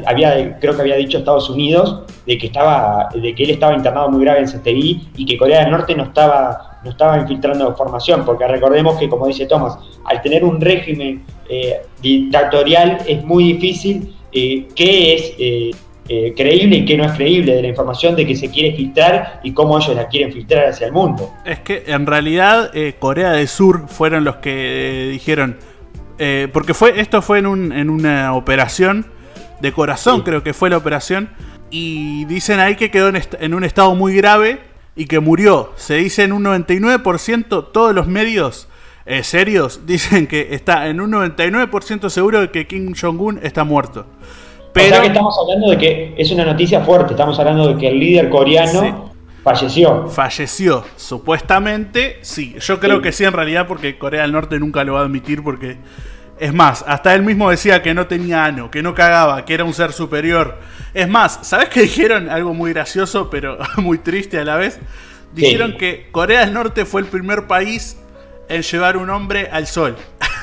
había, 0.05 0.59
creo 0.59 0.75
que 0.75 0.81
había 0.81 0.95
dicho 0.95 1.17
Estados 1.17 1.49
Unidos 1.49 2.03
de 2.25 2.37
que 2.37 2.47
estaba, 2.47 3.09
de 3.13 3.35
que 3.35 3.43
él 3.43 3.49
estaba 3.49 3.73
internado 3.73 4.09
muy 4.09 4.23
grave 4.23 4.39
en 4.39 4.45
CTI 4.45 5.09
y 5.17 5.25
que 5.25 5.37
Corea 5.37 5.61
del 5.61 5.71
Norte 5.71 5.93
no 5.93 6.03
estaba, 6.03 6.79
no 6.85 6.91
estaba 6.91 7.17
infiltrando 7.17 7.67
información, 7.67 8.23
porque 8.25 8.47
recordemos 8.47 8.97
que 8.97 9.09
como 9.09 9.27
dice 9.27 9.45
Thomas, 9.45 9.77
al 10.05 10.21
tener 10.21 10.45
un 10.45 10.61
régimen 10.61 11.25
eh, 11.49 11.81
dictatorial 12.01 12.99
es 13.07 13.23
muy 13.23 13.53
difícil 13.53 14.15
eh, 14.31 14.67
qué 14.75 15.13
es 15.13 15.33
eh, 15.37 16.33
creíble 16.35 16.77
y 16.77 16.85
qué 16.85 16.97
no 16.97 17.05
es 17.05 17.13
creíble 17.13 17.55
de 17.55 17.61
la 17.61 17.67
información 17.67 18.15
de 18.15 18.25
que 18.25 18.35
se 18.35 18.49
quiere 18.49 18.75
filtrar 18.75 19.39
y 19.43 19.53
cómo 19.53 19.77
ellos 19.77 19.95
la 19.95 20.07
quieren 20.07 20.31
filtrar 20.31 20.67
hacia 20.67 20.87
el 20.87 20.93
mundo. 20.93 21.31
Es 21.45 21.59
que 21.59 21.83
en 21.87 22.05
realidad 22.05 22.71
Corea 22.99 23.31
del 23.31 23.47
Sur 23.47 23.87
fueron 23.87 24.23
los 24.23 24.35
que 24.37 25.09
dijeron, 25.11 25.57
porque 26.53 26.75
fue 26.75 26.99
esto 26.99 27.23
fue 27.23 27.39
en, 27.39 27.47
un, 27.47 27.71
en 27.71 27.89
una 27.89 28.35
operación 28.35 29.07
de 29.61 29.71
corazón, 29.71 30.21
creo 30.21 30.43
que 30.43 30.53
fue 30.53 30.69
la 30.69 30.77
operación, 30.77 31.29
y 31.71 32.25
dicen 32.25 32.59
ahí 32.59 32.75
que 32.75 32.91
quedó 32.91 33.09
en 33.09 33.53
un 33.53 33.63
estado 33.63 33.95
muy 33.95 34.15
grave 34.15 34.59
y 34.95 35.05
que 35.05 35.19
murió. 35.19 35.73
Se 35.75 35.95
dice 35.95 36.23
en 36.23 36.33
un 36.33 36.43
99% 36.43 37.71
todos 37.71 37.95
los 37.95 38.07
medios 38.07 38.67
eh, 39.05 39.23
serios 39.23 39.81
dicen 39.85 40.27
que 40.27 40.49
está 40.51 40.87
en 40.87 40.99
un 41.01 41.11
99% 41.11 42.09
seguro 42.09 42.41
de 42.41 42.51
que 42.51 42.67
Kim 42.67 42.93
Jong-un 42.99 43.39
está 43.43 43.63
muerto. 43.63 44.05
Pero 44.73 45.01
que 45.01 45.07
estamos 45.07 45.37
hablando 45.39 45.69
de 45.69 45.77
que 45.77 46.13
es 46.17 46.31
una 46.31 46.43
noticia 46.43 46.81
fuerte, 46.81 47.13
estamos 47.13 47.39
hablando 47.39 47.69
de 47.69 47.77
que 47.77 47.87
el 47.87 47.97
líder 47.97 48.29
coreano 48.29 49.13
falleció. 49.41 50.07
Falleció, 50.07 50.83
supuestamente, 50.97 52.17
sí. 52.21 52.55
Yo 52.59 52.79
creo 52.81 53.01
que 53.01 53.13
sí 53.13 53.23
en 53.23 53.31
realidad 53.31 53.67
porque 53.67 53.97
Corea 53.97 54.23
del 54.23 54.33
Norte 54.33 54.59
nunca 54.59 54.83
lo 54.83 54.93
va 54.93 55.01
a 55.01 55.03
admitir 55.03 55.43
porque... 55.43 55.77
Es 56.37 56.53
más, 56.53 56.83
hasta 56.85 57.15
él 57.15 57.23
mismo 57.23 57.49
decía 57.49 57.81
que 57.81 57.93
no 57.93 58.07
tenía 58.07 58.43
ano, 58.43 58.69
que 58.69 58.83
no 58.83 58.93
cagaba, 58.93 59.45
que 59.45 59.53
era 59.53 59.63
un 59.63 59.73
ser 59.73 59.93
superior. 59.93 60.57
Es 60.93 61.07
más, 61.07 61.39
¿sabes 61.43 61.69
qué 61.69 61.83
dijeron? 61.83 62.29
Algo 62.29 62.53
muy 62.53 62.73
gracioso, 62.73 63.29
pero 63.29 63.57
muy 63.77 63.99
triste 63.99 64.37
a 64.37 64.43
la 64.43 64.57
vez. 64.57 64.77
Dijeron 65.33 65.77
que 65.77 66.09
Corea 66.11 66.41
del 66.41 66.53
Norte 66.53 66.83
fue 66.83 66.99
el 66.99 67.07
primer 67.07 67.47
país 67.47 67.97
en 68.49 68.61
llevar 68.61 68.97
un 68.97 69.09
hombre 69.09 69.49
al 69.51 69.67
sol. 69.67 69.95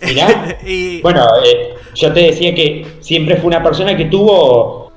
y... 0.66 1.00
Bueno, 1.02 1.26
eh, 1.44 1.74
yo 1.94 2.12
te 2.12 2.20
decía 2.20 2.54
que 2.54 2.86
siempre 3.00 3.36
fue 3.36 3.48
una 3.48 3.62
persona 3.62 3.96
que 3.96 4.06
tuvo. 4.06 4.92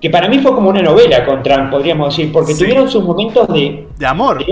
que 0.00 0.10
para 0.10 0.28
mí 0.28 0.38
fue 0.38 0.54
como 0.54 0.70
una 0.70 0.82
novela 0.82 1.24
con 1.24 1.42
Trump, 1.42 1.70
podríamos 1.70 2.16
decir, 2.16 2.32
porque 2.32 2.54
tuvieron 2.54 2.88
sus 2.90 3.04
momentos 3.04 3.48
de. 3.48 3.86
de 3.96 4.06
amor. 4.06 4.44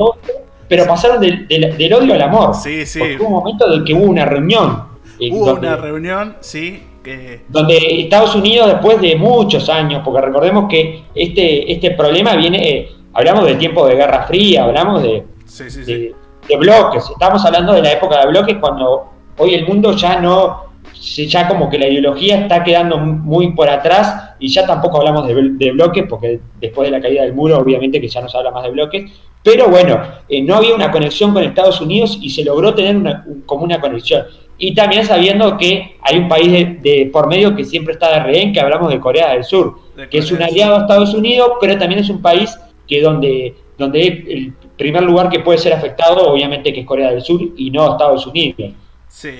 pero 0.68 0.86
pasaron 0.86 1.20
del, 1.20 1.94
odio 1.94 2.14
al 2.14 2.22
amor. 2.22 2.54
Sí, 2.54 2.84
sí. 2.86 3.00
hubo 3.18 3.26
un 3.26 3.32
momento 3.32 3.72
en 3.72 3.84
que 3.84 3.94
hubo 3.94 4.04
una 4.04 4.24
reunión. 4.24 4.84
Eh, 5.18 5.30
hubo 5.32 5.54
una 5.54 5.76
reunión, 5.76 6.36
sí. 6.40 6.82
Que... 7.02 7.42
Donde 7.48 7.76
Estados 8.00 8.34
Unidos, 8.34 8.66
después 8.66 8.98
de 8.98 9.16
muchos 9.16 9.68
años, 9.68 10.00
porque 10.02 10.22
recordemos 10.22 10.68
que 10.70 11.04
este, 11.14 11.70
este 11.70 11.90
problema 11.92 12.34
viene. 12.34 12.68
Eh, 12.68 12.90
hablamos 13.12 13.44
del 13.44 13.58
tiempo 13.58 13.86
de 13.86 13.94
Guerra 13.94 14.26
Fría, 14.26 14.64
hablamos 14.64 15.02
de. 15.02 15.24
Sí, 15.44 15.70
sí, 15.70 15.84
sí 15.84 15.92
de 15.92 16.14
bloques. 16.58 17.10
Estamos 17.10 17.44
hablando 17.44 17.72
de 17.72 17.82
la 17.82 17.92
época 17.92 18.20
de 18.20 18.26
bloques 18.28 18.56
cuando 18.60 19.10
hoy 19.38 19.54
el 19.54 19.66
mundo 19.66 19.92
ya 19.92 20.20
no, 20.20 20.64
ya 20.94 21.48
como 21.48 21.68
que 21.68 21.78
la 21.78 21.88
ideología 21.88 22.40
está 22.40 22.62
quedando 22.62 22.98
muy 22.98 23.52
por 23.52 23.68
atrás 23.68 24.34
y 24.38 24.48
ya 24.48 24.66
tampoco 24.66 24.98
hablamos 24.98 25.26
de, 25.26 25.72
bloques 25.72 26.04
porque 26.08 26.40
después 26.60 26.88
de 26.88 26.96
la 26.96 27.02
caída 27.02 27.22
del 27.22 27.34
muro 27.34 27.58
obviamente 27.58 28.00
que 28.00 28.08
ya 28.08 28.20
no 28.20 28.28
se 28.28 28.36
habla 28.36 28.50
más 28.50 28.64
de 28.64 28.70
bloques. 28.70 29.10
Pero 29.42 29.68
bueno, 29.68 30.00
eh, 30.28 30.40
no 30.42 30.56
había 30.56 30.74
una 30.74 30.90
conexión 30.90 31.34
con 31.34 31.42
Estados 31.42 31.80
Unidos 31.80 32.18
y 32.20 32.30
se 32.30 32.44
logró 32.44 32.74
tener 32.74 32.96
una, 32.96 33.26
como 33.44 33.64
una 33.64 33.78
conexión. 33.78 34.24
Y 34.56 34.74
también 34.74 35.04
sabiendo 35.04 35.58
que 35.58 35.96
hay 36.00 36.16
un 36.16 36.28
país 36.28 36.80
de, 36.80 37.10
por 37.12 37.28
medio 37.28 37.54
que 37.54 37.64
siempre 37.64 37.92
está 37.92 38.10
de 38.10 38.20
rehén, 38.20 38.52
que 38.52 38.60
hablamos 38.60 38.88
de 38.88 39.00
Corea 39.00 39.32
del 39.32 39.44
Sur, 39.44 39.74
que 40.10 40.18
es 40.18 40.30
un 40.32 40.42
aliado 40.42 40.76
a 40.76 40.80
Estados 40.82 41.12
Unidos, 41.12 41.52
pero 41.60 41.76
también 41.76 42.00
es 42.00 42.08
un 42.08 42.22
país 42.22 42.56
que 42.86 43.02
donde, 43.02 43.54
donde 43.76 44.06
el 44.06 44.54
primer 44.76 45.02
lugar 45.02 45.28
que 45.28 45.40
puede 45.40 45.58
ser 45.58 45.72
afectado, 45.72 46.30
obviamente, 46.30 46.72
que 46.72 46.80
es 46.80 46.86
Corea 46.86 47.10
del 47.10 47.22
Sur 47.22 47.40
y 47.56 47.70
no 47.70 47.92
Estados 47.92 48.26
Unidos. 48.26 48.72
Sí. 49.08 49.30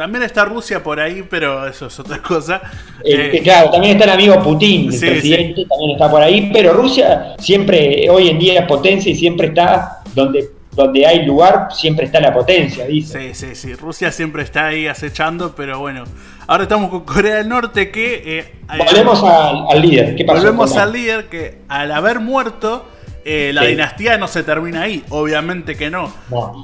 También 0.00 0.22
está 0.22 0.46
Rusia 0.46 0.82
por 0.82 0.98
ahí, 0.98 1.22
pero 1.28 1.66
eso 1.66 1.88
es 1.88 2.00
otra 2.00 2.22
cosa. 2.22 2.62
Eh, 3.04 3.32
eh, 3.34 3.42
claro, 3.42 3.70
también 3.70 3.92
está 3.92 4.04
el 4.04 4.18
amigo 4.18 4.42
Putin, 4.42 4.90
el 4.90 4.98
presidente, 4.98 5.66
también 5.66 5.90
está 5.92 6.10
por 6.10 6.22
ahí, 6.22 6.50
pero 6.50 6.72
Rusia 6.72 7.34
siempre, 7.38 8.08
hoy 8.08 8.28
en 8.28 8.38
día 8.38 8.60
es 8.60 8.66
potencia 8.66 9.12
y 9.12 9.14
siempre 9.14 9.48
está 9.48 9.98
donde, 10.14 10.52
donde 10.72 11.06
hay 11.06 11.26
lugar, 11.26 11.68
siempre 11.70 12.06
está 12.06 12.18
la 12.18 12.32
potencia, 12.32 12.86
dice. 12.86 13.34
Sí, 13.34 13.48
sí, 13.48 13.54
sí, 13.54 13.74
Rusia 13.74 14.10
siempre 14.10 14.42
está 14.42 14.68
ahí 14.68 14.86
acechando, 14.86 15.54
pero 15.54 15.78
bueno, 15.80 16.04
ahora 16.46 16.62
estamos 16.62 16.88
con 16.88 17.00
Corea 17.00 17.34
del 17.36 17.50
Norte 17.50 17.90
que... 17.90 18.38
Eh, 18.38 18.54
volvemos 18.78 19.22
al, 19.22 19.82
líder, 19.82 20.16
¿qué 20.16 20.24
pasó? 20.24 20.40
Volvemos 20.40 20.76
al 20.78 20.92
líder 20.94 21.28
que 21.28 21.58
al 21.68 21.92
haber 21.92 22.20
muerto 22.20 22.86
eh, 23.24 23.52
la 23.52 23.64
dinastía 23.64 24.18
no 24.18 24.28
se 24.28 24.42
termina 24.42 24.82
ahí, 24.82 25.04
obviamente 25.10 25.76
que 25.76 25.90
no. 25.90 26.12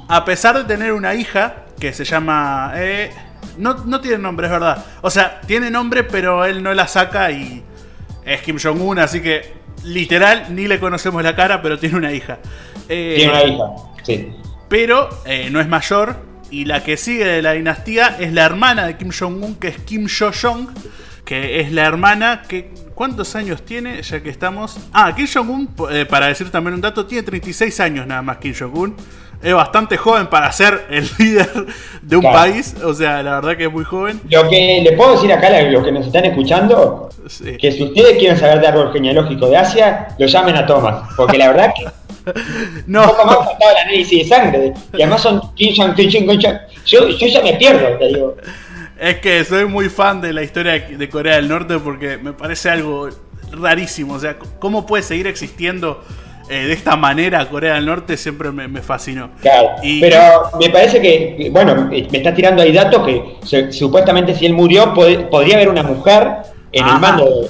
A 0.07 0.25
pesar 0.25 0.57
de 0.57 0.63
tener 0.63 0.93
una 0.93 1.15
hija 1.15 1.65
que 1.79 1.93
se 1.93 2.05
llama... 2.05 2.73
Eh, 2.75 3.11
no, 3.57 3.85
no, 3.85 4.01
tiene 4.01 4.17
nombre, 4.19 4.47
es 4.47 4.51
verdad. 4.51 4.85
O 5.01 5.09
sea, 5.09 5.41
tiene 5.41 5.69
nombre, 5.71 6.03
pero 6.03 6.45
él 6.45 6.61
no 6.61 6.73
la 6.73 6.87
saca 6.87 7.31
y 7.31 7.63
es 8.25 8.41
Kim 8.41 8.57
Jong-un, 8.61 8.99
así 8.99 9.21
que 9.21 9.53
literal 9.83 10.47
ni 10.49 10.67
le 10.67 10.79
conocemos 10.79 11.23
la 11.23 11.35
cara, 11.35 11.61
pero 11.61 11.79
tiene 11.79 11.97
una 11.97 12.11
hija. 12.11 12.37
Eh, 12.89 13.15
tiene 13.17 13.31
una 13.31 13.43
hija, 13.43 13.63
sí. 14.03 14.35
Pero 14.69 15.09
no 15.49 15.59
es 15.61 15.67
mayor 15.67 16.27
y 16.49 16.65
la 16.65 16.83
que 16.83 16.97
sigue 16.97 17.25
de 17.25 17.41
la 17.41 17.53
dinastía 17.53 18.17
es 18.19 18.33
la 18.33 18.45
hermana 18.45 18.85
de 18.85 18.97
Kim 18.97 19.11
Jong-un, 19.17 19.55
que 19.55 19.67
es 19.69 19.77
Kim 19.79 20.07
Jo-jong, 20.07 20.69
que 21.27 21.59
es 21.59 21.71
la 21.71 21.85
hermana 21.85 22.43
que 22.47 22.71
¿Cuántos 22.97 23.35
años 23.35 23.61
tiene? 23.61 24.01
Ya 24.01 24.23
que 24.23 24.31
estamos. 24.31 24.75
Ah, 24.91 25.13
Kim 25.15 25.27
Jong-un, 25.31 25.69
eh, 25.91 26.07
para 26.09 26.29
decir 26.29 26.49
también 26.49 26.73
un 26.73 26.81
dato, 26.81 27.05
tiene 27.05 27.21
36 27.21 27.79
años 27.79 28.07
nada 28.07 28.23
más 28.23 28.37
Kim 28.37 28.55
Jong-un. 28.59 28.95
Es 29.43 29.53
bastante 29.53 29.97
joven 29.97 30.25
para 30.25 30.51
ser 30.51 30.87
el 30.89 31.07
líder 31.19 31.47
de 32.01 32.17
un 32.17 32.23
país. 32.23 32.75
O 32.83 32.95
sea, 32.95 33.21
la 33.21 33.35
verdad 33.35 33.55
que 33.55 33.65
es 33.65 33.71
muy 33.71 33.83
joven. 33.83 34.19
Lo 34.27 34.49
que 34.49 34.81
le 34.83 34.93
puedo 34.93 35.11
decir 35.11 35.31
acá 35.31 35.55
a 35.55 35.61
los 35.61 35.85
que 35.85 35.91
nos 35.91 36.07
están 36.07 36.25
escuchando, 36.25 37.09
que 37.59 37.71
si 37.71 37.83
ustedes 37.83 38.17
quieren 38.17 38.35
saber 38.35 38.61
de 38.61 38.67
árbol 38.67 38.91
genealógico 38.91 39.47
de 39.47 39.57
Asia, 39.57 40.07
lo 40.17 40.25
llamen 40.25 40.55
a 40.55 40.65
Thomas. 40.65 41.07
Porque 41.15 41.37
la 41.37 41.49
verdad 41.49 41.71
que 41.77 41.85
no. 42.87 43.03
Un 43.03 43.09
poco 43.09 43.25
más 43.25 43.37
faltaba 43.45 43.71
el 43.73 43.77
análisis 43.77 44.27
de 44.27 44.35
sangre. 44.35 44.73
Y 44.93 45.03
además 45.03 45.21
son 45.21 45.53
Kim 45.53 45.71
Jong, 45.77 45.93
Kim 45.93 46.25
Jong, 46.25 46.41
Yo, 46.83 47.09
yo 47.09 47.27
ya 47.27 47.43
me 47.43 47.53
pierdo, 47.53 47.95
te 47.99 48.07
digo. 48.07 48.35
Es 48.99 49.17
que 49.17 49.43
soy 49.45 49.65
muy 49.65 49.89
fan 49.89 50.21
de 50.21 50.33
la 50.33 50.41
historia 50.41 50.73
de 50.73 51.09
Corea 51.09 51.35
del 51.35 51.47
Norte 51.47 51.77
porque 51.77 52.17
me 52.17 52.33
parece 52.33 52.69
algo 52.69 53.09
rarísimo. 53.51 54.13
O 54.13 54.19
sea, 54.19 54.37
¿cómo 54.59 54.85
puede 54.85 55.03
seguir 55.03 55.27
existiendo 55.27 56.03
eh, 56.49 56.65
de 56.65 56.73
esta 56.73 56.95
manera 56.95 57.47
Corea 57.47 57.75
del 57.75 57.85
Norte? 57.85 58.17
Siempre 58.17 58.51
me, 58.51 58.81
fascinó. 58.81 59.29
Claro, 59.41 59.69
pero 60.01 60.19
me 60.59 60.69
parece 60.69 61.01
que, 61.01 61.49
bueno, 61.51 61.87
me 61.89 61.99
está 61.99 62.33
tirando 62.33 62.63
ahí 62.63 62.71
datos 62.71 63.05
que 63.05 63.71
supuestamente 63.71 64.33
si 64.33 64.45
él 64.45 64.53
murió 64.53 64.93
podría 64.93 65.55
haber 65.55 65.69
una 65.69 65.83
mujer 65.83 66.27
en 66.71 66.87
el 66.87 66.99
mando. 66.99 67.49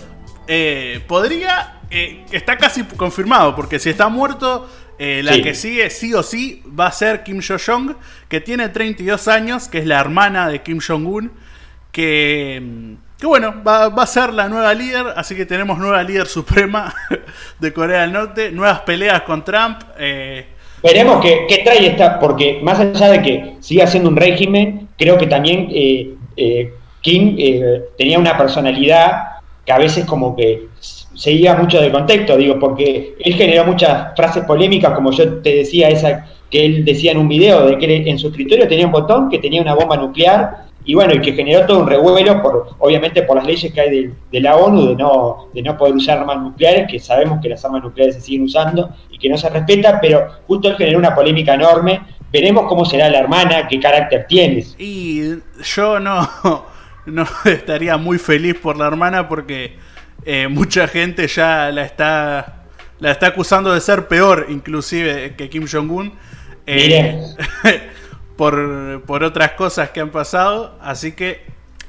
Eh, 0.50 1.02
podría, 1.08 1.80
eh, 1.90 2.26
está 2.32 2.58
casi 2.58 2.84
confirmado, 2.84 3.56
porque 3.56 3.80
si 3.80 3.90
está 3.90 4.08
muerto 4.10 4.68
eh, 5.00 5.22
la 5.24 5.40
que 5.42 5.54
sigue 5.54 5.90
sí 5.90 6.14
o 6.14 6.24
sí 6.24 6.64
va 6.68 6.88
a 6.88 6.92
ser 6.92 7.24
Kim 7.24 7.40
Jo-jong, 7.40 7.96
que 8.28 8.42
tiene 8.42 8.70
32 8.70 9.28
años, 9.28 9.68
que 9.68 9.80
es 9.80 9.86
la 9.86 10.00
hermana 10.00 10.50
de 10.50 10.62
Kim 10.64 10.80
Jong-un, 10.86 11.32
que, 11.92 12.96
que 13.20 13.28
bueno, 13.28 13.64
va, 13.64 13.86
a 13.86 14.08
ser 14.08 14.34
la 14.34 14.50
nueva 14.50 14.74
líder, 14.74 15.06
así 15.16 15.36
que 15.36 15.46
tenemos 15.46 15.78
nueva 15.78 16.02
líder 16.04 16.26
suprema 16.26 16.94
de 17.60 17.74
Corea 17.74 18.02
del 18.02 18.14
Norte, 18.14 18.52
nuevas 18.52 18.80
peleas 18.82 19.22
con 19.22 19.44
Trump. 19.44 19.82
Eh. 20.00 20.48
Veremos 20.82 21.24
qué, 21.24 21.62
trae 21.64 21.88
esta, 21.88 22.20
porque 22.20 22.60
más 22.64 22.80
allá 22.80 23.12
de 23.12 23.22
que 23.22 23.56
siga 23.60 23.86
siendo 23.86 24.10
un 24.10 24.16
régimen, 24.16 24.90
creo 24.98 25.18
que 25.18 25.28
también 25.28 25.70
eh, 25.72 26.74
Kim 27.02 27.38
tenía 27.98 28.18
una 28.18 28.38
personalidad 28.38 29.38
que 29.66 29.74
a 29.74 29.78
veces 29.78 30.06
como 30.06 30.36
que 30.36 30.70
seguía 31.18 31.56
mucho 31.56 31.82
de 31.82 31.92
contexto, 31.92 32.38
digo, 32.38 32.60
porque 32.60 33.16
él 33.20 33.34
generó 33.34 33.66
muchas 33.66 34.16
frases 34.16 34.44
polémicas, 34.46 34.94
como 34.94 35.12
yo 35.12 35.42
te 35.42 35.56
decía, 35.56 35.90
esa 35.90 36.28
que 36.50 36.66
él 36.66 36.86
decía 36.86 37.12
en 37.12 37.18
un 37.18 37.28
video, 37.28 37.66
de 37.66 37.78
que 37.78 38.10
en 38.10 38.18
su 38.18 38.28
escritorio 38.28 38.68
tenía 38.68 38.86
un 38.86 38.92
botón 38.92 39.30
que 39.30 39.40
tenía 39.40 39.62
una 39.62 39.74
bomba 39.74 39.98
nuclear, 39.98 40.68
y 40.86 40.96
bueno, 40.96 41.14
y 41.14 41.20
que 41.20 41.34
generó 41.34 41.66
todo 41.66 41.80
un 41.80 41.88
revuelo, 41.88 42.42
por, 42.42 42.70
obviamente 42.80 43.24
por 43.24 43.36
las 43.36 43.46
leyes 43.46 43.74
que 43.74 43.82
hay 43.82 44.14
de, 44.32 44.40
la 44.40 44.56
ONU 44.56 44.90
de 44.90 44.96
no, 44.96 45.48
de 45.54 45.62
no 45.62 45.76
poder 45.76 45.96
usar 45.96 46.20
armas 46.20 46.42
nucleares, 46.42 46.88
que 46.90 47.00
sabemos 47.00 47.40
que 47.42 47.50
las 47.50 47.66
armas 47.66 47.84
nucleares 47.84 48.16
se 48.16 48.22
siguen 48.22 48.44
usando 48.44 48.90
y 49.12 49.18
que 49.18 49.28
no 49.28 49.38
se 49.38 49.50
respeta, 49.50 50.00
pero 50.00 50.28
justo 50.48 50.70
él 50.70 50.78
generó 50.78 51.00
una 51.00 51.14
polémica 51.14 51.56
enorme 51.56 52.02
veremos 52.32 52.66
cómo 52.68 52.86
será 52.86 53.10
la 53.10 53.20
hermana, 53.20 53.68
qué 53.68 53.80
carácter 53.80 54.26
tienes. 54.28 54.76
Y 54.78 55.40
yo 55.64 56.00
no, 56.00 56.30
no 57.06 57.26
estaría 57.46 57.98
muy 57.98 58.18
feliz 58.18 58.56
por 58.56 58.78
la 58.78 58.88
hermana 58.88 59.28
porque 59.28 59.76
eh, 60.28 60.48
mucha 60.50 60.88
gente 60.90 61.26
ya 61.28 61.72
la 61.72 61.84
está, 61.84 62.64
la 63.00 63.12
está 63.12 63.28
acusando 63.28 63.74
de 63.74 63.80
ser 63.80 64.08
peor 64.08 64.48
inclusive 64.50 65.36
que 65.38 65.50
Kim 65.50 65.66
Jong-un. 65.72 66.14
Eh, 66.66 67.18
por, 68.36 69.04
por 69.06 69.24
otras 69.24 69.54
cosas 69.54 69.92
que 69.92 70.02
han 70.02 70.10
pasado. 70.10 70.78
Así 70.82 71.14
que 71.14 71.46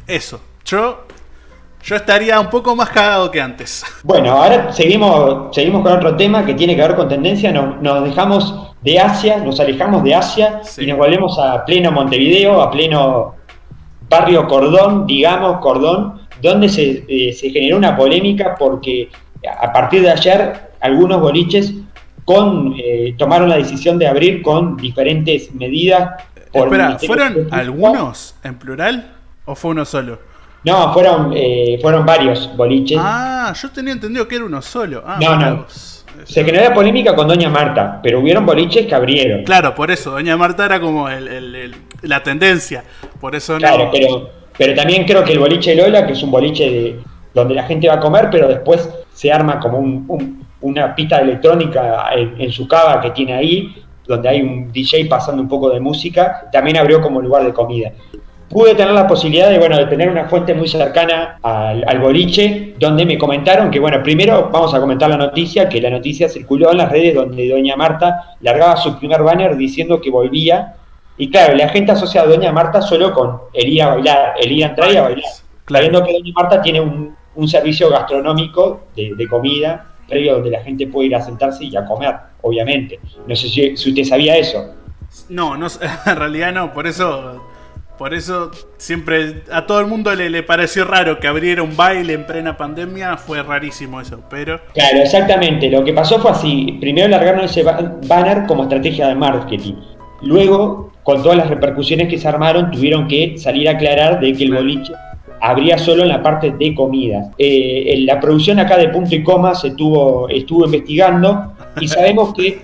eso. 0.06 0.40
Yo 0.64 1.04
yo 1.82 1.96
estaría 1.96 2.38
un 2.38 2.48
poco 2.48 2.74
más 2.76 2.90
cagado 2.90 3.30
que 3.30 3.40
antes. 3.40 3.84
Bueno, 4.04 4.32
ahora 4.32 4.72
seguimos, 4.72 5.54
seguimos 5.54 5.82
con 5.82 5.92
otro 5.92 6.16
tema 6.16 6.46
que 6.46 6.54
tiene 6.54 6.76
que 6.76 6.82
ver 6.82 6.94
con 6.94 7.08
tendencia. 7.08 7.52
Nos, 7.52 8.04
dejamos 8.04 8.72
de 8.82 9.00
Asia, 9.00 9.38
nos 9.38 9.58
alejamos 9.58 10.02
de 10.04 10.14
Asia 10.14 10.60
y 10.78 10.86
nos 10.86 10.96
volvemos 10.96 11.38
a 11.38 11.64
pleno 11.64 11.90
Montevideo, 11.90 12.62
a 12.62 12.70
pleno 12.70 13.34
barrio 14.08 14.46
Cordón, 14.46 15.06
digamos, 15.06 15.58
Cordón, 15.58 16.17
donde 16.40 16.68
se, 16.68 17.04
eh, 17.08 17.32
se 17.32 17.50
generó 17.50 17.76
una 17.76 17.96
polémica 17.96 18.54
porque 18.58 19.08
a 19.60 19.72
partir 19.72 20.02
de 20.02 20.10
ayer 20.10 20.70
algunos 20.80 21.20
boliches 21.20 21.74
con, 22.24 22.74
eh, 22.76 23.14
tomaron 23.16 23.48
la 23.48 23.56
decisión 23.56 23.98
de 23.98 24.06
abrir 24.06 24.42
con 24.42 24.76
diferentes 24.76 25.54
medidas. 25.54 26.22
Espera, 26.52 26.98
¿fueron 26.98 27.48
algunos 27.50 28.34
en 28.44 28.58
plural 28.58 29.14
o 29.44 29.54
fue 29.54 29.70
uno 29.70 29.84
solo? 29.84 30.18
No, 30.64 30.92
fueron, 30.92 31.32
eh, 31.34 31.78
fueron 31.80 32.04
varios 32.04 32.54
boliches. 32.56 32.98
Ah, 33.00 33.54
yo 33.60 33.70
tenía 33.70 33.92
entendido 33.92 34.26
que 34.26 34.36
era 34.36 34.44
uno 34.44 34.60
solo. 34.60 35.02
Ah, 35.06 35.18
no, 35.20 35.36
no. 35.36 35.66
Se 36.24 36.44
generó 36.44 36.74
polémica 36.74 37.14
con 37.14 37.28
Doña 37.28 37.48
Marta, 37.48 38.00
pero 38.02 38.20
hubieron 38.20 38.44
boliches 38.44 38.86
que 38.86 38.94
abrieron. 38.94 39.44
Claro, 39.44 39.74
por 39.74 39.90
eso. 39.90 40.10
Doña 40.10 40.36
Marta 40.36 40.64
era 40.64 40.80
como 40.80 41.08
el, 41.08 41.74
la 42.02 42.22
tendencia. 42.22 42.84
Por 43.20 43.36
eso 43.36 43.54
no. 43.54 43.60
Claro, 43.60 43.88
pero, 43.92 44.30
pero 44.58 44.74
también 44.74 45.04
creo 45.04 45.24
que 45.24 45.32
el 45.32 45.38
boliche 45.38 45.74
Lola, 45.74 46.06
que 46.06 46.12
es 46.12 46.22
un 46.22 46.30
boliche 46.30 46.70
de, 46.70 47.00
donde 47.32 47.54
la 47.54 47.62
gente 47.62 47.88
va 47.88 47.94
a 47.94 48.00
comer, 48.00 48.28
pero 48.30 48.48
después 48.48 48.90
se 49.14 49.32
arma 49.32 49.58
como 49.58 49.78
una 50.60 50.94
pista 50.94 51.20
electrónica 51.20 52.10
en, 52.14 52.50
su 52.50 52.68
cava 52.68 53.00
que 53.00 53.10
tiene 53.12 53.34
ahí, 53.34 53.74
donde 54.06 54.28
hay 54.28 54.42
un 54.42 54.72
DJ 54.72 55.06
pasando 55.06 55.40
un 55.40 55.48
poco 55.48 55.70
de 55.70 55.80
música, 55.80 56.48
también 56.50 56.76
abrió 56.76 57.00
como 57.00 57.20
lugar 57.20 57.44
de 57.44 57.52
comida 57.52 57.92
pude 58.48 58.74
tener 58.74 58.94
la 58.94 59.06
posibilidad 59.06 59.50
de, 59.50 59.58
bueno, 59.58 59.76
de 59.76 59.86
tener 59.86 60.08
una 60.08 60.24
fuente 60.24 60.54
muy 60.54 60.68
cercana 60.68 61.38
al, 61.42 61.98
boliche, 61.98 62.74
donde 62.78 63.04
me 63.04 63.18
comentaron 63.18 63.70
que, 63.70 63.78
bueno, 63.78 64.02
primero 64.02 64.48
vamos 64.50 64.74
a 64.74 64.80
comentar 64.80 65.10
la 65.10 65.16
noticia, 65.16 65.68
que 65.68 65.80
la 65.80 65.90
noticia 65.90 66.28
circuló 66.28 66.72
en 66.72 66.78
las 66.78 66.90
redes 66.90 67.14
donde 67.14 67.48
doña 67.48 67.76
Marta 67.76 68.36
largaba 68.40 68.76
su 68.76 68.98
primer 68.98 69.22
banner 69.22 69.56
diciendo 69.56 70.00
que 70.00 70.10
volvía. 70.10 70.74
Y 71.18 71.30
claro, 71.30 71.54
la 71.54 71.68
gente 71.68 71.92
asocia 71.92 72.22
a 72.22 72.26
doña 72.26 72.52
Marta 72.52 72.80
solo 72.80 73.12
con 73.12 73.40
el 73.52 73.68
ir 73.68 73.82
a 73.82 73.88
bailar, 73.88 74.34
el 74.40 74.52
ir 74.52 74.64
a 74.64 74.68
entrar 74.68 74.92
y 74.92 74.96
a 74.96 75.02
bailar. 75.02 75.30
Claro. 75.64 76.04
que 76.04 76.12
doña 76.12 76.32
Marta 76.34 76.62
tiene 76.62 76.80
un, 76.80 77.16
servicio 77.46 77.88
gastronómico 77.88 78.88
de, 78.96 79.28
comida 79.28 79.86
previo 80.08 80.34
donde 80.34 80.50
la 80.50 80.60
gente 80.62 80.86
puede 80.86 81.08
ir 81.08 81.14
a 81.14 81.20
sentarse 81.20 81.64
y 81.64 81.76
a 81.76 81.84
comer, 81.84 82.14
obviamente. 82.40 82.98
No 83.26 83.36
sé 83.36 83.48
si, 83.48 83.76
si 83.76 83.90
usted 83.90 84.04
sabía 84.04 84.36
eso. 84.36 84.74
No, 85.28 85.56
no, 85.56 85.66
en 86.06 86.16
realidad 86.16 86.52
no, 86.52 86.72
por 86.72 86.86
eso 86.86 87.42
por 87.98 88.14
eso 88.14 88.52
siempre 88.76 89.42
a 89.52 89.66
todo 89.66 89.80
el 89.80 89.88
mundo 89.88 90.14
le, 90.14 90.30
le, 90.30 90.44
pareció 90.44 90.84
raro 90.84 91.18
que 91.18 91.26
abriera 91.26 91.64
un 91.64 91.76
baile 91.76 92.12
en 92.12 92.26
plena 92.26 92.56
pandemia, 92.56 93.16
fue 93.16 93.42
rarísimo 93.42 94.00
eso, 94.00 94.20
pero... 94.30 94.60
Claro, 94.72 94.98
exactamente, 94.98 95.68
lo 95.68 95.82
que 95.82 95.92
pasó 95.92 96.20
fue 96.20 96.30
así, 96.30 96.78
primero 96.80 97.08
largaron 97.08 97.40
ese 97.40 97.64
banner 97.64 98.46
como 98.46 98.62
estrategia 98.62 99.08
de 99.08 99.16
marketing, 99.16 99.74
luego 100.22 100.92
con 101.08 101.22
todas 101.22 101.38
las 101.38 101.48
repercusiones 101.48 102.06
que 102.06 102.18
se 102.18 102.28
armaron 102.28 102.70
tuvieron 102.70 103.08
que 103.08 103.38
salir 103.38 103.66
a 103.66 103.72
aclarar 103.72 104.20
de 104.20 104.30
que 104.34 104.44
el 104.44 104.52
boliche 104.52 104.92
abría 105.40 105.78
solo 105.78 106.02
en 106.02 106.10
la 106.10 106.22
parte 106.22 106.50
de 106.50 106.74
comidas. 106.74 107.30
Eh, 107.38 108.04
la 108.06 108.20
producción 108.20 108.58
acá 108.58 108.76
de 108.76 108.90
punto 108.90 109.14
y 109.14 109.22
coma 109.22 109.54
se 109.54 109.70
tuvo, 109.70 110.28
estuvo 110.28 110.66
investigando 110.66 111.54
y 111.80 111.88
sabemos 111.88 112.34
que 112.34 112.60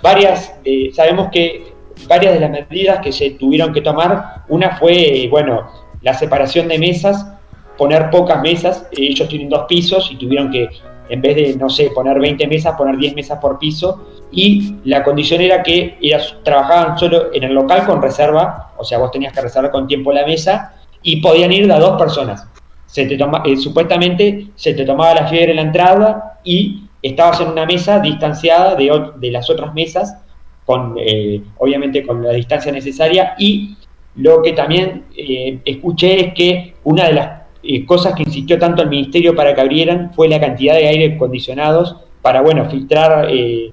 varias, 0.00 0.54
eh, 0.64 0.88
sabemos 0.94 1.28
que 1.30 1.74
varias 2.08 2.32
de 2.32 2.40
las 2.40 2.50
medidas 2.52 3.00
que 3.00 3.12
se 3.12 3.32
tuvieron 3.32 3.74
que 3.74 3.82
tomar, 3.82 4.44
una 4.48 4.78
fue, 4.78 5.28
bueno, 5.30 5.66
la 6.00 6.14
separación 6.14 6.68
de 6.68 6.78
mesas, 6.78 7.34
poner 7.76 8.08
pocas 8.08 8.40
mesas, 8.40 8.88
ellos 8.92 9.28
tienen 9.28 9.50
dos 9.50 9.66
pisos 9.68 10.10
y 10.10 10.16
tuvieron 10.16 10.50
que, 10.50 10.70
en 11.08 11.20
vez 11.20 11.36
de, 11.36 11.56
no 11.56 11.68
sé, 11.70 11.90
poner 11.94 12.18
20 12.18 12.46
mesas, 12.46 12.76
poner 12.76 12.96
10 12.96 13.14
mesas 13.14 13.38
por 13.38 13.58
piso, 13.58 14.06
y 14.30 14.76
la 14.84 15.02
condición 15.02 15.40
era 15.40 15.62
que 15.62 15.98
ellas 16.00 16.36
trabajaban 16.42 16.98
solo 16.98 17.32
en 17.32 17.44
el 17.44 17.54
local 17.54 17.86
con 17.86 18.02
reserva, 18.02 18.72
o 18.76 18.84
sea, 18.84 18.98
vos 18.98 19.10
tenías 19.10 19.32
que 19.32 19.40
reservar 19.40 19.70
con 19.70 19.86
tiempo 19.86 20.12
la 20.12 20.26
mesa, 20.26 20.74
y 21.02 21.20
podían 21.20 21.52
ir 21.52 21.66
de 21.66 21.78
dos 21.78 21.98
personas. 21.98 22.46
Se 22.86 23.06
te 23.06 23.14
eh, 23.14 23.56
supuestamente 23.56 24.48
se 24.54 24.74
te 24.74 24.84
tomaba 24.84 25.14
la 25.14 25.26
fiebre 25.28 25.50
en 25.50 25.56
la 25.56 25.62
entrada 25.62 26.40
y 26.42 26.84
estabas 27.02 27.40
en 27.40 27.48
una 27.48 27.66
mesa 27.66 28.00
distanciada 28.00 28.74
de, 28.74 29.10
de 29.16 29.30
las 29.30 29.48
otras 29.50 29.74
mesas 29.74 30.16
con, 30.64 30.96
eh, 30.98 31.42
obviamente 31.58 32.04
con 32.06 32.22
la 32.22 32.32
distancia 32.32 32.72
necesaria 32.72 33.34
y 33.38 33.76
lo 34.16 34.42
que 34.42 34.52
también 34.52 35.04
eh, 35.16 35.60
escuché 35.64 36.26
es 36.26 36.34
que 36.34 36.74
una 36.84 37.06
de 37.06 37.12
las 37.12 37.42
eh, 37.68 37.84
cosas 37.84 38.14
que 38.14 38.22
insistió 38.22 38.58
tanto 38.58 38.82
el 38.82 38.88
ministerio 38.88 39.36
para 39.36 39.54
que 39.54 39.60
abrieran 39.60 40.12
fue 40.14 40.28
la 40.28 40.40
cantidad 40.40 40.74
de 40.74 40.88
aire 40.88 41.14
acondicionados 41.14 41.96
para, 42.22 42.40
bueno, 42.40 42.68
filtrar 42.68 43.28
el 43.30 43.72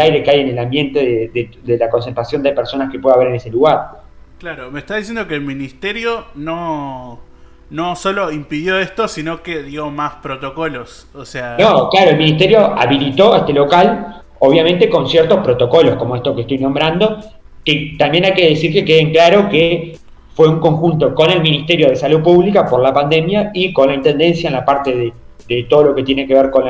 aire 0.00 0.22
que 0.22 0.30
hay 0.30 0.40
en 0.40 0.48
el 0.48 0.58
ambiente 0.58 1.30
de, 1.34 1.76
la 1.76 1.90
concentración 1.90 2.42
de 2.42 2.52
personas 2.52 2.90
que 2.90 2.98
pueda 2.98 3.16
haber 3.16 3.28
en 3.28 3.34
ese 3.34 3.50
lugar. 3.50 4.00
Claro, 4.38 4.70
me 4.70 4.78
está 4.78 4.96
diciendo 4.96 5.28
que 5.28 5.34
el 5.34 5.42
ministerio 5.42 6.24
no, 6.34 7.20
no 7.68 7.94
solo 7.96 8.32
impidió 8.32 8.78
esto, 8.78 9.06
sino 9.06 9.42
que 9.42 9.62
dio 9.62 9.90
más 9.90 10.14
protocolos. 10.16 11.08
O 11.14 11.26
sea. 11.26 11.56
No, 11.58 11.90
claro, 11.90 12.12
el 12.12 12.16
ministerio 12.16 12.60
habilitó 12.78 13.36
este 13.36 13.52
local 13.52 14.20
obviamente 14.40 14.88
con 14.90 15.08
ciertos 15.08 15.38
protocolos 15.40 15.96
como 15.96 16.16
estos 16.16 16.34
que 16.34 16.42
estoy 16.42 16.58
nombrando, 16.58 17.18
que 17.64 17.94
también 17.98 18.24
hay 18.24 18.34
que 18.34 18.48
decir 18.48 18.72
que 18.72 18.84
queden 18.84 19.12
claro 19.12 19.48
que 19.48 19.98
fue 20.34 20.48
un 20.48 20.60
conjunto 20.60 21.14
con 21.14 21.30
el 21.30 21.40
Ministerio 21.40 21.88
de 21.88 21.96
Salud 21.96 22.22
Pública 22.22 22.66
por 22.66 22.80
la 22.80 22.92
pandemia 22.92 23.50
y 23.52 23.72
con 23.72 23.88
la 23.88 23.94
Intendencia 23.94 24.48
en 24.48 24.54
la 24.54 24.64
parte 24.64 25.12
de, 25.48 25.62
todo 25.68 25.84
lo 25.84 25.94
que 25.94 26.04
tiene 26.04 26.26
que 26.26 26.34
ver 26.34 26.50
con 26.50 26.64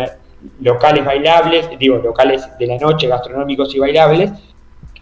locales 0.60 1.04
bailables, 1.04 1.68
digo, 1.78 1.98
locales 1.98 2.48
de 2.58 2.66
la 2.66 2.78
noche, 2.78 3.08
gastronómicos 3.08 3.74
y 3.74 3.78
bailables, 3.78 4.32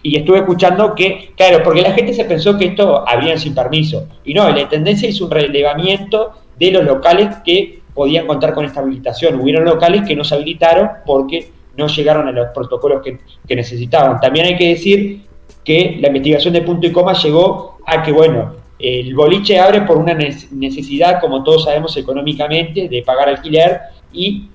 y 0.03 0.17
estuve 0.17 0.39
escuchando 0.39 0.95
que, 0.95 1.31
claro, 1.37 1.63
porque 1.63 1.83
la 1.83 1.93
gente 1.93 2.13
se 2.13 2.25
pensó 2.25 2.59
que 2.59 2.67
esto 2.67 3.09
habrían 3.09 3.39
sin 3.39 3.55
permiso, 3.55 4.07
y 4.25 4.35
no, 4.35 4.49
la 4.51 4.61
Intendencia 4.61 5.09
hizo 5.09 5.27
un 5.27 5.31
relevamiento 5.31 6.33
de 6.59 6.73
los 6.73 6.85
locales 6.85 7.37
que 7.45 7.79
podían 7.95 8.27
contar 8.27 8.55
con 8.55 8.65
esta 8.65 8.81
habilitación. 8.81 9.41
Hubieron 9.41 9.65
locales 9.65 10.03
que 10.07 10.15
no 10.15 10.23
se 10.23 10.35
habilitaron 10.35 10.89
porque 11.05 11.51
no 11.77 11.87
llegaron 11.87 12.29
a 12.29 12.33
los 12.33 12.49
protocolos 12.49 13.03
que, 13.03 13.57
necesitaban. 13.57 14.21
También 14.21 14.47
hay 14.47 14.57
que 14.57 14.69
decir 14.69 15.23
que 15.65 15.99
la 16.01 16.09
investigación 16.09 16.55
de 16.55 16.63
punto 16.63 16.87
y 16.87 16.93
coma 16.93 17.13
llegó 17.15 17.78
a 17.89 18.03
que, 18.03 18.13
bueno, 18.13 18.55
el 18.79 19.15
boliche 19.15 19.59
abre 19.59 19.83
por 19.83 19.99
una 19.99 20.15
necesidad, 20.15 21.21
como 21.21 21.43
todos 21.43 21.65
sabemos 21.65 21.97
económicamente, 21.97 22.89
de 22.89 23.03
pagar 23.03 23.29
alquiler 23.29 23.81
y 24.13 24.49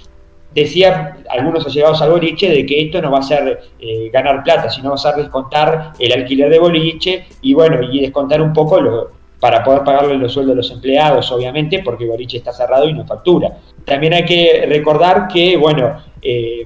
decía 0.54 1.18
algunos 1.30 1.66
allegados 1.66 2.02
al 2.02 2.12
boliche 2.12 2.50
de 2.50 2.66
que 2.66 2.84
esto 2.84 3.02
no 3.02 3.12
va 3.12 3.20
a 3.20 3.24
ser 3.24 3.60
eh, 3.80 4.10
ganar 4.14 4.44
plata, 4.44 4.70
sino 4.70 4.90
va 4.90 4.96
a 4.96 5.00
ser 5.00 5.16
descontar 5.16 5.94
el 6.00 6.14
alquiler 6.14 6.50
de 6.50 6.60
boliche 6.60 7.26
y 7.42 7.54
bueno, 7.54 7.82
y 7.82 8.02
descontar 8.02 8.42
un 8.42 8.54
poco 8.54 8.80
lo, 8.80 9.12
para 9.44 9.62
poder 9.62 9.84
pagarle 9.84 10.18
los 10.18 10.32
sueldos 10.32 10.54
a 10.54 10.58
los 10.58 10.72
empleados, 10.72 11.30
obviamente, 11.32 11.80
porque 11.84 12.06
el 12.06 12.12
boliche 12.12 12.38
está 12.38 12.54
cerrado 12.54 12.88
y 12.88 12.94
no 12.94 13.06
factura. 13.06 13.58
También 13.84 14.14
hay 14.14 14.24
que 14.24 14.66
recordar 14.70 15.28
que, 15.28 15.58
bueno, 15.58 15.98
eh, 16.22 16.66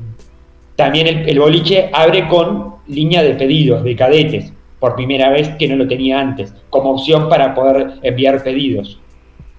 también 0.75 1.07
el, 1.07 1.39
boliche 1.39 1.89
abre 1.91 2.27
con 2.27 2.75
línea 2.87 3.23
de 3.23 3.33
pedidos 3.33 3.83
de 3.83 3.95
cadetes, 3.95 4.53
por 4.79 4.95
primera 4.95 5.29
vez 5.29 5.49
que 5.57 5.67
no 5.67 5.75
lo 5.75 5.87
tenía 5.87 6.19
antes, 6.19 6.53
como 6.69 6.91
opción 6.91 7.29
para 7.29 7.53
poder 7.55 7.99
enviar 8.03 8.43
pedidos. 8.43 8.99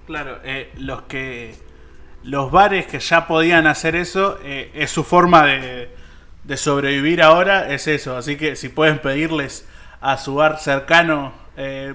Claro, 0.05 0.39
eh, 0.43 0.69
los 0.77 1.03
que 1.03 1.53
los 2.23 2.51
bares 2.51 2.85
que 2.87 2.99
ya 2.99 3.27
podían 3.27 3.67
hacer 3.67 3.95
eso, 3.95 4.37
eh, 4.43 4.71
es 4.73 4.91
su 4.91 5.03
forma 5.03 5.45
de, 5.45 5.89
sobrevivir 6.57 7.21
ahora, 7.21 7.71
es 7.71 7.87
eso. 7.87 8.17
Así 8.17 8.35
que 8.35 8.55
si 8.55 8.69
pueden 8.69 8.99
pedirles 8.99 9.67
a 10.01 10.17
su 10.17 10.35
bar 10.35 10.57
cercano 10.59 11.31
eh, 11.57 11.93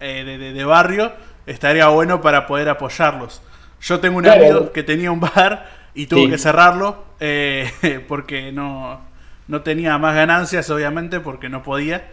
de, 0.00 0.64
barrio, 0.64 1.12
estaría 1.46 1.88
bueno 1.88 2.20
para 2.20 2.46
poder 2.46 2.68
apoyarlos. 2.68 3.42
Yo 3.80 3.98
tengo 3.98 4.18
un 4.18 4.28
amigo 4.28 4.72
que 4.72 4.82
tenía 4.82 5.10
un 5.10 5.20
bar 5.20 5.68
y 5.94 6.06
tuvo 6.06 6.28
que 6.28 6.38
cerrarlo 6.38 7.04
eh, 7.18 8.04
porque 8.08 8.52
no, 8.52 9.00
no 9.48 9.62
tenía 9.62 9.96
más 9.98 10.14
ganancias, 10.14 10.68
obviamente, 10.70 11.20
porque 11.20 11.48
no 11.48 11.62
podía. 11.62 12.10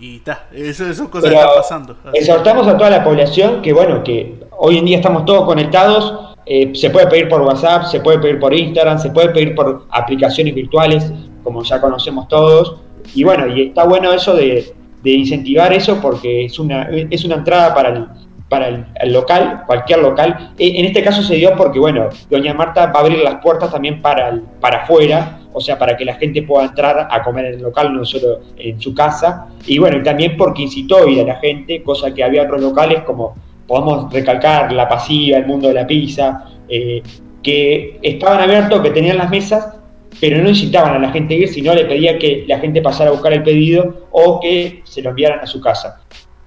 Y 0.00 0.16
está, 0.16 0.46
eso, 0.50 0.88
es 0.88 0.98
cosas 1.02 1.30
que 1.30 1.36
están 1.36 1.54
pasando. 1.54 1.96
Exhortamos 2.14 2.66
a 2.66 2.76
toda 2.78 2.88
la 2.88 3.04
población 3.04 3.60
que, 3.60 3.72
bueno, 3.74 4.02
que 4.02 4.40
hoy 4.58 4.78
en 4.78 4.86
día 4.86 4.96
estamos 4.96 5.26
todos 5.26 5.44
conectados. 5.44 6.36
Eh, 6.46 6.72
se 6.74 6.88
puede 6.88 7.06
pedir 7.06 7.28
por 7.28 7.42
WhatsApp, 7.42 7.84
se 7.84 8.00
puede 8.00 8.18
pedir 8.18 8.40
por 8.40 8.54
Instagram, 8.54 8.98
se 8.98 9.10
puede 9.10 9.28
pedir 9.28 9.54
por 9.54 9.86
aplicaciones 9.90 10.54
virtuales, 10.54 11.12
como 11.44 11.62
ya 11.62 11.80
conocemos 11.80 12.28
todos. 12.28 12.76
Y 13.14 13.24
bueno, 13.24 13.46
y 13.46 13.68
está 13.68 13.84
bueno 13.84 14.10
eso 14.12 14.34
de, 14.34 14.74
de 15.02 15.10
incentivar 15.10 15.72
eso 15.72 16.00
porque 16.00 16.46
es 16.46 16.58
una, 16.58 16.84
es 16.84 17.24
una 17.24 17.36
entrada 17.36 17.74
para 17.74 17.90
el, 17.90 18.06
para 18.50 18.68
el, 18.68 19.12
local, 19.12 19.62
cualquier 19.64 20.00
local. 20.00 20.52
E, 20.58 20.78
en 20.78 20.84
este 20.84 21.02
caso 21.02 21.22
se 21.22 21.36
dio 21.36 21.56
porque, 21.56 21.78
bueno, 21.78 22.08
doña 22.28 22.52
Marta 22.52 22.86
va 22.86 23.00
a 23.00 23.02
abrir 23.04 23.20
las 23.20 23.36
puertas 23.36 23.70
también 23.70 24.02
para, 24.02 24.38
para 24.60 24.82
afuera, 24.82 25.40
o 25.52 25.60
sea, 25.60 25.78
para 25.78 25.96
que 25.96 26.04
la 26.04 26.14
gente 26.14 26.42
pueda 26.42 26.66
entrar 26.66 27.08
a 27.10 27.22
comer 27.22 27.46
en 27.46 27.54
el 27.54 27.62
local, 27.62 27.94
no 27.94 28.04
solo 28.04 28.40
en 28.58 28.78
su 28.80 28.92
casa. 28.92 29.46
Y 29.66 29.78
bueno, 29.78 30.02
también 30.02 30.36
porque 30.36 30.62
incitó 30.62 30.98
a 30.98 31.10
ir 31.10 31.20
a 31.20 31.24
la 31.24 31.36
gente, 31.36 31.82
cosa 31.82 32.12
que 32.12 32.22
había 32.22 32.42
otros 32.42 32.60
locales 32.60 33.02
como, 33.04 33.34
podemos 33.66 34.12
recalcar, 34.12 34.72
La 34.72 34.88
Pasiva, 34.88 35.38
El 35.38 35.46
Mundo 35.46 35.68
de 35.68 35.74
la 35.74 35.86
Pizza, 35.86 36.44
eh, 36.68 37.02
que 37.42 37.98
estaban 38.02 38.40
abiertos, 38.40 38.80
que 38.80 38.90
tenían 38.90 39.16
las 39.16 39.30
mesas, 39.30 39.76
pero 40.20 40.42
no 40.42 40.48
incitaban 40.48 40.96
a 40.96 40.98
la 40.98 41.10
gente 41.10 41.34
a 41.34 41.38
ir, 41.38 41.48
sino 41.48 41.72
le 41.72 41.84
pedía 41.84 42.18
que 42.18 42.44
la 42.48 42.58
gente 42.58 42.82
pasara 42.82 43.10
a 43.10 43.12
buscar 43.12 43.32
el 43.32 43.44
pedido 43.44 44.08
o 44.10 44.40
que 44.40 44.82
se 44.84 45.02
lo 45.02 45.10
enviaran 45.10 45.38
a 45.38 45.46
su 45.46 45.60
casa. 45.60 46.00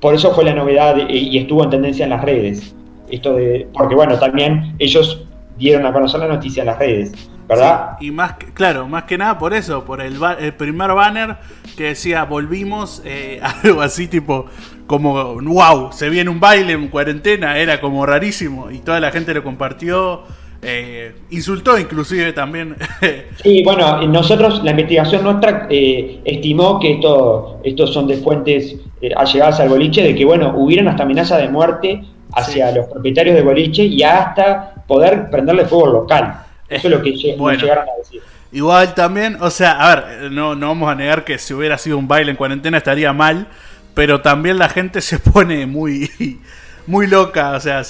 Por 0.04 0.14
eso 0.14 0.36
fue 0.36 0.44
la 0.44 0.54
novedad 0.54 0.98
y 1.08 1.38
estuvo 1.38 1.64
en 1.64 1.70
tendencia 1.70 2.04
en 2.04 2.10
las 2.10 2.22
redes. 2.22 2.76
Esto 3.10 3.38
porque 3.74 3.96
bueno, 3.96 4.20
también 4.20 4.76
ellos 4.78 5.26
dieron 5.58 5.86
a 5.86 5.94
conocer 5.94 6.20
la 6.20 6.28
noticia 6.28 6.60
en 6.60 6.68
las 6.68 6.78
redes, 6.78 7.14
¿verdad? 7.48 7.96
y 8.02 8.12
más, 8.12 8.34
claro, 8.54 8.86
más 8.86 9.04
que 9.06 9.18
nada 9.18 9.38
por 9.38 9.54
eso, 9.54 9.86
por 9.86 10.02
el, 10.02 10.18
el 10.40 10.54
primer 10.56 10.92
banner 10.92 11.38
que 11.78 11.86
decía 11.86 12.26
volvimos, 12.26 13.02
eh, 13.06 13.40
algo 13.64 13.82
así 13.82 14.10
tipo 14.10 14.48
como 14.88 15.36
wow, 15.36 15.94
se 15.94 16.10
viene 16.10 16.30
un 16.30 16.42
baile 16.42 16.74
en 16.74 16.90
cuarentena, 16.90 17.58
era 17.58 17.80
como 17.80 18.06
rarísimo 18.06 18.72
y 18.72 18.80
toda 18.80 19.00
la 19.00 19.10
gente 19.10 19.34
lo 19.34 19.42
compartió. 19.42 20.24
Eh, 20.64 21.14
insultó 21.32 21.78
inclusive 21.78 22.34
también. 22.34 22.76
sí, 23.44 23.64
bueno, 23.64 24.02
nosotros, 24.08 24.64
la 24.64 24.72
investigación 24.72 25.24
nuestra 25.24 25.68
eh, 25.70 26.22
estimó 26.24 26.80
que 26.80 26.94
esto, 26.94 27.60
estos 27.64 27.94
son 27.94 28.08
de 28.08 28.18
fuentes 28.18 28.76
eh, 29.02 29.12
allegadas 29.16 29.60
al 29.60 29.70
boliche, 29.70 30.04
de 30.04 30.16
que, 30.16 30.26
bueno, 30.26 30.54
hubieran 30.56 30.88
hasta 30.88 31.04
amenaza 31.04 31.38
de 31.38 31.50
muerte 31.50 32.04
hacia 32.34 32.72
los 32.72 32.88
propietarios 32.88 33.36
de 33.36 33.42
boliche 33.42 33.84
y 33.84 34.02
hasta 34.04 34.74
poder 34.88 35.30
prenderle 35.30 35.66
fuego 35.66 35.88
local. 35.88 36.44
Eso 36.70 36.88
es 36.88 36.94
lo 36.94 37.02
que 37.02 37.12
llegaron 37.12 37.88
a 37.90 37.98
decir. 37.98 38.22
Igual 38.52 38.94
también, 38.94 39.38
o 39.42 39.50
sea, 39.50 39.72
a 39.72 39.96
ver, 39.96 40.32
no, 40.32 40.56
no 40.56 40.68
vamos 40.68 40.90
a 40.90 40.96
negar 40.96 41.24
que 41.24 41.40
si 41.40 41.54
hubiera 41.54 41.78
sido 41.78 41.98
un 41.98 42.08
baile 42.08 42.32
en 42.32 42.38
cuarentena 42.38 42.78
estaría 42.78 43.12
mal, 43.12 43.48
pero 43.94 44.22
también 44.22 44.60
la 44.60 44.70
gente 44.70 45.02
se 45.02 45.20
pone 45.20 45.66
muy, 45.66 46.10
muy 46.88 47.08
loca, 47.08 47.52
o 47.52 47.60
sea... 47.60 47.82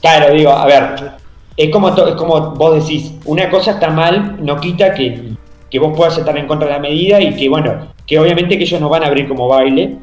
claro, 0.00 0.34
digo, 0.34 0.52
a 0.52 0.66
ver, 0.66 1.12
es 1.56 1.70
como, 1.70 1.88
es 1.88 2.14
como 2.14 2.50
vos 2.52 2.74
decís, 2.74 3.14
una 3.24 3.50
cosa 3.50 3.72
está 3.72 3.90
mal, 3.90 4.44
no 4.44 4.58
quita 4.58 4.94
que, 4.94 5.34
vos 5.78 5.96
puedas 5.96 6.16
estar 6.18 6.36
en 6.36 6.46
contra 6.46 6.68
de 6.68 6.74
la 6.74 6.80
medida 6.80 7.20
y 7.20 7.34
que, 7.34 7.48
bueno, 7.48 7.88
que 8.06 8.18
obviamente 8.18 8.56
que 8.56 8.64
ellos 8.64 8.80
no 8.80 8.88
van 8.88 9.04
a 9.04 9.06
abrir 9.06 9.28
como 9.28 9.48
baile, 9.48 9.96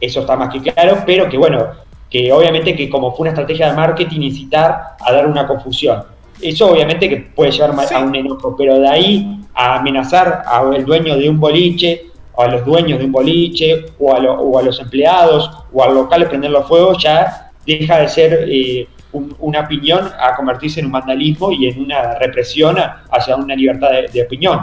eso 0.00 0.20
está 0.20 0.36
más 0.36 0.52
que 0.52 0.60
claro, 0.60 1.02
pero 1.04 1.28
que, 1.28 1.36
bueno, 1.36 1.66
que 2.08 2.32
obviamente 2.32 2.74
que 2.74 2.88
como 2.88 3.12
fue 3.12 3.24
una 3.24 3.30
estrategia 3.30 3.70
de 3.70 3.76
marketing 3.76 4.20
incitar 4.20 4.96
a 5.00 5.12
dar 5.12 5.26
una 5.26 5.46
confusión. 5.46 6.02
Eso 6.40 6.70
obviamente 6.70 7.08
que 7.08 7.16
puede 7.18 7.50
llevar 7.50 7.74
a 7.92 7.98
un 7.98 8.14
enojo, 8.14 8.54
pero 8.56 8.78
de 8.78 8.88
ahí 8.88 9.40
a 9.54 9.76
amenazar 9.76 10.42
al 10.46 10.84
dueño 10.84 11.16
de 11.16 11.28
un 11.28 11.38
boliche, 11.38 12.06
o 12.32 12.42
a 12.42 12.48
los 12.48 12.64
dueños 12.64 12.98
de 12.98 13.04
un 13.04 13.12
boliche, 13.12 13.86
o 13.98 14.14
a, 14.14 14.18
o 14.18 14.58
a 14.58 14.62
los 14.62 14.80
empleados, 14.80 15.50
o 15.72 15.82
al 15.82 15.94
local 15.94 16.26
prenderlo 16.28 16.60
a 16.60 16.62
fuego, 16.62 16.96
ya 16.96 17.50
deja 17.66 17.98
de 17.98 18.08
ser 18.08 18.44
eh, 18.48 18.88
una 19.12 19.60
opinión 19.60 20.10
a 20.18 20.34
convertirse 20.34 20.80
en 20.80 20.86
un 20.86 20.92
vandalismo 20.92 21.52
y 21.52 21.68
en 21.68 21.80
una 21.82 22.14
represión 22.18 22.76
hacia 23.10 23.36
una 23.36 23.54
libertad 23.54 23.88
de, 24.12 24.22
opinión. 24.22 24.60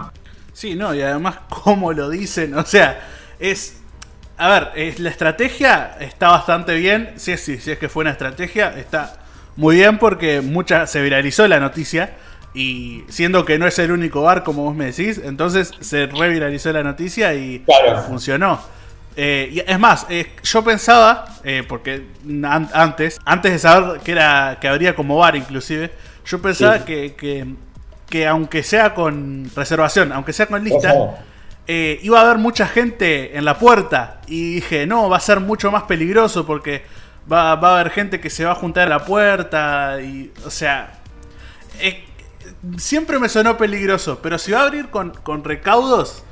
Sí, 0.54 0.76
no, 0.76 0.94
y 0.94 1.02
además, 1.02 1.38
¿cómo 1.50 1.94
lo 1.94 2.10
dicen? 2.10 2.54
O 2.56 2.66
sea, 2.66 3.00
es. 3.40 3.82
A 4.40 4.50
ver, 4.50 4.70
es, 4.76 5.00
la 5.00 5.10
estrategia 5.10 5.98
está 6.00 6.30
bastante 6.30 6.76
bien. 6.76 7.14
Sí, 7.16 7.38
sí, 7.38 7.58
sí, 7.58 7.72
es 7.72 7.80
que 7.80 7.90
fue 7.90 8.02
una 8.02 8.12
estrategia, 8.12 8.74
está 8.78 9.18
muy 9.56 9.78
bien 9.78 9.98
porque 9.98 10.42
mucha 10.42 10.86
se 10.86 11.02
viralizó 11.02 11.48
la 11.48 11.60
noticia. 11.60 12.14
Y 12.54 13.04
siendo 13.08 13.46
que 13.46 13.60
no 13.60 13.68
es 13.68 13.78
el 13.78 13.92
único 13.92 14.24
bar, 14.24 14.44
como 14.44 14.64
vos 14.64 14.76
me 14.76 14.86
decís, 14.86 15.22
entonces 15.24 15.72
se 15.80 16.08
reviralizó 16.08 16.72
la 16.72 16.84
noticia 16.84 17.34
y 17.36 17.64
funcionó. 18.08 18.60
Eh, 19.20 19.50
y 19.52 19.60
es 19.60 19.80
más, 19.80 20.06
eh, 20.10 20.32
yo 20.44 20.64
pensaba, 20.64 21.26
eh, 21.44 21.64
porque 21.68 22.06
antes, 22.44 23.20
antes 23.26 23.52
de 23.52 23.58
saber 23.58 24.00
que 24.02 24.12
era 24.12 24.60
que 24.62 24.68
habría 24.68 24.96
como 24.96 25.18
bar 25.18 25.36
inclusive, 25.36 25.92
yo 26.24 26.40
pensaba 26.40 26.86
que, 26.86 27.16
que, 28.08 28.28
aunque 28.28 28.62
sea 28.62 28.94
con 28.94 29.50
reservación, 29.56 30.14
aunque 30.14 30.34
sea 30.34 30.46
con 30.46 30.64
lista, 30.64 30.94
iba 31.68 32.20
a 32.20 32.22
haber 32.22 32.38
mucha 32.38 32.68
gente 32.68 33.36
en 33.36 33.44
la 33.44 33.58
puerta. 33.58 34.22
Y 34.28 34.56
dije, 34.56 34.86
no, 34.86 35.10
va 35.10 35.18
a 35.18 35.22
ser 35.22 35.40
mucho 35.40 35.72
más 35.72 35.84
peligroso 35.84 36.46
porque 36.46 36.84
va, 37.32 37.56
va 37.56 37.70
a 37.70 37.80
haber 37.80 37.92
gente 37.92 38.20
que 38.20 38.30
se 38.30 38.46
va 38.46 38.52
a 38.52 38.56
juntar 38.56 38.86
a 38.86 38.90
la 38.90 39.04
puerta. 39.04 40.00
Y, 40.00 40.32
o 40.46 40.52
sea, 40.52 41.00
siempre 42.78 43.18
me 43.18 43.30
sonó 43.30 43.58
peligroso, 43.58 44.20
pero 44.22 44.38
si 44.38 44.52
va 44.52 44.60
a 44.60 44.64
abrir 44.66 44.90
con, 44.90 45.10
con 45.24 45.44
recaudos 45.44 46.24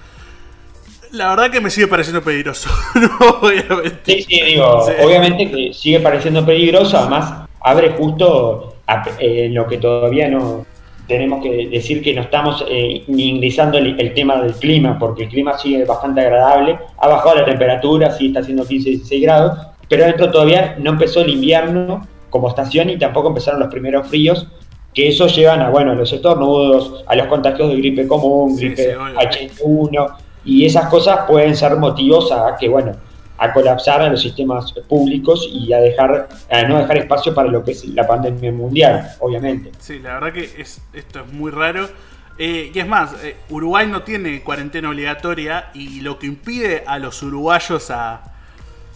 la 1.11 1.29
verdad 1.29 1.51
que 1.51 1.61
me 1.61 1.69
sigue 1.69 1.87
pareciendo 1.87 2.21
peligroso. 2.21 2.69
obviamente. 3.41 3.99
Sí, 4.05 4.23
sí, 4.23 4.41
digo, 4.41 4.85
obviamente 5.03 5.49
que 5.49 5.73
sigue 5.73 5.99
pareciendo 5.99 6.45
peligroso, 6.45 6.97
además 6.97 7.47
abre 7.61 7.91
justo 7.91 8.75
en 9.19 9.53
lo 9.53 9.67
que 9.67 9.77
todavía 9.77 10.29
no 10.29 10.65
tenemos 11.07 11.43
que 11.43 11.67
decir 11.67 12.01
que 12.01 12.13
no 12.13 12.21
estamos 12.21 12.65
eh, 12.67 13.03
ingresando 13.07 13.77
el, 13.77 14.13
tema 14.13 14.41
del 14.41 14.53
clima, 14.53 14.97
porque 14.97 15.23
el 15.23 15.29
clima 15.29 15.57
sigue 15.57 15.85
bastante 15.85 16.21
agradable, 16.21 16.79
ha 16.97 17.07
bajado 17.07 17.35
la 17.35 17.45
temperatura, 17.45 18.11
sí 18.11 18.27
está 18.27 18.39
haciendo 18.39 18.65
15, 18.65 18.89
16 18.89 19.21
grados, 19.21 19.59
pero 19.87 20.05
dentro 20.05 20.31
todavía 20.31 20.75
no 20.79 20.91
empezó 20.91 21.21
el 21.21 21.29
invierno 21.31 22.07
como 22.29 22.49
estación 22.49 22.89
y 22.89 22.97
tampoco 22.97 23.29
empezaron 23.29 23.59
los 23.59 23.69
primeros 23.69 24.07
fríos, 24.07 24.47
que 24.93 25.09
eso 25.09 25.27
llevan 25.27 25.61
a, 25.61 25.69
bueno, 25.69 25.91
a 25.91 25.95
los 25.95 26.11
estornudos, 26.11 27.03
a 27.05 27.15
los 27.15 27.27
contagios 27.27 27.69
de 27.69 27.75
gripe 27.77 28.07
común, 28.07 28.55
gripe 28.55 28.95
H1, 28.95 30.15
y 30.45 30.65
esas 30.65 30.87
cosas 30.89 31.25
pueden 31.27 31.55
ser 31.55 31.75
motivos 31.75 32.31
a 32.31 32.55
que, 32.57 32.69
bueno, 32.69 32.95
a 33.37 33.51
colapsar 33.51 34.01
a 34.01 34.09
los 34.09 34.21
sistemas 34.21 34.71
públicos 34.87 35.49
y 35.51 35.73
a 35.73 35.79
dejar 35.79 36.29
a 36.49 36.63
no 36.63 36.77
dejar 36.77 36.99
espacio 36.99 37.33
para 37.33 37.49
lo 37.49 37.63
que 37.63 37.71
es 37.71 37.83
la 37.85 38.07
pandemia 38.07 38.51
mundial, 38.51 39.09
obviamente. 39.19 39.71
Sí, 39.79 39.99
la 39.99 40.13
verdad 40.13 40.33
que 40.33 40.61
es, 40.61 40.81
esto 40.93 41.21
es 41.21 41.33
muy 41.33 41.51
raro. 41.51 41.89
Eh, 42.37 42.71
y 42.73 42.79
es 42.79 42.87
más, 42.87 43.13
eh, 43.23 43.35
Uruguay 43.49 43.87
no 43.87 44.03
tiene 44.03 44.41
cuarentena 44.41 44.89
obligatoria 44.89 45.71
y 45.73 46.01
lo 46.01 46.19
que 46.19 46.27
impide 46.27 46.83
a 46.85 46.99
los 46.99 47.23
uruguayos 47.23 47.91
a, 47.91 48.23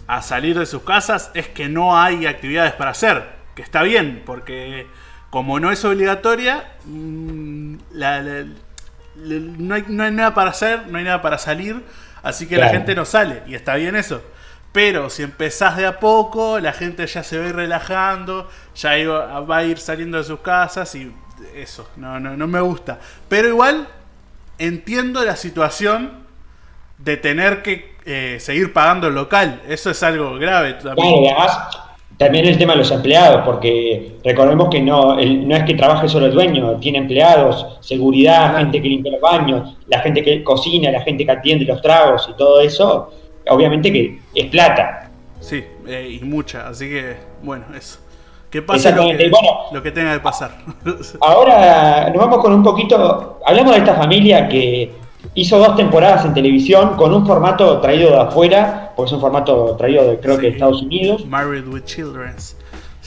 a 0.08 0.22
salir 0.22 0.60
de 0.60 0.66
sus 0.66 0.84
casas 0.84 1.32
es 1.34 1.48
que 1.48 1.70
no 1.70 1.98
hay 1.98 2.26
actividades 2.26 2.74
para 2.74 2.92
hacer, 2.92 3.24
que 3.56 3.62
está 3.62 3.82
bien, 3.84 4.24
porque 4.26 4.88
como 5.30 5.60
no 5.60 5.72
es 5.72 5.86
obligatoria, 5.86 6.74
mm, 6.86 7.76
la 7.94 8.46
no 9.20 9.76
hay, 9.76 10.12
nada 10.12 10.34
para 10.34 10.52
hacer, 10.52 10.88
no 10.88 10.98
hay 10.98 11.04
nada 11.04 11.22
para 11.22 11.38
salir, 11.38 11.84
así 12.24 12.48
que 12.48 12.58
la 12.58 12.70
gente 12.70 12.96
no 12.96 13.06
sale, 13.06 13.44
y 13.48 13.56
está 13.56 13.76
bien 13.76 13.96
eso. 13.96 14.22
Pero 14.72 15.10
si 15.10 15.24
empezás 15.24 15.78
de 15.78 15.88
a 15.88 16.00
poco, 16.00 16.60
la 16.60 16.74
gente 16.74 17.06
ya 17.08 17.24
se 17.24 17.40
va 17.40 17.46
a 17.46 17.48
ir 17.50 17.56
relajando, 17.56 18.50
ya 18.76 18.92
va 19.40 19.58
a 19.58 19.64
ir 19.64 19.80
saliendo 19.80 20.18
de 20.18 20.24
sus 20.24 20.42
casas 20.42 20.94
y 20.94 21.12
eso, 21.56 21.90
no, 21.96 22.20
no, 22.20 22.38
no 22.38 22.48
me 22.48 22.62
gusta. 22.62 23.00
Pero 23.28 23.48
igual 23.48 23.88
entiendo 24.60 25.24
la 25.26 25.36
situación 25.36 26.24
de 27.00 27.18
tener 27.18 27.64
que 27.64 27.96
eh, 28.06 28.38
seguir 28.40 28.72
pagando 28.72 29.08
el 29.08 29.16
local, 29.16 29.62
eso 29.68 29.90
es 29.90 30.04
algo 30.04 30.36
grave. 30.36 30.74
También. 30.76 31.26
También 32.20 32.46
el 32.48 32.58
tema 32.58 32.74
de 32.74 32.80
los 32.80 32.92
empleados, 32.92 33.44
porque 33.46 34.18
recordemos 34.26 34.68
que 34.68 34.82
no, 34.82 35.16
no 35.16 35.56
es 35.56 35.64
que 35.64 35.74
trabaje 35.74 36.10
solo 36.10 36.26
el 36.26 36.34
dueño, 36.34 36.76
tiene 36.76 36.98
empleados, 36.98 37.78
seguridad, 37.80 38.58
gente 38.58 38.82
que 38.82 38.90
limpia 38.90 39.14
los 39.14 39.22
baños, 39.22 39.78
la 39.88 40.02
gente 40.02 40.22
que 40.22 40.44
cocina, 40.44 40.92
la 40.92 41.00
gente 41.00 41.26
que 41.26 41.32
atiende 41.32 41.64
los 41.64 41.82
tragos 41.82 42.28
y 42.30 42.36
todo 42.36 42.60
eso, 42.60 43.10
obviamente 43.48 43.90
que 43.94 44.20
es 44.36 44.46
plata. 44.48 45.10
Sí, 45.40 45.64
eh, 45.88 46.20
y 46.22 46.26
mucha, 46.26 46.68
así 46.68 46.90
que 46.90 47.16
bueno, 47.42 47.64
eso. 47.74 48.00
Que 48.52 48.64
pase 48.64 48.92
lo 48.92 49.08
que, 49.08 49.32
lo 49.72 49.82
que 49.82 49.92
tenga 49.92 50.14
que 50.16 50.20
pasar. 50.20 50.58
Ahora 51.22 52.10
nos 52.10 52.18
vamos 52.18 52.40
con 52.40 52.52
un 52.52 52.64
poquito, 52.64 53.40
hablamos 53.46 53.72
de 53.72 53.78
esta 53.78 53.96
familia 53.96 54.50
que 54.50 54.92
hizo 55.36 55.58
dos 55.58 55.76
temporadas 55.76 56.26
en 56.26 56.34
televisión 56.34 56.96
con 56.96 57.14
un 57.14 57.26
formato 57.26 57.80
traído 57.80 58.12
de 58.12 58.18
afuera, 58.18 58.94
porque 58.96 59.10
es 59.10 59.14
un 59.14 59.22
formato 59.22 59.76
traído 59.78 60.10
de, 60.10 60.20
creo 60.20 60.38
que 60.38 60.48
de 60.48 60.54
Estados 60.54 60.82
Unidos. 60.82 61.26
Married 61.26 61.68
with 61.68 61.84
Children. 61.84 62.36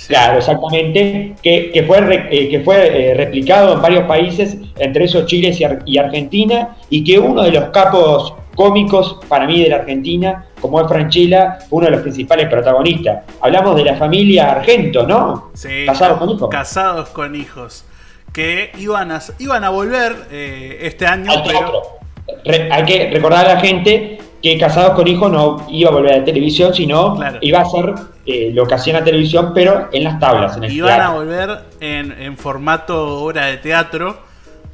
Claro, 0.07 0.39
exactamente, 0.39 1.37
que, 1.43 1.85
fue, 1.87 2.29
eh, 2.31 2.49
que 2.49 2.61
fue 2.61 3.11
eh, 3.11 3.15
replicado 3.15 3.75
en 3.75 3.83
varios 3.83 4.05
países, 4.05 4.57
entre 4.77 5.05
esos 5.05 5.27
Chile 5.27 5.57
y, 5.85 5.99
Argentina, 5.99 6.77
y 6.91 7.05
que 7.05 7.19
uno 7.19 7.43
de 7.43 7.53
los 7.53 7.65
capos 7.67 8.35
cómicos 8.55 9.21
para 9.29 9.47
mí 9.47 9.63
de 9.63 9.69
la 9.69 9.77
Argentina, 9.77 10.47
como 10.61 10.81
es 10.81 10.89
Franchella, 10.89 11.59
uno 11.71 11.87
de 11.87 11.93
los 11.93 12.01
principales 12.01 12.49
protagonistas. 12.49 13.25
Hablamos 13.41 13.77
de 13.77 13.85
la 13.85 13.97
familia 13.97 14.51
Argento, 14.51 15.07
¿no? 15.07 15.51
Sí, 15.55 15.87
casados 15.87 16.19
con 16.19 16.31
hijos. 16.31 16.49
Casados 16.51 17.09
con 17.11 17.37
hijos, 17.37 17.85
que 18.33 18.73
iban 18.79 19.13
a, 19.13 19.21
iban 19.39 19.63
a 19.63 19.71
volver 19.71 20.17
eh, 20.31 20.79
este 20.83 21.07
año, 21.07 21.31
pero 21.47 22.02
hay 22.45 22.85
que 22.85 23.11
recordar 23.11 23.47
a 23.47 23.55
la 23.55 23.61
gente 23.61 24.19
que 24.43 24.59
Casados 24.59 24.95
con 24.95 25.07
Hijos 25.07 25.31
no 25.31 25.67
iba 25.71 25.91
a 25.91 25.93
volver 25.93 26.15
a 26.15 26.19
la 26.19 26.25
televisión, 26.25 26.75
sino 26.75 27.19
iba 27.41 27.61
a 27.61 27.65
ser 27.65 27.95
eh, 28.27 28.51
lo 28.53 28.67
que 28.67 28.75
hacía 28.75 28.95
en 28.95 28.99
la 29.01 29.05
televisión, 29.05 29.53
pero 29.55 29.89
en 29.93 30.05
las 30.05 30.19
tablas. 30.19 30.57
En 30.57 30.65
el 30.65 30.73
Iban 30.73 31.01
a 31.01 31.11
volver 31.11 31.59
en, 31.81 32.37
formato 32.37 33.21
obra 33.23 33.47
de 33.47 33.59
teatro, 33.59 34.19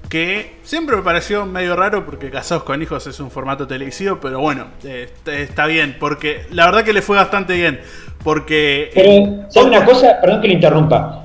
que 0.09 0.57
siempre 0.63 0.97
me 0.97 1.03
pareció 1.03 1.45
medio 1.45 1.77
raro 1.77 2.07
porque 2.07 2.31
Casados 2.31 2.65
con 2.65 2.81
Hijos 2.81 3.07
es 3.07 3.21
un 3.21 3.31
formato 3.31 3.67
televisivo, 3.67 4.19
pero 4.21 4.41
bueno, 4.41 4.69
eh, 4.85 5.11
está 5.27 5.67
bien, 5.67 5.97
porque 6.01 6.47
la 6.51 6.65
verdad 6.65 6.83
que 6.83 6.95
le 6.95 7.03
fue 7.03 7.19
bastante 7.19 7.53
bien. 7.55 7.81
Porque. 8.25 8.91
Pero, 8.95 9.51
¿sabe 9.51 9.67
una 9.67 9.85
cosa? 9.85 10.19
Perdón 10.21 10.41
que 10.41 10.49
le 10.49 10.55
interrumpa. 10.55 11.25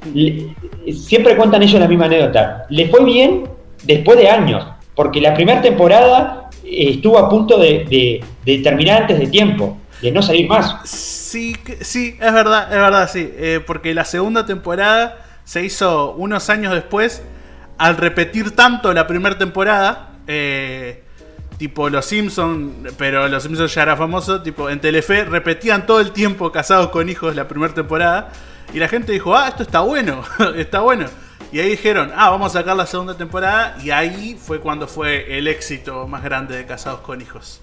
siempre 0.93 1.35
cuentan 1.37 1.63
ellos 1.63 1.79
la 1.79 1.87
misma 1.87 2.05
anécdota. 2.05 2.65
Le 2.69 2.89
fue 2.89 3.05
bien 3.05 3.49
después 3.83 4.17
de 4.17 4.29
años, 4.29 4.65
porque 4.95 5.21
la 5.21 5.33
primera 5.33 5.61
temporada 5.61 6.49
estuvo 6.63 7.17
a 7.17 7.29
punto 7.29 7.57
de, 7.57 8.23
terminar 8.63 9.03
antes 9.03 9.19
de 9.19 9.27
tiempo, 9.27 9.77
de 10.01 10.11
no 10.11 10.21
salir 10.21 10.47
más. 10.47 10.77
Sí, 10.83 11.55
sí, 11.81 12.17
es 12.19 12.33
verdad, 12.33 12.71
es 12.71 12.79
verdad, 12.79 13.09
sí. 13.11 13.31
Eh, 13.35 13.59
porque 13.65 13.93
la 13.93 14.05
segunda 14.05 14.45
temporada 14.45 15.25
se 15.43 15.63
hizo 15.63 16.13
unos 16.13 16.49
años 16.49 16.73
después, 16.73 17.23
al 17.77 17.97
repetir 17.97 18.51
tanto 18.51 18.93
la 18.93 19.07
primera 19.07 19.37
temporada, 19.37 20.11
eh, 20.27 21.03
tipo 21.57 21.89
Los 21.89 22.05
Simpsons, 22.05 22.93
pero 22.97 23.27
Los 23.27 23.43
Simpsons 23.43 23.73
ya 23.73 23.83
era 23.83 23.97
famoso, 23.97 24.41
tipo 24.41 24.69
en 24.69 24.79
Telefe 24.79 25.25
repetían 25.25 25.85
todo 25.85 25.99
el 25.99 26.11
tiempo 26.11 26.51
casados 26.51 26.89
con 26.89 27.09
hijos 27.09 27.35
la 27.35 27.47
primera 27.47 27.73
temporada, 27.73 28.31
y 28.73 28.79
la 28.79 28.87
gente 28.87 29.11
dijo, 29.11 29.35
ah, 29.35 29.47
esto 29.47 29.63
está 29.63 29.81
bueno, 29.81 30.23
está 30.55 30.81
bueno. 30.81 31.05
Y 31.53 31.59
ahí 31.59 31.69
dijeron, 31.69 32.11
ah, 32.15 32.31
vamos 32.31 32.55
a 32.55 32.59
sacar 32.59 32.75
la 32.75 32.87
segunda 32.87 33.15
temporada. 33.15 33.77
Y 33.83 33.91
ahí 33.91 34.35
fue 34.39 34.59
cuando 34.59 34.87
fue 34.87 35.37
el 35.37 35.47
éxito 35.47 36.07
más 36.07 36.23
grande 36.23 36.57
de 36.57 36.65
Casados 36.65 37.01
con 37.01 37.21
Hijos. 37.21 37.61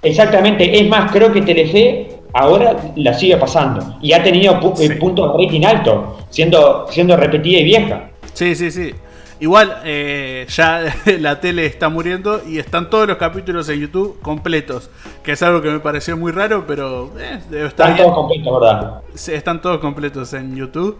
Exactamente, 0.00 0.80
es 0.80 0.88
más, 0.88 1.12
creo 1.12 1.30
que 1.30 1.42
Telefe 1.42 2.18
ahora 2.32 2.74
la 2.96 3.12
sigue 3.12 3.36
pasando. 3.36 3.98
Y 4.00 4.14
ha 4.14 4.22
tenido 4.22 4.58
puntos 4.58 4.78
de 4.80 5.44
rating 5.44 5.64
alto, 5.66 6.16
siendo, 6.30 6.86
siendo 6.88 7.14
repetida 7.14 7.58
y 7.58 7.64
vieja. 7.64 8.08
Sí, 8.32 8.54
sí, 8.54 8.70
sí. 8.70 8.94
Igual, 9.38 9.82
eh, 9.84 10.46
ya 10.48 10.84
la 11.20 11.38
tele 11.38 11.66
está 11.66 11.90
muriendo 11.90 12.40
y 12.48 12.58
están 12.58 12.88
todos 12.88 13.06
los 13.06 13.18
capítulos 13.18 13.68
en 13.68 13.80
YouTube 13.80 14.18
completos. 14.22 14.88
Que 15.22 15.32
es 15.32 15.42
algo 15.42 15.60
que 15.60 15.68
me 15.68 15.80
pareció 15.80 16.16
muy 16.16 16.32
raro, 16.32 16.64
pero 16.66 17.12
eh, 17.18 17.66
Están 17.66 17.96
todos 17.96 18.14
completos, 18.14 18.60
¿verdad? 18.60 19.02
Están 19.14 19.60
todos 19.60 19.78
completos 19.80 20.32
en 20.32 20.56
YouTube. 20.56 20.98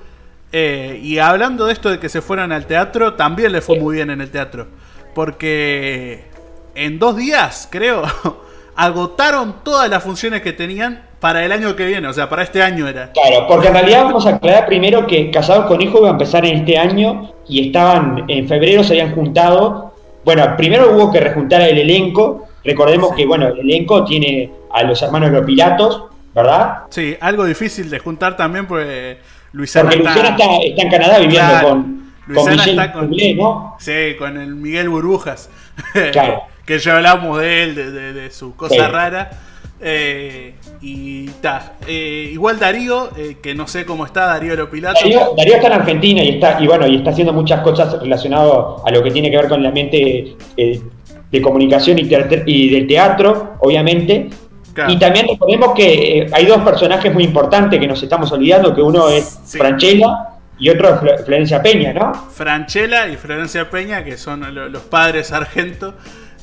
Eh, 0.53 1.01
y 1.03 1.19
hablando 1.19 1.67
de 1.67 1.73
esto 1.73 1.91
de 1.91 1.99
que 1.99 2.09
se 2.09 2.23
fueran 2.23 2.53
al 2.53 2.67
teatro, 2.67 3.15
también 3.15 3.53
le 3.53 3.61
fue 3.61 3.79
muy 3.79 3.97
bien 3.97 4.11
en 4.11 4.21
el 4.21 4.31
teatro. 4.31 4.67
Porque 5.15 6.25
en 6.75 6.99
dos 6.99 7.17
días, 7.17 7.69
creo, 7.71 8.03
agotaron 8.77 9.57
todas 9.65 9.89
las 9.91 10.03
funciones 10.03 10.43
que 10.43 10.53
tenían 10.53 11.03
para 11.21 11.45
el 11.45 11.51
año 11.51 11.75
que 11.75 11.87
viene, 11.87 12.07
o 12.07 12.13
sea, 12.13 12.29
para 12.29 12.43
este 12.43 12.63
año 12.63 12.87
era. 12.87 13.11
Claro, 13.13 13.47
porque 13.49 13.69
en 13.69 13.75
realidad 13.75 14.05
vamos 14.05 14.27
a 14.27 14.37
aclarar 14.37 14.67
primero 14.67 15.07
que 15.07 15.31
Casados 15.31 15.67
con 15.67 15.81
Hijos 15.81 16.01
iba 16.01 16.09
a 16.09 16.13
empezar 16.13 16.45
en 16.45 16.59
este 16.59 16.79
año 16.79 17.33
y 17.49 17.67
estaban, 17.67 18.25
en 18.29 18.47
febrero 18.47 18.85
se 18.85 18.93
habían 18.93 19.15
juntado. 19.15 19.95
Bueno, 20.25 20.55
primero 20.57 20.95
hubo 20.95 21.11
que 21.11 21.21
rejuntar 21.21 21.63
el 21.63 21.79
elenco. 21.79 22.49
Recordemos 22.65 23.15
que, 23.17 23.27
bueno, 23.27 23.49
el 23.49 23.59
elenco 23.61 24.05
tiene 24.05 24.53
a 24.73 24.83
los 24.83 25.01
hermanos 25.01 25.31
de 25.31 25.37
los 25.39 25.47
Pilatos, 25.47 26.05
¿verdad? 26.35 26.83
Sí, 26.91 27.17
algo 27.21 27.45
difícil 27.45 27.89
de 27.89 27.99
juntar 27.99 28.37
también 28.37 28.67
porque 28.67 29.19
Luisana 29.53 29.91
Porque 29.91 30.07
está, 30.07 30.37
está, 30.61 30.83
en 30.83 30.91
Canadá 30.91 31.19
viviendo 31.19 31.63
con, 31.63 32.13
con 32.35 32.51
Miguel 32.51 32.93
con, 32.93 33.11
¿no? 33.37 33.77
Sí, 33.79 34.17
con 34.19 34.41
el 34.41 34.55
Miguel 34.55 34.89
Burbujas. 34.89 35.51
Claro. 36.13 36.43
que 36.65 36.79
ya 36.79 36.97
hablamos 36.97 37.39
de 37.41 37.63
él, 37.63 37.75
de, 37.75 38.31
su 38.31 38.57
cosa 38.57 38.89
rara. 38.89 39.31
Eh, 39.81 40.55
y 40.81 41.27
está. 41.27 41.75
Eh, 41.87 42.31
igual 42.33 42.59
Darío, 42.59 43.11
eh, 43.17 43.37
que 43.43 43.55
no 43.55 43.67
sé 43.67 43.85
cómo 43.85 44.07
está, 44.07 44.27
Darío 44.27 44.57
Lopilato. 44.57 45.01
Darío, 45.01 45.35
Darío 45.37 45.55
está 45.57 45.67
en 45.67 45.73
Argentina 45.75 46.23
y 46.23 46.29
está, 46.31 46.59
y 46.61 46.67
bueno, 46.67 46.87
y 46.87 46.97
está 46.97 47.11
haciendo 47.11 47.33
muchas 47.33 47.61
cosas 47.61 48.01
relacionadas 48.01 48.83
a 48.85 48.91
lo 48.91 49.03
que 49.03 49.11
tiene 49.11 49.31
que 49.31 49.37
ver 49.37 49.49
con 49.49 49.61
el 49.61 49.67
ambiente 49.67 50.37
de 50.57 51.43
comunicación 51.43 51.99
y, 51.99 52.09
y 52.47 52.71
del 52.71 52.87
teatro, 52.87 53.57
obviamente. 53.61 54.31
Y 54.89 54.99
también 54.99 55.27
recordemos 55.29 55.73
que 55.75 56.19
eh, 56.19 56.27
hay 56.33 56.47
dos 56.47 56.63
personajes 56.63 57.13
muy 57.13 57.25
importantes 57.25 57.79
que 57.81 57.87
nos 57.87 58.03
estamos 58.03 58.31
olvidando, 58.33 58.75
que 58.75 58.83
uno 58.83 59.09
es 59.09 59.41
Franchella 59.47 60.39
y 60.59 60.69
otro 60.69 61.01
es 61.05 61.25
Florencia 61.25 61.63
Peña, 61.63 61.93
¿no? 61.93 62.13
Franchella 62.15 63.09
y 63.09 63.17
Florencia 63.17 63.71
Peña, 63.71 64.05
que 64.05 64.17
son 64.17 64.55
los 64.73 64.83
padres 64.83 65.33
Argento. 65.33 65.95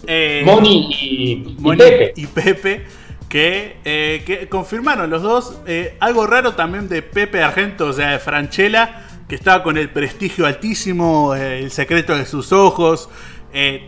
Eh, 0.05 0.43
Moni, 0.45 0.89
y, 1.01 1.75
Pepe. 1.77 2.13
Y 2.15 2.27
Pepe. 2.27 2.85
Que, 3.29 3.77
eh, 3.83 4.21
que 4.27 4.47
confirmaron 4.47 5.09
los 5.09 5.23
dos. 5.23 5.57
algo 5.99 6.27
raro 6.27 6.53
también 6.53 6.87
de 6.87 7.01
Pepe 7.01 7.41
Argento, 7.41 7.87
o 7.87 7.93
sea, 7.93 8.11
de 8.11 8.19
Franchella, 8.19 9.05
que 9.27 9.33
estaba 9.33 9.63
con 9.63 9.77
el 9.77 9.89
prestigio 9.89 10.45
altísimo, 10.45 11.33
el 11.33 11.71
secreto 11.71 12.15
de 12.15 12.27
sus 12.27 12.51
ojos, 12.51 13.09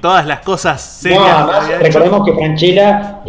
todas 0.01 0.25
las 0.25 0.39
cosas 0.39 0.81
serias. 0.81 1.79
recordemos 1.79 2.25
que 2.25 2.33
Franchella 2.33 3.21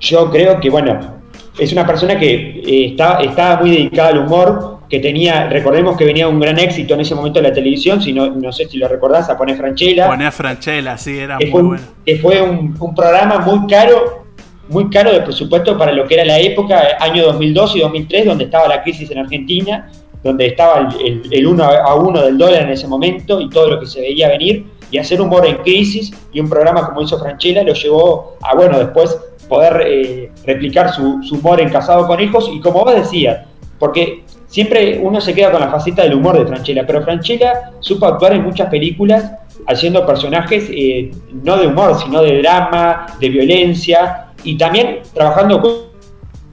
yo 0.00 0.30
creo 0.30 0.60
que, 0.60 0.70
bueno, 0.70 1.18
es 1.58 1.72
una 1.72 1.86
persona 1.86 2.18
que 2.18 2.34
eh, 2.34 2.86
está, 2.90 3.20
estaba 3.20 3.60
muy 3.60 3.70
dedicada 3.70 4.10
al 4.10 4.18
humor, 4.18 4.78
que 4.88 5.00
tenía, 5.00 5.48
recordemos 5.48 5.96
que 5.96 6.04
venía 6.04 6.28
un 6.28 6.40
gran 6.40 6.58
éxito 6.58 6.94
en 6.94 7.00
ese 7.00 7.14
momento 7.14 7.40
de 7.40 7.48
la 7.48 7.54
televisión, 7.54 8.00
si 8.00 8.12
no, 8.12 8.28
no 8.30 8.52
sé 8.52 8.66
si 8.66 8.78
lo 8.78 8.88
recordás, 8.88 9.28
a 9.28 9.36
poner 9.36 9.56
Franchella. 9.56 10.06
Poner 10.06 10.32
Franchella, 10.32 10.96
sí, 10.96 11.18
era 11.18 11.36
muy 11.36 11.50
fue, 11.50 11.62
bueno. 11.62 11.82
Que 12.06 12.16
fue 12.16 12.40
un, 12.40 12.94
programa 12.94 13.40
muy 13.40 13.66
caro, 13.66 14.24
muy 14.68 14.88
caro 14.88 15.12
de 15.12 15.20
presupuesto 15.20 15.76
para 15.76 15.92
lo 15.92 16.06
que 16.06 16.14
era 16.14 16.24
la 16.24 16.38
época, 16.38 16.96
año 17.00 17.24
2002 17.24 17.76
y 17.76 17.80
2003, 17.80 18.26
donde 18.26 18.44
estaba 18.44 18.66
la 18.68 18.82
crisis 18.82 19.10
en 19.10 19.18
Argentina, 19.18 19.90
donde 20.22 20.46
estaba 20.46 20.88
el, 21.04 21.22
el, 21.30 21.46
uno 21.46 21.64
a 21.64 21.94
uno 21.94 22.22
del 22.22 22.38
dólar 22.38 22.62
en 22.62 22.70
ese 22.70 22.88
momento 22.88 23.40
y 23.40 23.50
todo 23.50 23.68
lo 23.70 23.80
que 23.80 23.86
se 23.86 24.00
veía 24.00 24.28
venir, 24.28 24.64
y 24.90 24.98
hacer 24.98 25.20
humor 25.20 25.46
en 25.46 25.56
crisis 25.58 26.12
y 26.32 26.40
un 26.40 26.48
programa 26.48 26.86
como 26.86 27.02
hizo 27.02 27.18
Franchella 27.18 27.62
lo 27.62 27.74
llevó 27.74 28.38
a, 28.40 28.54
bueno, 28.54 28.78
después 28.78 29.18
poder 29.48 29.82
eh, 29.86 30.30
replicar 30.44 30.92
su, 30.92 31.20
humor 31.32 31.60
en 31.60 31.70
Casado 31.70 32.06
con 32.06 32.20
Hijos 32.20 32.50
y 32.52 32.60
como 32.60 32.84
vos 32.84 32.94
decías, 32.94 33.46
porque 33.78 34.24
siempre 34.46 34.98
uno 35.02 35.20
se 35.20 35.34
queda 35.34 35.50
con 35.50 35.60
la 35.60 35.70
faceta 35.70 36.02
del 36.02 36.14
humor 36.14 36.38
de 36.38 36.46
Franchella, 36.46 36.86
pero 36.86 37.02
Franchella 37.02 37.72
supo 37.80 38.06
actuar 38.06 38.34
en 38.34 38.42
muchas 38.42 38.68
películas 38.68 39.32
haciendo 39.66 40.06
personajes 40.06 40.68
eh, 40.70 41.10
no 41.42 41.56
de 41.56 41.66
humor, 41.66 41.98
sino 41.98 42.22
de 42.22 42.38
drama, 42.38 43.06
de 43.18 43.28
violencia 43.28 44.28
y 44.44 44.56
también 44.56 45.00
trabajando 45.12 45.60
con 45.60 45.72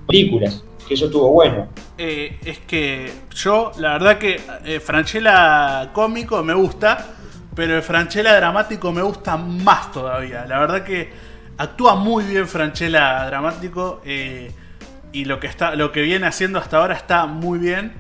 películas, 0.08 0.64
que 0.88 0.94
eso 0.94 1.06
estuvo 1.06 1.30
bueno. 1.32 1.68
Eh, 1.98 2.38
es 2.46 2.60
que 2.60 3.12
yo, 3.34 3.72
la 3.78 3.94
verdad 3.94 4.18
que 4.18 4.40
Franchella 4.84 5.92
cómico 5.94 6.44
me 6.44 6.54
gusta, 6.54 7.16
pero 7.56 7.78
el 7.78 7.82
Franchella 7.82 8.36
dramático 8.36 8.92
me 8.92 9.02
gusta 9.02 9.38
más 9.38 9.92
todavía. 9.92 10.46
La 10.46 10.60
verdad 10.60 10.84
que 10.84 11.35
Actúa 11.58 11.96
muy 11.96 12.26
bien 12.26 12.48
Franchella 12.48 13.26
dramático 13.28 14.02
eh, 14.06 14.52
y 15.14 15.26
lo 15.26 15.40
que, 15.40 15.48
está, 15.48 15.76
lo 15.76 15.92
que 15.92 16.02
viene 16.02 16.28
haciendo 16.28 16.60
hasta 16.60 16.78
ahora 16.78 16.96
está 16.96 17.26
muy 17.26 17.60
bien. 17.60 17.94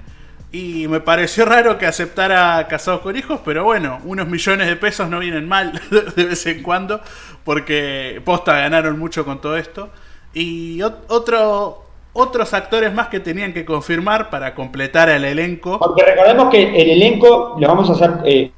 Y 0.51 0.87
me 0.87 0.99
pareció 1.01 1.45
raro 1.45 1.77
que 1.77 1.85
aceptara 1.85 2.65
Casados 2.67 3.01
con 3.01 3.15
Hijos, 3.15 3.39
pero 3.43 3.63
bueno, 3.63 3.99
unos 4.05 4.27
millones 4.27 4.67
de 4.67 4.75
pesos 4.75 5.09
no 5.09 5.19
vienen 5.19 5.47
mal 5.47 5.81
de 6.15 6.23
vez 6.23 6.45
en 6.45 6.63
cuando, 6.63 7.01
porque 7.43 8.21
posta 8.23 8.53
ganaron 8.57 8.97
mucho 8.99 9.25
con 9.25 9.41
todo 9.41 9.57
esto. 9.57 9.89
Y 10.33 10.81
otro, 10.81 11.85
otros 12.13 12.53
actores 12.53 12.93
más 12.93 13.07
que 13.07 13.19
tenían 13.19 13.53
que 13.53 13.65
confirmar 13.65 14.29
para 14.29 14.55
completar 14.55 15.09
el 15.09 15.25
elenco. 15.25 15.79
Porque 15.79 16.03
recordemos 16.03 16.49
que 16.49 16.81
el 16.81 16.89
elenco 16.89 17.57
lo 17.59 17.67
vamos 17.67 17.89
a 17.89 17.93
hacer 17.93 18.11
eh, 18.25 18.51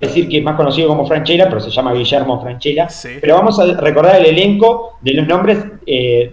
decir 0.00 0.28
que 0.28 0.38
es 0.38 0.42
más 0.42 0.56
conocido 0.56 0.88
como 0.88 1.06
Franchella, 1.06 1.48
pero 1.48 1.60
se 1.60 1.70
llama 1.70 1.92
Guillermo 1.92 2.40
Franchella. 2.40 2.88
Pero 3.20 3.34
vamos 3.34 3.60
a 3.60 3.66
recordar 3.74 4.16
el 4.16 4.26
elenco 4.26 4.98
de 5.02 5.14
los 5.14 5.26
nombres 5.28 5.58
eh, 5.86 6.32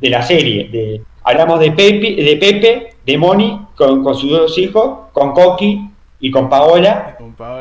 de, 0.00 0.10
la 0.10 0.22
serie. 0.22 0.68
De, 0.68 1.02
hablamos 1.22 1.60
de 1.60 1.70
Pepe, 1.70 2.16
de, 2.16 2.36
Pepe, 2.36 2.94
de 3.06 3.18
Moni, 3.18 3.60
con, 3.76 4.04
sus 4.16 4.30
dos 4.30 4.58
hijos, 4.58 5.08
con 5.12 5.32
Coqui 5.32 5.88
y 6.18 6.30
con 6.30 6.48
Paola. 6.48 7.16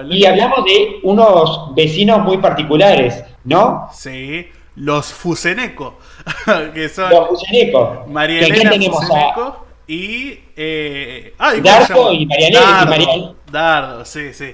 Y, 0.09 0.25
hablamos 0.25 0.65
de 0.65 0.99
unos 1.03 1.73
vecinos 1.75 2.19
muy 2.19 2.39
particulares, 2.39 3.23
¿no? 3.43 3.87
Sí, 3.93 4.47
los 4.75 5.13
Fuseneco. 5.13 5.99
que 6.73 6.89
son 6.89 7.11
los 7.11 7.29
Fuseneco. 7.29 8.05
María 8.07 8.41
Elena 8.41 8.71
Fuseneco 8.71 9.65
y... 9.87 10.39
Eh, 10.55 11.33
Dardo 11.63 12.11
y 12.13 12.25
María 12.25 13.33
Dardo, 13.51 14.03
sí, 14.05 14.33
sí. 14.33 14.53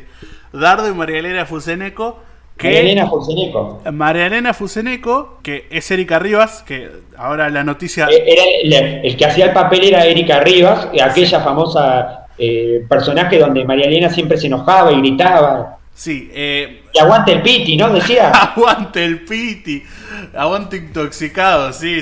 Dardo 0.60 0.89
y 0.89 0.93
María 0.93 1.20
Elena 1.20 1.45
Fuseneco. 1.45 2.20
Que, 2.58 2.68
María 2.68 2.82
Elena 2.82 3.08
Fuseneco. 3.08 3.82
María 3.91 4.28
Elena 4.28 4.53
Fuseneco, 4.53 5.39
que 5.43 5.68
es 5.70 5.89
Erika 5.91 6.20
Rivas, 6.20 6.64
que 6.64 6.89
ahora 7.18 7.49
la 7.49 7.64
noticia. 7.64 8.08
Eh, 8.10 8.24
era 8.26 8.43
el, 9.03 9.18
que 9.18 9.26
hacía 9.26 9.45
el 9.45 9.53
papel 9.53 9.84
era 9.84 10.06
Erika 10.06 10.39
Rivas, 10.39 10.88
aquella 11.01 11.41
famosa 11.41 12.28
eh, 12.38 12.86
personaje 12.88 13.39
donde 13.39 13.66
María 13.66 13.86
Elena 13.86 14.10
siempre 14.10 14.38
se 14.38 14.47
enojaba 14.47 14.91
y 14.91 14.99
gritaba. 14.99 15.80
Sí. 15.95 16.30
Eh, 16.34 16.84
y 16.93 16.99
aguante 16.99 17.32
el 17.32 17.41
piti, 17.41 17.78
¿no? 17.78 17.89
Decía. 17.89 18.30
aguante 18.56 19.03
el 19.03 19.22
piti. 19.22 19.84
Aguante 20.36 20.78
intoxicado, 20.78 21.72
sí. 21.72 22.01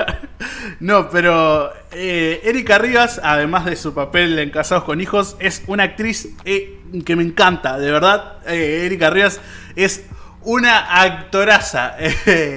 no, 0.80 1.08
pero 1.08 1.72
eh, 1.92 2.40
Erika 2.44 2.78
Rivas, 2.78 3.20
además 3.22 3.64
de 3.64 3.76
su 3.76 3.94
papel 3.94 4.38
en 4.38 4.50
Casados 4.50 4.84
con 4.84 5.00
Hijos, 5.00 5.36
es 5.38 5.62
una 5.68 5.84
actriz 5.84 6.34
eh, 6.44 6.80
que 7.00 7.16
me 7.16 7.22
encanta. 7.22 7.78
De 7.78 7.90
verdad, 7.90 8.34
eh, 8.46 8.82
Erika 8.86 9.10
Rivas 9.10 9.40
es 9.76 10.06
una 10.42 11.02
actoraza. 11.02 11.96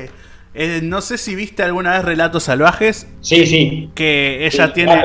no 0.83 1.01
sé 1.01 1.17
si 1.17 1.35
viste 1.35 1.63
alguna 1.63 1.93
vez 1.93 2.05
Relatos 2.05 2.43
Salvajes. 2.43 3.07
Sí, 3.21 3.45
sí. 3.45 3.89
Que 3.95 4.45
ella 4.45 4.73
tiene 4.73 5.03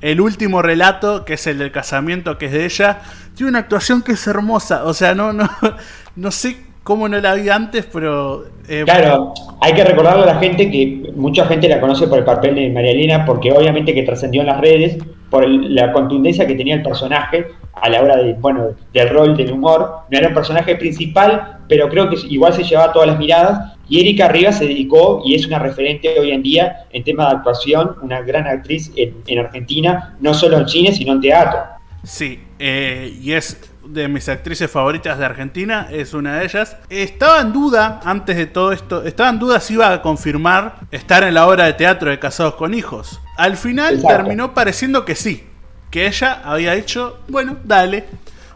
el 0.00 0.20
último 0.20 0.62
relato, 0.62 1.24
que 1.24 1.34
es 1.34 1.46
el 1.46 1.58
del 1.58 1.72
casamiento, 1.72 2.38
que 2.38 2.46
es 2.46 2.52
de 2.52 2.64
ella 2.64 3.02
tiene 3.40 3.52
una 3.52 3.60
actuación 3.60 4.02
que 4.02 4.12
es 4.12 4.26
hermosa. 4.26 4.84
O 4.84 4.92
sea, 4.92 5.14
no, 5.14 5.32
no, 5.32 5.48
no 6.16 6.30
sé 6.30 6.56
cómo 6.82 7.08
no 7.08 7.18
la 7.18 7.34
vi 7.34 7.48
antes, 7.48 7.86
pero. 7.90 8.44
Eh, 8.68 8.82
claro, 8.84 9.32
hay 9.62 9.72
que 9.72 9.82
recordarle 9.82 10.24
a 10.24 10.34
la 10.34 10.38
gente 10.38 10.70
que 10.70 11.10
mucha 11.16 11.46
gente 11.46 11.66
la 11.66 11.80
conoce 11.80 12.06
por 12.06 12.18
el 12.18 12.24
papel 12.24 12.54
de 12.54 12.68
María 12.68 12.90
Elena, 12.90 13.24
porque 13.24 13.50
obviamente 13.50 13.94
que 13.94 14.02
trascendió 14.02 14.42
en 14.42 14.48
las 14.48 14.60
redes 14.60 14.98
por 15.30 15.48
la 15.48 15.90
contundencia 15.92 16.46
que 16.46 16.54
tenía 16.54 16.74
el 16.74 16.82
personaje 16.82 17.46
a 17.72 17.88
la 17.88 18.02
hora 18.02 18.16
de, 18.16 18.34
bueno, 18.34 18.74
del 18.92 19.08
rol, 19.08 19.36
del 19.36 19.52
humor. 19.52 20.00
No 20.10 20.18
era 20.18 20.28
un 20.28 20.34
personaje 20.34 20.76
principal, 20.76 21.58
pero 21.68 21.88
creo 21.88 22.08
que 22.08 22.16
igual 22.28 22.52
se 22.52 22.64
llevaba 22.64 22.92
todas 22.92 23.08
las 23.08 23.18
miradas. 23.18 23.74
Y 23.88 24.00
Erika 24.00 24.28
Rivas 24.28 24.58
se 24.58 24.66
dedicó 24.66 25.22
y 25.24 25.34
es 25.34 25.46
una 25.46 25.58
referente 25.58 26.18
hoy 26.18 26.30
en 26.30 26.42
día 26.42 26.86
en 26.92 27.02
tema 27.02 27.28
de 27.28 27.36
actuación, 27.36 27.96
una 28.02 28.20
gran 28.22 28.46
actriz 28.46 28.92
en, 28.96 29.16
en 29.26 29.38
Argentina, 29.38 30.16
no 30.20 30.34
solo 30.34 30.58
en 30.58 30.68
cine, 30.68 30.92
sino 30.92 31.12
en 31.12 31.20
teatro. 31.20 31.60
Sí, 32.02 32.40
eh, 32.58 33.18
y 33.20 33.32
es 33.32 33.70
de 33.84 34.08
mis 34.08 34.28
actrices 34.28 34.70
favoritas 34.70 35.18
de 35.18 35.24
Argentina, 35.24 35.88
es 35.90 36.14
una 36.14 36.38
de 36.38 36.44
ellas. 36.44 36.76
Estaba 36.88 37.40
en 37.40 37.52
duda, 37.52 38.00
antes 38.04 38.36
de 38.36 38.46
todo 38.46 38.72
esto, 38.72 39.04
estaba 39.04 39.30
en 39.30 39.38
duda 39.38 39.60
si 39.60 39.74
iba 39.74 39.92
a 39.92 40.00
confirmar 40.00 40.76
estar 40.90 41.24
en 41.24 41.34
la 41.34 41.46
obra 41.46 41.64
de 41.64 41.72
teatro 41.74 42.10
de 42.10 42.18
Casados 42.18 42.54
con 42.54 42.74
Hijos. 42.74 43.20
Al 43.36 43.56
final 43.56 44.02
terminó 44.02 44.54
pareciendo 44.54 45.04
que 45.04 45.14
sí, 45.14 45.44
que 45.90 46.06
ella 46.06 46.40
había 46.44 46.74
dicho, 46.74 47.18
bueno, 47.28 47.56
dale, 47.64 48.04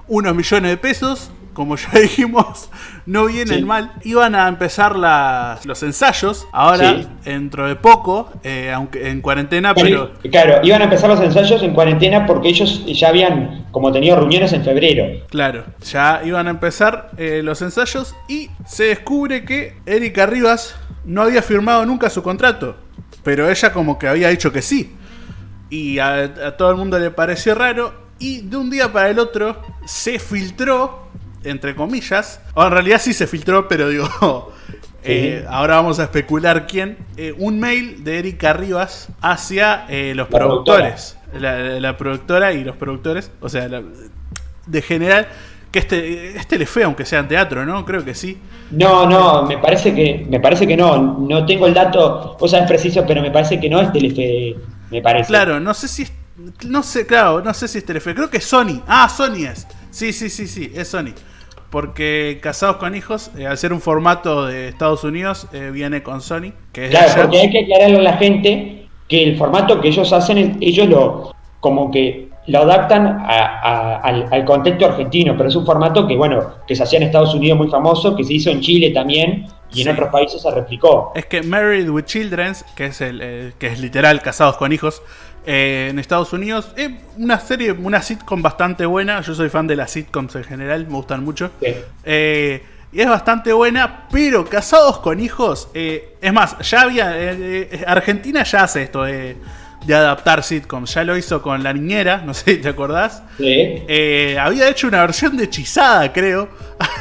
unos 0.07 0.35
millones 0.35 0.71
de 0.71 0.77
pesos, 0.77 1.31
como 1.53 1.77
ya 1.77 1.89
dijimos, 2.01 2.69
no 3.07 3.27
vienen 3.27 3.67
mal. 3.67 3.93
Iban 4.03 4.35
a 4.35 4.49
empezar 4.49 4.97
las, 4.97 5.65
los 5.65 5.83
ensayos, 5.83 6.47
ahora 6.53 7.01
dentro 7.25 7.67
de 7.67 7.77
poco, 7.77 8.31
eh, 8.43 8.71
aunque 8.75 9.09
en 9.09 9.21
cuarentena, 9.21 9.75
pero... 9.75 10.13
Claro, 10.31 10.61
iban 10.63 10.83
a 10.83 10.85
empezar 10.85 11.09
los 11.09 11.21
ensayos 11.21 11.63
en 11.63 11.73
cuarentena 11.73 12.27
porque 12.27 12.49
ellos 12.49 12.85
ya 12.87 13.09
habían 13.09 13.67
como 13.71 13.91
tenido 13.93 14.17
reuniones 14.17 14.53
en 14.53 14.65
febrero. 14.65 15.25
Claro, 15.29 15.65
ya 15.83 16.21
iban 16.25 16.47
a 16.47 16.51
empezar 16.51 17.11
eh, 17.17 17.41
los 17.43 17.63
ensayos 17.63 18.15
y 18.29 18.51
se 18.67 18.85
descubre 18.85 19.45
que 19.45 19.77
Erika 19.87 20.27
Rivas 20.27 20.77
no 21.05 21.23
había 21.23 21.43
firmado 21.43 21.85
nunca 21.87 22.11
su 22.11 22.23
contrato, 22.23 22.77
pero 23.23 23.51
ella 23.51 23.73
como 23.73 23.99
que 23.99 24.09
había 24.09 24.29
dicho 24.29 24.53
que 24.53 24.63
sí. 24.63 24.95
Y 25.71 25.99
a 25.99 26.57
todo 26.57 26.71
el 26.71 26.77
mundo 26.77 26.99
le 26.99 27.11
pareció 27.11 27.55
raro 27.55 27.93
y 28.19 28.43
de 28.43 28.57
un 28.57 28.71
día 28.71 28.93
para 28.93 29.11
el 29.11 29.19
otro 29.19 29.61
se 29.87 30.19
filtró 30.19 31.05
entre 31.45 31.75
comillas. 31.75 32.41
O 32.55 32.65
en 32.65 32.71
realidad 32.71 33.01
sí 33.01 33.13
se 33.13 33.27
filtró, 33.27 33.69
pero 33.69 33.89
digo, 33.89 34.53
eh, 35.05 35.45
ahora 35.49 35.77
vamos 35.77 36.01
a 36.01 36.05
especular 36.05 36.67
quién. 36.67 36.99
Eh, 37.17 37.35
un 37.39 37.61
mail 37.61 38.03
de 38.03 38.19
Erika 38.19 38.53
Rivas 38.53 39.09
hacia 39.21 39.87
eh, 39.89 40.15
los 40.15 40.29
productores. 40.29 41.17
La, 41.39 41.97
productora 41.97 42.53
y 42.53 42.65
los 42.65 42.77
productores. 42.77 43.31
O 43.41 43.49
sea, 43.49 43.69
de 44.67 44.83
general. 44.83 45.29
Que 45.71 45.81
este, 45.81 46.37
este 46.37 46.57
le 46.57 46.67
fue, 46.67 46.85
aunque 46.85 47.05
sea 47.05 47.19
en 47.19 47.27
teatro, 47.27 47.67
¿no? 47.67 47.85
Creo 47.85 48.05
que 48.05 48.15
sí. 48.15 48.39
No, 48.71 49.09
no, 49.09 49.43
me 49.43 49.59
parece 49.59 49.93
que, 49.93 50.25
me 50.29 50.39
parece 50.39 50.69
que 50.69 50.77
no. 50.77 51.19
No 51.19 51.45
tengo 51.45 51.67
el 51.67 51.75
dato, 51.75 52.37
vos 52.39 52.53
sabés 52.53 52.69
preciso, 52.69 53.05
pero 53.05 53.21
me 53.21 53.33
parece 53.33 53.59
que 53.59 53.69
no 53.69 53.81
es 53.81 53.91
Telefe, 53.93 54.55
me 54.95 55.03
parece. 55.03 55.29
Claro, 55.29 55.61
no 55.61 55.75
sé 55.75 55.89
si 55.89 56.03
es, 56.03 56.13
no 56.67 56.83
sé, 56.83 57.07
claro, 57.07 57.43
no 57.43 57.53
sé 57.55 57.69
si 57.69 57.79
es 57.79 57.85
Telefe. 57.85 58.15
Creo 58.15 58.31
que 58.31 58.39
es 58.39 58.45
Sony. 58.45 58.83
Ah, 58.87 59.09
Sony 59.09 59.47
es. 59.47 59.67
Sí, 59.91 60.13
sí, 60.13 60.29
sí, 60.31 60.47
sí, 60.47 60.73
es 60.75 60.89
Sony 60.89 61.15
porque 61.75 62.39
Casados 62.41 62.77
con 62.77 62.95
Hijos, 62.95 63.33
eh, 63.37 63.49
al 63.49 63.59
ser 63.59 63.73
un 63.73 63.81
formato 63.81 64.47
de 64.47 64.69
Estados 64.69 65.03
Unidos, 65.03 65.49
eh, 65.53 65.71
viene 65.73 66.05
con 66.05 66.21
Sony. 66.21 66.53
Que 66.73 66.89
claro, 66.89 67.23
porque 67.23 67.41
hay 67.41 67.51
que 67.51 67.65
aclararle 67.65 67.99
a 67.99 68.03
la 68.03 68.13
gente 68.13 68.87
que 69.09 69.25
el 69.25 69.37
formato 69.37 69.81
que 69.81 69.89
ellos 69.89 70.13
hacen, 70.13 70.57
ellos 70.61 70.89
lo 70.89 71.35
como 71.59 71.91
que 71.91 72.29
lo 72.47 72.61
adaptan 72.61 73.25
al, 73.27 74.45
contexto 74.45 74.87
argentino, 74.87 75.35
pero 75.37 75.49
es 75.49 75.57
un 75.57 75.67
formato 75.67 76.07
que, 76.07 76.15
bueno, 76.15 76.45
que 76.65 76.77
se 76.77 76.85
hacía 76.85 76.99
en 76.99 77.07
Estados 77.07 77.35
Unidos 77.35 77.59
muy 77.59 77.69
famoso, 77.69 78.15
que 78.15 78.23
se 78.23 78.35
hizo 78.35 78.51
en 78.51 78.61
Chile 78.61 78.91
también 78.91 79.47
y 79.75 79.83
en 79.83 79.89
otros 79.89 80.09
países 80.11 80.41
se 80.41 80.51
replicó. 80.51 81.13
Es 81.15 81.27
que 81.27 81.43
Married 81.43 81.89
with 81.89 82.05
Children, 82.05 82.55
que 82.77 82.87
es, 82.87 83.01
el, 83.01 83.21
eh, 83.23 83.53
que 83.59 83.67
es 83.67 83.81
literal 83.81 84.23
Casados 84.23 84.57
con 84.57 84.73
Hijos, 84.73 85.03
eh, 85.47 85.89
en 85.91 85.99
Estados 85.99 86.33
Unidos. 86.33 86.69
Es 86.75 86.91
una 87.19 87.39
serie, 87.39 87.73
una 87.73 88.01
sitcom 88.01 88.41
bastante 88.41 88.87
buena. 88.87 89.21
Yo 89.21 89.35
soy 89.35 89.51
fan 89.51 89.67
de 89.67 89.77
las 89.77 89.91
sitcoms 89.91 90.35
en 90.37 90.45
general, 90.45 90.87
me 90.87 90.95
gustan 90.95 91.23
mucho. 91.23 91.51
Eh, 92.05 92.63
y 92.93 93.01
es 93.01 93.09
bastante 93.09 93.53
buena, 93.53 94.09
pero 94.11 94.47
Casados 94.47 95.01
con 95.01 95.21
Hijos. 95.21 95.69
Eh, 95.75 96.17
es 96.23 96.33
más, 96.33 96.57
ya 96.61 96.83
había. 96.83 97.15
Argentina 97.87 98.43
ya 98.43 98.63
hace 98.63 98.85
esto 98.85 99.03
de, 99.03 99.37
adaptar 99.87 100.43
sitcoms. 100.43 100.95
Ya 100.95 101.05
lo 101.05 101.15
hizo 101.15 101.43
con 101.43 101.63
La 101.63 101.75
Niñera, 101.75 102.23
no 102.25 102.33
sé 102.33 102.55
si 102.55 102.61
te 102.63 102.69
acordás. 102.71 103.23
había 103.39 104.69
hecho 104.71 104.89
una 104.89 105.03
versión 105.03 105.37
de 105.37 105.45
Hechizada, 105.45 106.11
creo. 106.11 106.49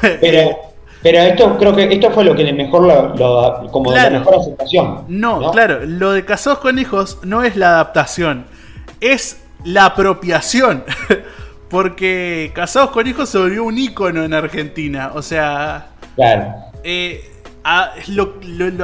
Pero. 0.02 0.73
Pero 1.04 1.20
esto 1.20 1.58
creo 1.58 1.76
que 1.76 1.94
esto 1.94 2.12
fue 2.12 2.24
lo 2.24 2.34
que 2.34 2.46
le 2.46 2.54
mejor 2.54 2.84
lo, 3.18 3.72
como 3.72 3.92
la 3.92 4.10
mejor 4.10 4.36
aceptación. 4.36 5.04
No, 5.10 5.52
claro, 5.52 5.82
lo 5.86 6.14
de 6.14 6.24
Casados 6.24 6.60
con 6.60 6.80
Hijos 6.80 7.20
no 7.24 7.44
es 7.44 7.58
la 7.58 7.68
adaptación, 7.68 8.46
es 9.02 9.44
la 9.66 9.86
apropiación. 9.86 10.86
Porque 11.70 12.52
Casados 12.54 12.92
con 12.92 13.06
Hijos 13.06 13.30
se 13.30 13.38
volvió 13.38 13.64
un 13.64 13.78
ícono 13.78 14.24
en 14.24 14.34
Argentina. 14.34 15.12
O 15.14 15.22
sea. 15.22 15.88
Claro. 16.16 16.54
Eh, 16.84 17.32
lo, 18.08 18.36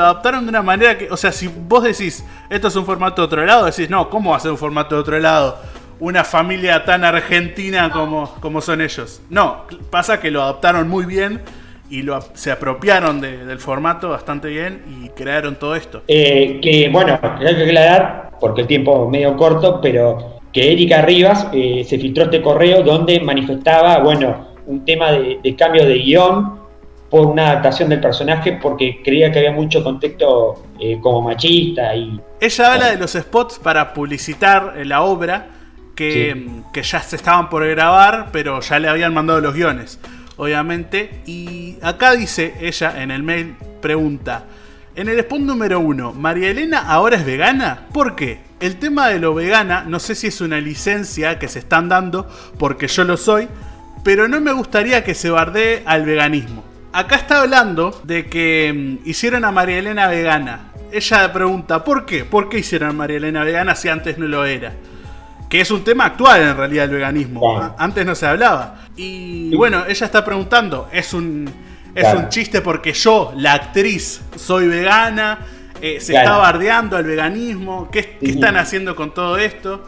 adaptaron 0.01 0.43
de 0.45 0.49
una 0.49 0.61
manera 0.61 0.97
que. 0.97 1.09
O 1.11 1.15
sea, 1.15 1.32
si 1.32 1.47
vos 1.47 1.84
decís, 1.84 2.26
esto 2.49 2.67
es 2.67 2.76
un 2.76 2.86
formato 2.86 3.22
de 3.22 3.28
otro 3.28 3.45
lado, 3.45 3.65
decís, 3.65 3.89
no, 3.89 4.09
¿cómo 4.09 4.32
va 4.32 4.38
a 4.38 4.39
ser 4.39 4.51
un 4.51 4.57
formato 4.57 4.95
de 4.95 5.01
otro 5.01 5.20
lado? 5.20 5.57
Una 5.99 6.24
familia 6.24 6.84
tan 6.84 7.03
argentina 7.03 7.91
como, 7.91 8.34
como 8.39 8.59
son 8.59 8.82
ellos. 8.82 9.22
No, 9.30 9.65
pasa 9.89 10.20
que 10.20 10.32
lo 10.32 10.41
adaptaron 10.41 10.89
muy 10.89 11.05
bien 11.05 11.41
y 11.89 12.03
lo, 12.03 12.19
se 12.33 12.51
apropiaron 12.51 13.19
del 13.19 13.59
formato 13.59 14.09
bastante 14.09 14.47
bien 14.47 14.83
y 15.03 15.09
crearon 15.09 15.55
todo 15.55 15.75
esto. 15.75 16.03
Eh, 16.07 16.59
que 16.61 16.89
bueno, 16.89 17.19
hay 17.21 17.55
que 17.55 17.63
aclarar, 17.63 18.31
porque 18.39 18.61
el 18.61 18.67
tiempo 18.67 19.05
es 19.05 19.09
medio 19.09 19.35
corto, 19.35 19.79
pero 19.81 20.39
que 20.53 20.71
Erika 20.71 21.01
Rivas 21.01 21.47
eh, 21.51 21.83
se 21.87 21.97
filtró 21.97 22.25
este 22.25 22.41
correo 22.41 22.83
donde 22.83 23.19
manifestaba, 23.19 23.99
bueno, 23.99 24.49
un 24.67 24.85
tema 24.85 25.11
de, 25.11 25.55
cambio 25.57 25.85
de 25.85 25.95
guion 25.95 26.59
por 27.09 27.25
una 27.25 27.49
adaptación 27.49 27.89
del 27.89 27.99
personaje 27.99 28.59
porque 28.61 29.01
creía 29.03 29.31
que 29.31 29.39
había 29.39 29.51
mucho 29.51 29.83
contexto 29.83 30.63
eh, 30.79 30.99
como 31.01 31.21
machista 31.21 31.95
y... 31.95 32.19
Ella 32.39 32.73
habla 32.73 32.91
de 32.91 32.97
los 32.97 33.13
spots 33.13 33.59
para 33.59 33.93
publicitar 33.93 34.75
la 34.85 35.01
obra 35.01 35.47
que, 35.95 36.45
que 36.71 36.83
ya 36.83 37.01
se 37.01 37.15
estaban 37.15 37.49
por 37.49 37.67
grabar, 37.67 38.27
pero 38.31 38.61
ya 38.61 38.79
le 38.79 38.87
habían 38.87 39.13
mandado 39.13 39.41
los 39.41 39.53
guiones 39.55 39.99
obviamente. 40.39 41.21
Y 41.27 41.77
acá 41.83 42.13
dice 42.13 42.55
ella 42.59 43.01
en 43.03 43.11
el 43.11 43.21
mail, 43.21 43.55
pregunta, 43.81 44.45
en 44.95 45.07
el 45.07 45.19
spot 45.19 45.41
número 45.41 45.79
uno, 45.79 46.13
¿María 46.13 46.49
Elena 46.49 46.79
ahora 46.79 47.17
es 47.17 47.25
vegana? 47.25 47.87
¿Por 47.93 48.15
qué? 48.15 48.39
El 48.59 48.77
tema 48.77 49.07
de 49.07 49.19
lo 49.19 49.33
vegana, 49.33 49.85
no 49.87 49.99
sé 49.99 50.15
si 50.15 50.27
es 50.27 50.41
una 50.41 50.59
licencia 50.59 51.37
que 51.37 51.47
se 51.47 51.59
están 51.59 51.87
dando, 51.87 52.27
porque 52.57 52.87
yo 52.87 53.03
lo 53.03 53.15
soy, 53.15 53.47
pero 54.03 54.27
no 54.27 54.41
me 54.41 54.51
gustaría 54.51 55.03
que 55.03 55.13
se 55.13 55.29
bardee 55.29 55.83
al 55.85 56.05
veganismo. 56.05 56.63
Acá 56.91 57.17
está 57.17 57.41
hablando 57.41 58.01
de 58.03 58.25
que 58.25 58.97
mm, 59.03 59.07
hicieron 59.07 59.45
a 59.45 59.51
María 59.51 59.77
Elena 59.77 60.07
vegana. 60.07 60.71
Ella 60.91 61.31
pregunta, 61.31 61.83
¿por 61.83 62.05
qué? 62.05 62.25
¿Por 62.25 62.49
qué 62.49 62.59
hicieron 62.59 62.89
a 62.89 62.93
María 62.93 63.17
Elena 63.17 63.43
vegana 63.43 63.75
si 63.75 63.89
antes 63.89 64.17
no 64.17 64.27
lo 64.27 64.43
era? 64.43 64.73
Que 65.49 65.59
es 65.59 65.71
un 65.71 65.83
tema 65.83 66.05
actual 66.05 66.41
en 66.41 66.55
realidad 66.55 66.85
el 66.85 66.91
veganismo. 66.91 67.73
Antes 67.77 68.05
no 68.05 68.13
se 68.13 68.27
hablaba. 68.27 68.75
Y, 68.95 69.53
bueno, 69.55 69.83
ella 69.87 70.05
está 70.05 70.23
preguntando, 70.23 70.87
¿es 70.93 71.13
un, 71.13 71.49
es 71.95 72.13
un 72.13 72.29
chiste 72.29 72.61
porque 72.61 72.93
yo, 72.93 73.33
la 73.35 73.53
actriz, 73.53 74.21
soy 74.35 74.67
vegana? 74.67 75.39
Eh, 75.81 75.99
¿Se 75.99 76.13
está 76.15 76.37
bardeando 76.37 76.97
al 76.97 77.03
veganismo? 77.03 77.89
¿Qué, 77.91 78.17
están 78.21 78.57
haciendo 78.57 78.95
con 78.95 79.13
todo 79.13 79.37
esto? 79.37 79.81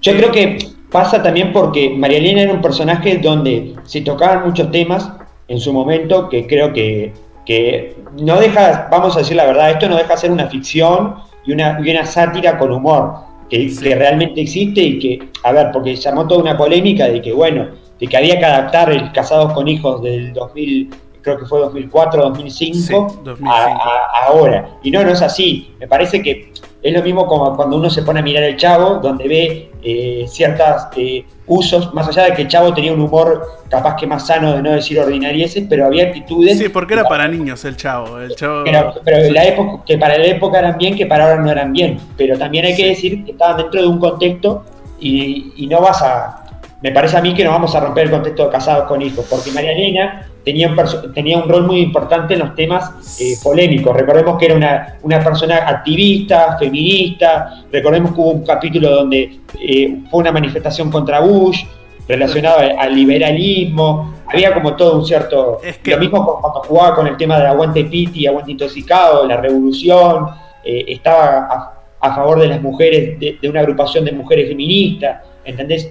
Yo 0.00 0.16
creo 0.16 0.30
que 0.30 0.58
pasa 0.90 1.22
también 1.22 1.52
porque 1.52 1.90
María 1.90 2.18
Elena 2.18 2.42
era 2.42 2.52
un 2.52 2.62
personaje 2.62 3.18
donde 3.18 3.74
se 3.84 4.02
tocaban 4.02 4.44
muchos 4.44 4.70
temas 4.70 5.10
en 5.48 5.58
su 5.58 5.72
momento 5.72 6.28
que 6.28 6.46
creo 6.46 6.72
que, 6.72 7.12
que 7.44 7.96
no 8.20 8.38
deja, 8.38 8.88
vamos 8.90 9.16
a 9.16 9.20
decir 9.20 9.36
la 9.36 9.46
verdad, 9.46 9.70
esto 9.70 9.88
no 9.88 9.96
deja 9.96 10.14
de 10.14 10.20
ser 10.20 10.30
una 10.30 10.46
ficción 10.46 11.16
y 11.44 11.52
una, 11.52 11.80
y 11.82 11.90
una 11.90 12.04
sátira 12.04 12.58
con 12.58 12.70
humor 12.70 13.33
que, 13.48 13.94
realmente 13.94 14.40
existe 14.40 14.80
y 14.80 14.98
que, 14.98 15.28
a 15.42 15.52
ver, 15.52 15.70
porque 15.72 15.94
llamó 15.96 16.26
toda 16.26 16.42
una 16.42 16.56
polémica 16.56 17.08
de 17.08 17.20
que, 17.20 17.32
bueno, 17.32 17.68
de 17.98 18.06
que 18.06 18.16
había 18.16 18.38
que 18.38 18.44
adaptar 18.44 18.90
el 18.90 19.12
Casados 19.12 19.52
con 19.52 19.68
Hijos 19.68 20.02
del 20.02 20.32
2000, 20.32 20.90
creo 21.22 21.38
que 21.38 21.46
fue 21.46 21.60
2004, 21.60 22.22
2005, 22.22 23.22
A, 23.46 24.26
ahora. 24.26 24.78
Y 24.82 24.90
no, 24.90 25.02
no 25.02 25.10
es 25.10 25.22
así. 25.22 25.74
Me 25.80 25.88
parece 25.88 26.22
que 26.22 26.52
es 26.84 26.92
lo 26.92 27.02
mismo 27.02 27.26
como 27.26 27.56
cuando 27.56 27.78
uno 27.78 27.88
se 27.88 28.02
pone 28.02 28.20
a 28.20 28.22
mirar 28.22 28.42
el 28.42 28.58
Chavo, 28.58 28.96
donde 28.96 29.26
ve 29.26 29.70
eh, 29.82 30.26
ciertos 30.28 30.86
eh, 30.94 31.24
usos, 31.46 31.94
más 31.94 32.06
allá 32.08 32.24
de 32.24 32.34
que 32.34 32.42
el 32.42 32.48
Chavo 32.48 32.74
tenía 32.74 32.92
un 32.92 33.00
humor 33.00 33.42
capaz 33.70 33.96
que 33.96 34.06
más 34.06 34.26
sano 34.26 34.54
de 34.54 34.62
no 34.62 34.70
decir 34.70 35.00
ordinarieses, 35.00 35.64
pero 35.66 35.86
había 35.86 36.04
actitudes... 36.04 36.58
Sí, 36.58 36.68
porque 36.68 36.92
era 36.92 37.04
para 37.04 37.26
niños 37.26 37.64
el 37.64 37.78
Chavo. 37.78 38.20
El 38.20 38.34
chavo 38.34 38.64
pero, 39.02 39.30
la 39.30 39.44
época, 39.46 39.82
que 39.86 39.96
para 39.96 40.18
la 40.18 40.26
época 40.26 40.58
eran 40.58 40.76
bien, 40.76 40.94
que 40.94 41.06
para 41.06 41.24
ahora 41.24 41.42
no 41.42 41.50
eran 41.50 41.72
bien. 41.72 41.98
Pero 42.18 42.36
también 42.36 42.66
hay 42.66 42.76
que 42.76 42.88
decir 42.88 43.24
que 43.24 43.30
estaban 43.30 43.56
dentro 43.56 43.80
de 43.80 43.86
un 43.88 43.98
contexto 43.98 44.64
y, 45.00 45.54
y 45.56 45.66
no 45.66 45.80
vas 45.80 46.02
a... 46.02 46.44
Me 46.82 46.92
parece 46.92 47.16
a 47.16 47.22
mí 47.22 47.32
que 47.32 47.44
no 47.44 47.50
vamos 47.50 47.74
a 47.74 47.80
romper 47.80 48.04
el 48.04 48.10
contexto 48.10 48.44
de 48.44 48.50
casados 48.50 48.86
con 48.86 49.00
hijos, 49.00 49.24
porque 49.30 49.50
María 49.52 49.72
Elena 49.72 50.28
tenía 50.44 50.68
un, 50.68 51.12
tenía 51.12 51.38
un 51.38 51.48
rol 51.48 51.66
muy 51.66 51.80
importante 51.80 52.34
en 52.34 52.40
los 52.40 52.54
temas 52.54 53.18
eh, 53.20 53.36
polémicos. 53.42 53.96
Recordemos 53.96 54.38
que 54.38 54.46
era 54.46 54.54
una, 54.54 54.98
una, 55.02 55.22
persona 55.24 55.56
activista, 55.56 56.56
feminista, 56.58 57.64
recordemos 57.72 58.12
que 58.12 58.20
hubo 58.20 58.30
un 58.30 58.44
capítulo 58.44 58.90
donde 58.90 59.40
eh, 59.60 59.98
fue 60.10 60.20
una 60.20 60.32
manifestación 60.32 60.90
contra 60.90 61.20
Bush, 61.20 61.64
relacionado 62.06 62.58
al, 62.78 62.94
liberalismo, 62.94 64.14
había 64.26 64.52
como 64.52 64.76
todo 64.76 64.98
un 64.98 65.06
cierto... 65.06 65.60
Lo 65.84 65.98
mismo 65.98 66.38
cuando 66.40 66.60
jugaba 66.60 66.96
con 66.96 67.06
el 67.06 67.16
tema 67.16 67.38
del 67.38 67.46
aguante 67.46 67.84
piti, 67.84 68.26
aguante 68.26 68.52
intoxicado, 68.52 69.26
la 69.26 69.38
revolución, 69.38 70.26
eh, 70.62 70.84
estaba 70.88 71.72
a, 72.00 72.14
favor 72.14 72.38
de 72.38 72.48
las 72.48 72.60
mujeres, 72.60 73.18
de, 73.18 73.38
de 73.40 73.48
una 73.48 73.60
agrupación 73.60 74.04
de 74.04 74.12
mujeres 74.12 74.48
feministas, 74.48 75.22
¿entendés? 75.42 75.90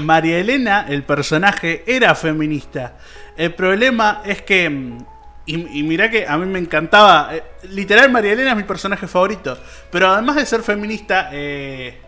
María 0.00 0.38
Elena, 0.38 0.86
el 0.88 1.02
personaje, 1.04 1.84
era 1.86 2.14
feminista. 2.14 2.98
El 3.36 3.54
problema 3.54 4.22
es 4.24 4.42
que. 4.42 4.98
Y, 5.46 5.82
mirá 5.82 6.10
que 6.10 6.26
a 6.28 6.36
mí 6.36 6.46
me 6.46 6.58
encantaba. 6.58 7.34
Eh, 7.34 7.42
literal, 7.70 8.10
María 8.10 8.32
Elena 8.32 8.50
es 8.50 8.56
mi 8.56 8.62
personaje 8.64 9.06
favorito. 9.06 9.58
Pero 9.90 10.08
además 10.08 10.36
de 10.36 10.46
ser 10.46 10.62
feminista, 10.62 11.30
eh, 11.32 11.98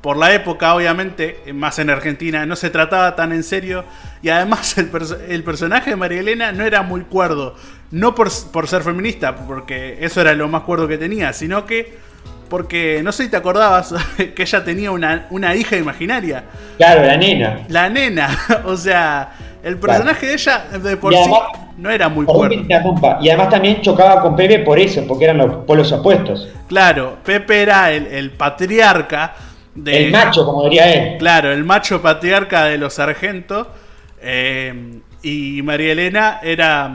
por 0.00 0.16
la 0.16 0.32
época, 0.34 0.74
obviamente, 0.74 1.40
más 1.52 1.78
en 1.78 1.90
Argentina, 1.90 2.46
no 2.46 2.54
se 2.54 2.70
trataba 2.70 3.16
tan 3.16 3.32
en 3.32 3.42
serio. 3.42 3.84
Y 4.22 4.28
además, 4.28 4.76
el, 4.78 5.42
personaje 5.42 5.90
de 5.90 5.96
María 5.96 6.20
Elena 6.20 6.52
no 6.52 6.64
era 6.64 6.82
muy 6.82 7.00
cuerdo. 7.00 7.56
No 7.90 8.14
por, 8.14 8.30
ser 8.30 8.82
feminista, 8.82 9.34
porque 9.34 9.98
eso 10.00 10.20
era 10.20 10.34
lo 10.34 10.46
más 10.48 10.62
cuerdo 10.62 10.86
que 10.86 10.98
tenía, 10.98 11.32
sino 11.32 11.66
que 11.66 11.98
porque 12.48 13.00
no 13.02 13.12
sé 13.12 13.24
si 13.24 13.30
te 13.30 13.36
acordabas 13.36 13.94
que 14.16 14.42
ella 14.42 14.64
tenía 14.64 14.90
una, 14.90 15.26
una 15.30 15.54
hija 15.54 15.76
imaginaria. 15.76 16.44
Claro, 16.76 17.04
la 17.04 17.16
nena. 17.16 17.60
La 17.68 17.88
nena, 17.88 18.28
o 18.64 18.76
sea, 18.76 19.30
el 19.62 19.78
personaje 19.78 20.26
de 20.26 20.32
ella, 20.34 20.64
de 20.82 20.96
por 20.96 21.14
sí, 21.14 21.30
no 21.78 21.90
era 21.90 22.08
muy 22.08 22.26
fuerte. 22.26 22.64
Y 23.20 23.28
además 23.28 23.50
también 23.50 23.80
chocaba 23.80 24.20
con 24.22 24.36
Pepe 24.36 24.60
por 24.60 24.78
eso, 24.78 25.04
porque 25.06 25.24
eran 25.24 25.38
los 25.38 25.64
polos 25.64 25.90
opuestos. 25.92 26.48
Claro, 26.68 27.18
Pepe 27.24 27.62
era 27.62 27.90
el, 27.92 28.30
patriarca. 28.30 29.34
De, 29.74 30.06
el 30.06 30.12
macho, 30.12 30.44
como 30.44 30.64
diría 30.64 30.92
él. 30.92 31.18
Claro, 31.18 31.52
el 31.52 31.64
macho 31.64 32.00
patriarca 32.00 32.64
de 32.64 32.78
los 32.78 32.94
sargentos. 32.94 33.66
Eh, 34.22 35.00
y 35.22 35.60
María 35.62 35.92
Elena 35.92 36.40
era 36.42 36.90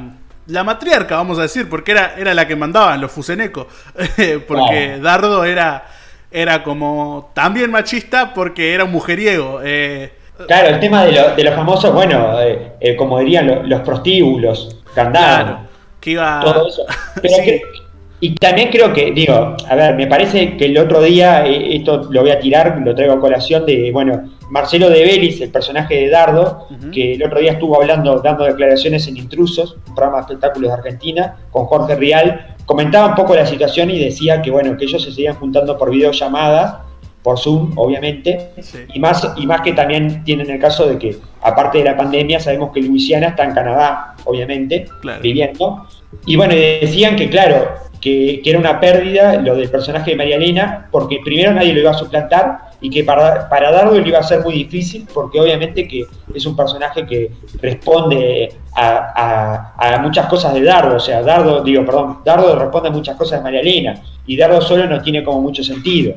la 0.51 0.63
matriarca, 0.63 1.15
vamos 1.15 1.39
a 1.39 1.43
decir, 1.43 1.69
porque 1.69 1.91
era, 1.91 2.15
era 2.17 2.33
la 2.33 2.47
que 2.47 2.55
mandaban 2.55 2.99
los 3.01 3.11
fusenecos. 3.11 3.67
porque 4.47 4.99
Dardo 5.01 5.43
era, 5.43 5.85
era 6.31 6.63
como 6.63 7.31
también 7.33 7.71
machista 7.71 8.33
porque 8.33 8.73
era 8.73 8.83
un 8.83 8.91
mujeriego. 8.91 9.61
Eh, 9.63 10.11
Claro, 10.47 10.69
el 10.69 10.79
tema 10.79 11.05
de, 11.05 11.43
los 11.43 11.55
famosos, 11.55 11.93
bueno, 11.93 12.41
eh, 12.41 12.71
eh, 12.79 12.95
como 12.95 13.19
dirían 13.19 13.69
los 13.69 13.81
prostíbulos, 13.81 14.77
candados, 14.93 15.59
que 15.99 16.11
iba... 16.11 16.41
todo 16.43 16.67
eso. 16.67 16.83
y 18.23 18.35
también 18.35 18.69
creo 18.69 18.93
que, 18.93 19.11
digo, 19.11 19.55
a 19.67 19.75
ver, 19.75 19.95
me 19.95 20.05
parece 20.05 20.55
que 20.55 20.65
el 20.65 20.77
otro 20.77 21.01
día, 21.01 21.43
eh, 21.43 21.75
esto 21.75 22.07
lo 22.11 22.21
voy 22.21 22.29
a 22.29 22.39
tirar, 22.39 22.79
lo 22.85 22.93
traigo 22.93 23.13
a 23.13 23.19
colación 23.19 23.65
de, 23.65 23.91
bueno, 23.91 24.29
Marcelo 24.51 24.91
de 24.91 25.03
Belis, 25.03 25.41
el 25.41 25.49
personaje 25.49 25.95
de 25.95 26.09
Dardo, 26.09 26.67
que 26.93 27.13
el 27.13 27.23
otro 27.23 27.39
día 27.39 27.53
estuvo 27.53 27.81
hablando, 27.81 28.19
dando 28.19 28.43
declaraciones 28.43 29.07
en 29.07 29.17
Intrusos, 29.17 29.75
un 29.87 29.95
programa 29.95 30.17
de 30.17 30.21
espectáculos 30.21 30.69
de 30.69 30.77
Argentina, 30.77 31.37
con 31.49 31.65
Jorge 31.65 31.95
Rial, 31.95 32.55
comentaba 32.67 33.07
un 33.07 33.15
poco 33.15 33.35
la 33.35 33.47
situación 33.47 33.89
y 33.89 33.97
decía 33.97 34.39
que, 34.43 34.51
bueno, 34.51 34.77
que 34.77 34.85
ellos 34.85 35.01
se 35.01 35.11
seguían 35.11 35.35
juntando 35.35 35.75
por 35.75 35.89
videollamadas 35.89 36.75
por 37.23 37.39
Zoom, 37.39 37.73
obviamente, 37.75 38.51
y, 38.93 38.99
más, 38.99 39.33
y 39.35 39.45
más 39.47 39.61
que 39.61 39.73
también 39.73 40.23
tienen 40.23 40.49
el 40.49 40.59
caso 40.59 40.87
de 40.87 40.97
que, 40.97 41.17
aparte 41.41 41.79
de 41.79 41.85
la 41.85 41.97
pandemia, 41.97 42.39
sabemos 42.39 42.71
que 42.71 42.81
Luisiana 42.81 43.29
está 43.29 43.45
en 43.45 43.53
Canadá, 43.53 44.15
obviamente, 44.25 44.85
viviendo, 45.21 45.87
y 46.25 46.35
bueno, 46.35 46.53
decían 46.53 47.15
que, 47.15 47.29
claro, 47.29 47.90
que, 48.01 48.41
era 48.43 48.59
una 48.59 48.79
pérdida 48.79 49.37
lo 49.37 49.55
del 49.55 49.69
personaje 49.69 50.11
de 50.11 50.17
María 50.17 50.35
Elena, 50.35 50.87
porque 50.91 51.19
primero 51.23 51.53
nadie 51.53 51.73
lo 51.73 51.79
iba 51.79 51.91
a 51.91 51.93
suplantar 51.93 52.71
y 52.81 52.89
que 52.89 53.03
para, 53.03 53.47
para 53.47 53.71
Dardo 53.71 53.97
le 53.99 54.07
iba 54.07 54.19
a 54.19 54.23
ser 54.23 54.41
muy 54.41 54.55
difícil, 54.55 55.07
porque 55.13 55.39
obviamente 55.39 55.87
que 55.87 56.05
es 56.33 56.45
un 56.47 56.55
personaje 56.55 57.05
que 57.05 57.31
responde 57.61 58.51
a, 58.75 59.73
a, 59.77 59.97
muchas 59.99 60.25
cosas 60.25 60.53
de 60.55 60.63
Dardo, 60.63 60.95
o 60.95 60.99
sea, 60.99 61.21
Dardo, 61.21 61.63
digo, 61.63 61.85
perdón, 61.85 62.19
Dardo 62.25 62.57
responde 62.57 62.89
a 62.89 62.91
muchas 62.91 63.15
cosas 63.15 63.39
de 63.39 63.43
María 63.43 63.61
Elena, 63.61 64.01
y 64.25 64.35
Dardo 64.35 64.59
solo 64.61 64.87
no 64.87 64.99
tiene 65.01 65.23
como 65.23 65.41
mucho 65.41 65.63
sentido. 65.63 66.15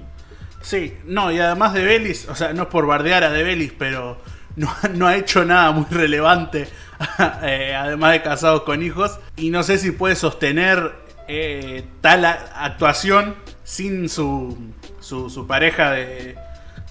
Sí, 0.62 0.94
no, 1.04 1.30
y 1.30 1.38
además 1.38 1.74
de 1.74 1.84
Belis, 1.84 2.26
o 2.30 2.34
sea, 2.34 2.54
no 2.54 2.62
es 2.62 2.68
por 2.68 2.86
bardear 2.86 3.22
a 3.22 3.30
De 3.30 3.42
Belis, 3.42 3.74
pero 3.78 4.16
no, 4.56 5.06
ha 5.06 5.16
hecho 5.16 5.44
nada 5.44 5.70
muy 5.72 5.84
relevante, 5.90 6.66
eh, 7.42 7.74
además 7.76 8.12
de 8.12 8.22
casados 8.22 8.62
con 8.62 8.82
hijos, 8.82 9.18
y 9.36 9.50
no 9.50 9.62
sé 9.62 9.76
si 9.76 9.90
puede 9.90 10.16
sostener 10.16 11.03
eh, 11.28 11.84
tal 12.00 12.24
actuación 12.24 13.36
sin 13.62 14.08
su, 14.08 14.56
su, 15.00 15.46
pareja 15.46 15.90
de, 15.90 16.36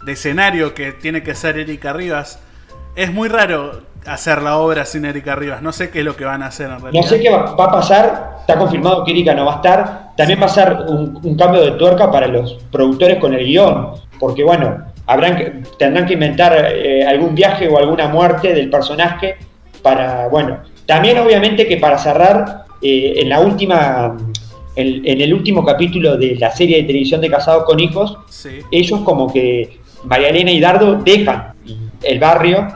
de, 0.05 0.11
escenario 0.11 0.73
que 0.73 0.91
tiene 0.91 1.23
que 1.23 1.35
ser 1.35 1.57
Erika 1.57 1.93
Rivas. 1.93 2.39
Es 2.95 3.11
muy 3.11 3.29
raro 3.29 3.81
hacer 4.05 4.41
la 4.41 4.57
obra 4.57 4.85
sin 4.85 5.05
Erika 5.05 5.35
Rivas. 5.35 5.61
No 5.61 5.71
sé 5.71 5.89
qué 5.89 5.99
es 5.99 6.05
lo 6.05 6.15
que 6.15 6.25
van 6.25 6.43
a 6.43 6.47
hacer 6.47 6.67
en 6.67 6.79
realidad. 6.81 7.01
No 7.01 7.07
sé 7.07 7.21
qué 7.21 7.29
va, 7.29 7.51
a 7.51 7.71
pasar. 7.71 8.37
Está 8.41 8.57
confirmado 8.57 9.03
que 9.03 9.11
Erika 9.11 9.33
no 9.33 9.45
va 9.45 9.53
a 9.53 9.55
estar. 9.55 10.09
También 10.17 10.41
va 10.41 10.45
a 10.45 10.49
ser 10.49 10.73
un, 10.73 11.37
cambio 11.37 11.61
de 11.61 11.71
tuerca 11.71 12.11
para 12.11 12.27
los 12.27 12.59
productores 12.71 13.17
con 13.19 13.33
el 13.33 13.45
guion. 13.45 13.93
Porque, 14.19 14.43
bueno, 14.43 14.85
habrán 15.05 15.37
que, 15.37 15.63
tendrán 15.77 16.05
que 16.05 16.13
inventar 16.13 16.53
eh, 16.55 17.05
algún 17.05 17.35
viaje 17.35 17.67
o 17.67 17.77
alguna 17.77 18.07
muerte 18.07 18.53
del 18.53 18.69
personaje 18.69 19.37
para, 19.81 20.27
bueno, 20.27 20.59
también 20.85 21.17
obviamente 21.19 21.67
que 21.67 21.77
para 21.77 21.97
cerrar, 21.97 22.62
eh, 22.83 23.21
en 23.21 23.29
la 23.29 23.39
última, 23.39 24.17
en, 24.75 25.21
el 25.21 25.33
último 25.33 25.63
capítulo 25.63 26.17
de 26.17 26.35
la 26.35 26.51
serie 26.51 26.77
de 26.77 26.83
televisión 26.83 27.21
de 27.21 27.29
Casados 27.29 27.63
con 27.63 27.79
Hijos, 27.79 28.17
ellos 28.71 28.99
como 29.01 29.31
que 29.31 29.79
María 30.03 30.29
Elena 30.29 30.51
y 30.51 30.59
Dardo 30.59 30.95
dejan 30.95 31.53
el 32.01 32.19
barrio 32.19 32.67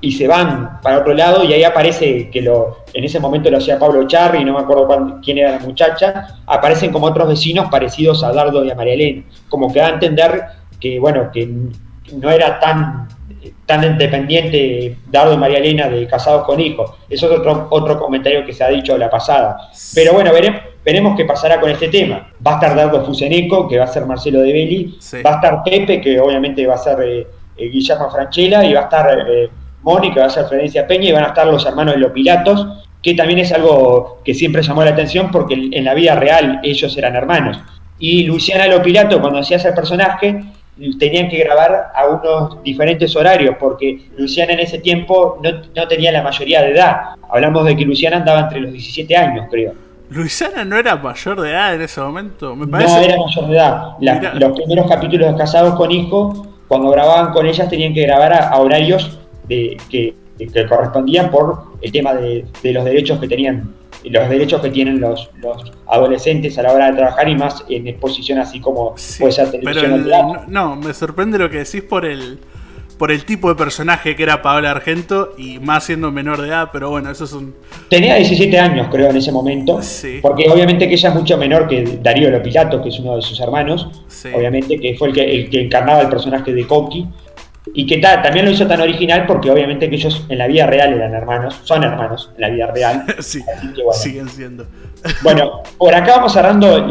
y 0.00 0.12
se 0.12 0.26
van 0.26 0.80
para 0.82 1.00
otro 1.00 1.12
lado 1.12 1.44
y 1.44 1.52
ahí 1.52 1.62
aparece 1.62 2.30
que 2.30 2.40
lo 2.40 2.78
en 2.94 3.04
ese 3.04 3.20
momento 3.20 3.50
lo 3.50 3.58
hacía 3.58 3.78
Pablo 3.78 4.06
Charri, 4.06 4.44
no 4.44 4.54
me 4.54 4.60
acuerdo 4.60 5.20
quién 5.22 5.38
era 5.38 5.52
la 5.52 5.58
muchacha, 5.58 6.38
aparecen 6.46 6.90
como 6.90 7.06
otros 7.06 7.28
vecinos 7.28 7.68
parecidos 7.70 8.24
a 8.24 8.32
Dardo 8.32 8.64
y 8.64 8.70
a 8.70 8.74
María 8.74 8.94
Elena, 8.94 9.24
como 9.48 9.72
que 9.72 9.80
da 9.80 9.88
a 9.88 9.90
entender 9.90 10.42
que 10.80 10.98
bueno, 10.98 11.30
que 11.30 11.46
no 12.14 12.30
era 12.30 12.58
tan 12.58 13.08
tan 13.70 13.84
independiente 13.84 14.96
Dardo 15.12 15.32
y 15.32 15.36
María 15.36 15.58
Elena 15.58 15.88
de 15.88 16.04
casados 16.08 16.44
con 16.44 16.58
hijos. 16.58 16.90
Eso 17.08 17.26
es 17.30 17.38
otro, 17.38 17.68
otro 17.70 18.00
comentario 18.00 18.44
que 18.44 18.52
se 18.52 18.64
ha 18.64 18.68
dicho 18.68 18.98
la 18.98 19.08
pasada. 19.08 19.70
Pero 19.94 20.12
bueno, 20.12 20.32
veremos, 20.32 20.60
veremos 20.84 21.16
qué 21.16 21.24
pasará 21.24 21.60
con 21.60 21.70
este 21.70 21.86
tema. 21.86 22.32
Va 22.44 22.52
a 22.52 22.54
estar 22.54 22.74
Dardo 22.74 23.04
Fuseneco, 23.04 23.68
que 23.68 23.78
va 23.78 23.84
a 23.84 23.86
ser 23.86 24.06
Marcelo 24.06 24.40
de 24.40 24.52
Belli, 24.52 24.98
va 25.24 25.30
a 25.30 25.34
estar 25.36 25.62
Pepe, 25.62 26.00
que 26.00 26.18
obviamente 26.18 26.66
va 26.66 26.74
a 26.74 26.78
ser 26.78 27.00
eh, 27.00 27.26
eh, 27.56 27.68
Guillermo 27.68 28.10
Franchella, 28.10 28.64
y 28.64 28.72
va 28.72 28.80
a 28.80 28.84
estar 28.84 29.26
eh, 29.30 29.48
Mónica, 29.82 30.22
va 30.22 30.26
a 30.26 30.30
ser 30.30 30.46
Florencia 30.46 30.84
Peña 30.88 31.08
y 31.08 31.12
van 31.12 31.22
a 31.22 31.28
estar 31.28 31.46
los 31.46 31.64
hermanos 31.64 31.94
de 31.94 32.00
los 32.00 32.10
Pilatos, 32.10 32.66
que 33.00 33.14
también 33.14 33.38
es 33.38 33.52
algo 33.52 34.20
que 34.24 34.34
siempre 34.34 34.62
llamó 34.62 34.82
la 34.82 34.90
atención 34.90 35.30
porque 35.30 35.54
en 35.54 35.84
la 35.84 35.94
vida 35.94 36.16
real 36.16 36.58
ellos 36.64 36.96
eran 36.96 37.14
hermanos. 37.14 37.56
Y 38.00 38.24
Luciana 38.24 38.66
Lopilato, 38.66 39.20
cuando 39.20 39.38
hacía 39.38 39.58
ese 39.58 39.72
personaje, 39.72 40.42
tenían 40.98 41.28
que 41.28 41.38
grabar 41.38 41.92
a 41.94 42.06
unos 42.08 42.62
diferentes 42.62 43.14
horarios 43.14 43.56
porque 43.58 44.00
Luciana 44.16 44.54
en 44.54 44.60
ese 44.60 44.78
tiempo 44.78 45.40
no, 45.42 45.88
tenía 45.88 46.12
la 46.12 46.22
mayoría 46.22 46.62
de 46.62 46.72
edad. 46.72 47.00
Hablamos 47.28 47.64
de 47.66 47.76
que 47.76 47.84
Luciana 47.84 48.18
andaba 48.18 48.40
entre 48.40 48.60
los 48.60 48.72
17 48.72 49.16
años, 49.16 49.46
creo. 49.50 49.74
Luciana 50.08 50.64
no 50.64 50.76
era 50.76 50.96
mayor 50.96 51.40
de 51.40 51.50
edad 51.50 51.74
en 51.74 51.82
ese 51.82 52.00
momento, 52.00 52.56
me 52.56 52.66
parece. 52.66 52.96
No 52.96 53.00
era 53.00 53.16
mayor 53.16 53.46
de 53.46 53.56
edad. 53.56 54.34
los 54.34 54.52
primeros 54.52 54.88
capítulos 54.88 55.32
de 55.32 55.38
Casados 55.38 55.74
con 55.76 55.90
Hijos, 55.90 56.48
cuando 56.66 56.90
grababan 56.90 57.32
con 57.32 57.46
ellas, 57.46 57.68
tenían 57.68 57.94
que 57.94 58.02
grabar 58.02 58.32
a 58.32 58.56
horarios 58.56 59.18
que, 59.48 60.14
correspondían 60.68 61.30
por 61.30 61.64
el 61.82 61.92
tema 61.92 62.14
de, 62.14 62.44
los 62.64 62.84
derechos 62.84 63.18
que 63.20 63.28
tenían 63.28 63.74
los 64.04 64.28
derechos 64.28 64.60
que 64.62 64.70
tienen 64.70 65.00
los, 65.00 65.30
los 65.42 65.72
adolescentes 65.86 66.58
a 66.58 66.62
la 66.62 66.72
hora 66.72 66.90
de 66.90 66.96
trabajar 66.96 67.28
y 67.28 67.34
más 67.34 67.64
en 67.68 67.86
exposición 67.88 68.38
así 68.38 68.60
como 68.60 68.94
puede 69.18 69.32
ser 69.32 69.50
televisión 69.50 70.04
pero 70.04 70.44
no, 70.48 70.76
me 70.76 70.94
sorprende 70.94 71.38
lo 71.38 71.50
que 71.50 71.58
decís 71.58 71.82
por 71.82 72.04
el 72.04 72.38
por 73.00 73.10
el 73.10 73.24
tipo 73.24 73.48
de 73.48 73.54
personaje 73.54 74.14
que 74.14 74.22
era 74.22 74.42
Paola 74.42 74.72
Argento 74.72 75.32
y 75.38 75.58
más 75.58 75.84
siendo 75.84 76.12
menor 76.12 76.42
de 76.42 76.48
edad, 76.48 76.68
pero 76.70 76.90
bueno, 76.90 77.10
eso 77.10 77.24
es 77.24 77.32
un... 77.32 77.54
Tenía 77.88 78.16
17 78.16 78.58
años, 78.58 78.88
creo, 78.90 79.08
en 79.08 79.16
ese 79.16 79.32
momento. 79.32 79.80
Sí. 79.80 80.18
Porque 80.20 80.50
obviamente 80.50 80.86
que 80.86 80.92
ella 80.92 81.08
es 81.08 81.14
mucho 81.14 81.38
menor 81.38 81.66
que 81.66 81.98
Darío 82.02 82.30
Lopilato, 82.30 82.82
que 82.82 82.90
es 82.90 82.98
uno 82.98 83.16
de 83.16 83.22
sus 83.22 83.40
hermanos. 83.40 83.88
Obviamente 84.34 84.78
que 84.78 84.98
fue 84.98 85.08
el 85.08 85.14
que, 85.14 85.24
el 85.24 85.48
que 85.48 85.62
encarnaba 85.62 86.02
el 86.02 86.10
personaje 86.10 86.52
de 86.52 86.66
Coqui. 86.66 87.08
Y 87.74 87.86
que 87.86 87.98
también 87.98 88.44
lo 88.44 88.50
hizo 88.50 88.66
tan 88.66 88.80
original 88.80 89.26
porque 89.26 89.50
obviamente 89.50 89.88
que 89.88 89.96
ellos 89.96 90.26
en 90.28 90.38
la 90.38 90.46
vida 90.46 90.66
real 90.66 90.92
eran 90.92 91.14
hermanos, 91.14 91.60
son 91.64 91.84
hermanos 91.84 92.30
en 92.34 92.40
la 92.40 92.48
vida 92.48 92.66
real. 92.66 93.04
sí, 93.20 93.42
siguen 93.92 94.28
siendo. 94.28 94.66
Bueno, 95.22 95.62
por 95.78 95.94
acá 95.94 96.16
vamos 96.16 96.34
cerrando 96.34 96.86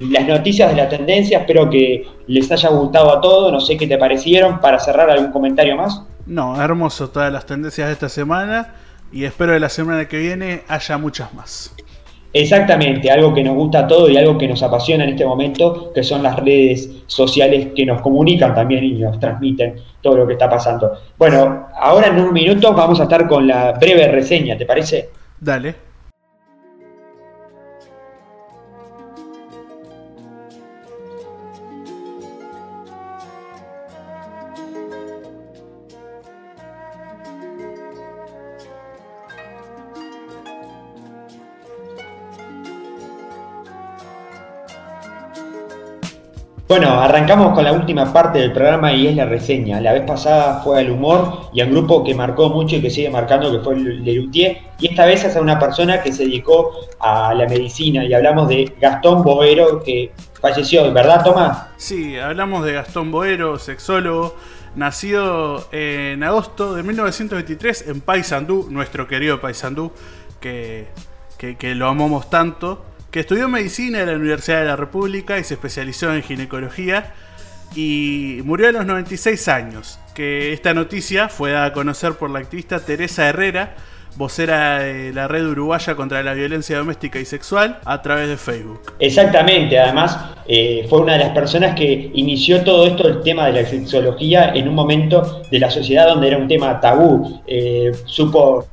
las 0.00 0.26
noticias 0.26 0.68
de 0.70 0.76
la 0.76 0.88
tendencia. 0.88 1.38
Espero 1.38 1.70
que 1.70 2.04
les 2.26 2.50
haya 2.50 2.68
gustado 2.70 3.16
a 3.16 3.20
todos. 3.20 3.52
No 3.52 3.60
sé 3.60 3.76
qué 3.76 3.86
te 3.86 3.98
parecieron. 3.98 4.60
Para 4.60 4.80
cerrar, 4.80 5.08
¿algún 5.10 5.30
comentario 5.30 5.76
más? 5.76 6.02
No, 6.26 6.60
hermoso 6.60 7.10
todas 7.10 7.32
las 7.32 7.46
tendencias 7.46 7.86
de 7.86 7.92
esta 7.92 8.08
semana. 8.08 8.74
Y 9.12 9.24
espero 9.24 9.52
que 9.52 9.60
la 9.60 9.68
semana 9.68 10.08
que 10.08 10.18
viene 10.18 10.62
haya 10.66 10.98
muchas 10.98 11.32
más. 11.34 11.72
Exactamente, 12.32 13.10
algo 13.10 13.34
que 13.34 13.44
nos 13.44 13.54
gusta 13.54 13.80
a 13.80 13.86
todos 13.86 14.10
y 14.10 14.16
algo 14.16 14.38
que 14.38 14.48
nos 14.48 14.62
apasiona 14.62 15.04
en 15.04 15.10
este 15.10 15.26
momento, 15.26 15.92
que 15.92 16.02
son 16.02 16.22
las 16.22 16.36
redes 16.36 17.02
sociales 17.06 17.68
que 17.76 17.84
nos 17.84 18.00
comunican 18.00 18.54
también 18.54 18.84
y 18.84 18.92
nos 18.92 19.20
transmiten 19.20 19.74
todo 20.00 20.16
lo 20.16 20.26
que 20.26 20.32
está 20.34 20.48
pasando. 20.48 20.92
Bueno, 21.18 21.66
ahora 21.78 22.08
en 22.08 22.18
un 22.18 22.32
minuto 22.32 22.72
vamos 22.72 23.00
a 23.00 23.02
estar 23.04 23.28
con 23.28 23.46
la 23.46 23.72
breve 23.72 24.08
reseña, 24.08 24.56
¿te 24.56 24.64
parece? 24.64 25.10
Dale. 25.38 25.91
Bueno, 46.72 47.02
arrancamos 47.02 47.52
con 47.52 47.64
la 47.64 47.72
última 47.74 48.10
parte 48.14 48.38
del 48.38 48.50
programa 48.50 48.94
y 48.94 49.06
es 49.06 49.14
la 49.14 49.26
reseña. 49.26 49.78
La 49.78 49.92
vez 49.92 50.04
pasada 50.06 50.62
fue 50.64 50.80
al 50.80 50.90
humor 50.90 51.50
y 51.52 51.60
al 51.60 51.68
grupo 51.68 52.02
que 52.02 52.14
marcó 52.14 52.48
mucho 52.48 52.76
y 52.76 52.80
que 52.80 52.88
sigue 52.88 53.10
marcando, 53.10 53.52
que 53.52 53.62
fue 53.62 53.74
el 53.74 54.02
Lelutier. 54.02 54.56
Y 54.78 54.88
esta 54.88 55.04
vez 55.04 55.22
es 55.22 55.36
a 55.36 55.42
una 55.42 55.58
persona 55.58 56.02
que 56.02 56.10
se 56.14 56.24
dedicó 56.24 56.72
a 56.98 57.34
la 57.34 57.46
medicina 57.46 58.02
y 58.06 58.14
hablamos 58.14 58.48
de 58.48 58.74
Gastón 58.80 59.22
Boero, 59.22 59.82
que 59.82 60.12
falleció, 60.40 60.90
¿verdad, 60.94 61.22
Tomás? 61.22 61.66
Sí, 61.76 62.16
hablamos 62.16 62.64
de 62.64 62.72
Gastón 62.72 63.10
Boero, 63.12 63.58
sexólogo, 63.58 64.34
nacido 64.74 65.66
en 65.72 66.22
agosto 66.22 66.74
de 66.74 66.84
1923 66.84 67.88
en 67.88 68.00
Paysandú, 68.00 68.68
nuestro 68.70 69.06
querido 69.06 69.42
Paysandú, 69.42 69.92
que, 70.40 70.86
que 71.36 71.74
lo 71.74 71.86
amamos 71.86 72.30
tanto 72.30 72.82
que 73.12 73.20
estudió 73.20 73.46
medicina 73.46 74.00
en 74.00 74.06
la 74.06 74.14
Universidad 74.14 74.60
de 74.60 74.66
la 74.66 74.76
República 74.76 75.38
y 75.38 75.44
se 75.44 75.54
especializó 75.54 76.12
en 76.14 76.22
ginecología 76.22 77.12
y 77.76 78.40
murió 78.44 78.68
a 78.68 78.72
los 78.72 78.86
96 78.86 79.48
años. 79.48 80.00
Que 80.14 80.54
esta 80.54 80.72
noticia 80.72 81.28
fue 81.28 81.52
dada 81.52 81.66
a 81.66 81.72
conocer 81.74 82.14
por 82.14 82.30
la 82.30 82.38
activista 82.38 82.80
Teresa 82.80 83.28
Herrera, 83.28 83.74
vocera 84.16 84.78
de 84.78 85.12
la 85.12 85.28
red 85.28 85.46
uruguaya 85.46 85.94
contra 85.94 86.22
la 86.22 86.32
violencia 86.32 86.78
doméstica 86.78 87.18
y 87.18 87.26
sexual 87.26 87.80
a 87.84 88.00
través 88.00 88.28
de 88.28 88.38
Facebook. 88.38 88.80
Exactamente, 88.98 89.78
además 89.78 90.18
eh, 90.48 90.86
fue 90.88 91.00
una 91.00 91.14
de 91.14 91.18
las 91.20 91.30
personas 91.30 91.74
que 91.74 92.10
inició 92.14 92.62
todo 92.62 92.86
esto, 92.86 93.08
el 93.08 93.22
tema 93.22 93.46
de 93.46 93.62
la 93.62 93.68
sexología, 93.68 94.52
en 94.54 94.68
un 94.68 94.74
momento 94.74 95.42
de 95.50 95.58
la 95.58 95.70
sociedad 95.70 96.08
donde 96.08 96.28
era 96.28 96.38
un 96.38 96.48
tema 96.48 96.80
tabú. 96.80 97.42
Eh, 97.46 97.92
supo 98.06 98.66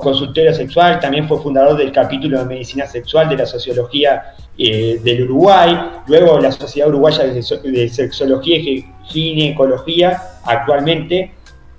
consultorio 0.00 0.52
sexual, 0.52 0.98
también 0.98 1.28
fue 1.28 1.40
fundador 1.40 1.76
del 1.76 1.92
capítulo 1.92 2.38
de 2.38 2.44
medicina 2.44 2.86
sexual 2.86 3.28
de 3.28 3.36
la 3.36 3.46
sociología 3.46 4.34
eh, 4.58 5.00
del 5.02 5.24
Uruguay, 5.24 5.74
luego 6.06 6.38
la 6.38 6.52
Sociedad 6.52 6.88
Uruguaya 6.88 7.24
de, 7.24 7.88
Sexología 7.88 8.58
y 8.58 8.84
Ginecología, 9.04 10.20
actualmente 10.44 11.32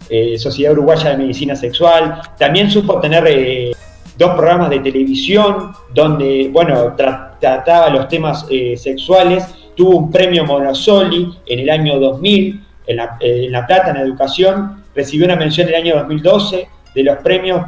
eh, 0.09 0.37
Sociedad 0.37 0.73
Uruguaya 0.73 1.11
de 1.11 1.17
Medicina 1.17 1.55
Sexual, 1.55 2.21
también 2.37 2.71
supo 2.71 2.99
tener 2.99 3.23
eh, 3.27 3.71
dos 4.17 4.31
programas 4.35 4.69
de 4.69 4.79
televisión 4.79 5.73
donde, 5.93 6.49
bueno, 6.51 6.95
trataba 7.39 7.89
los 7.89 8.07
temas 8.07 8.45
sexuales, 8.77 9.45
tuvo 9.75 9.97
un 9.97 10.11
premio 10.11 10.45
Monosoli 10.45 11.37
en 11.45 11.59
el 11.59 11.69
año 11.69 11.99
2000 11.99 12.65
en 12.87 12.95
La, 12.95 13.17
en 13.19 13.51
la 13.51 13.65
Plata 13.65 13.91
en 13.91 13.97
Educación, 13.97 14.83
recibió 14.95 15.25
una 15.25 15.35
mención 15.35 15.67
en 15.67 15.75
el 15.75 15.81
año 15.81 15.95
2012, 15.97 16.67
de 16.93 17.03
los 17.03 17.17
premios 17.19 17.65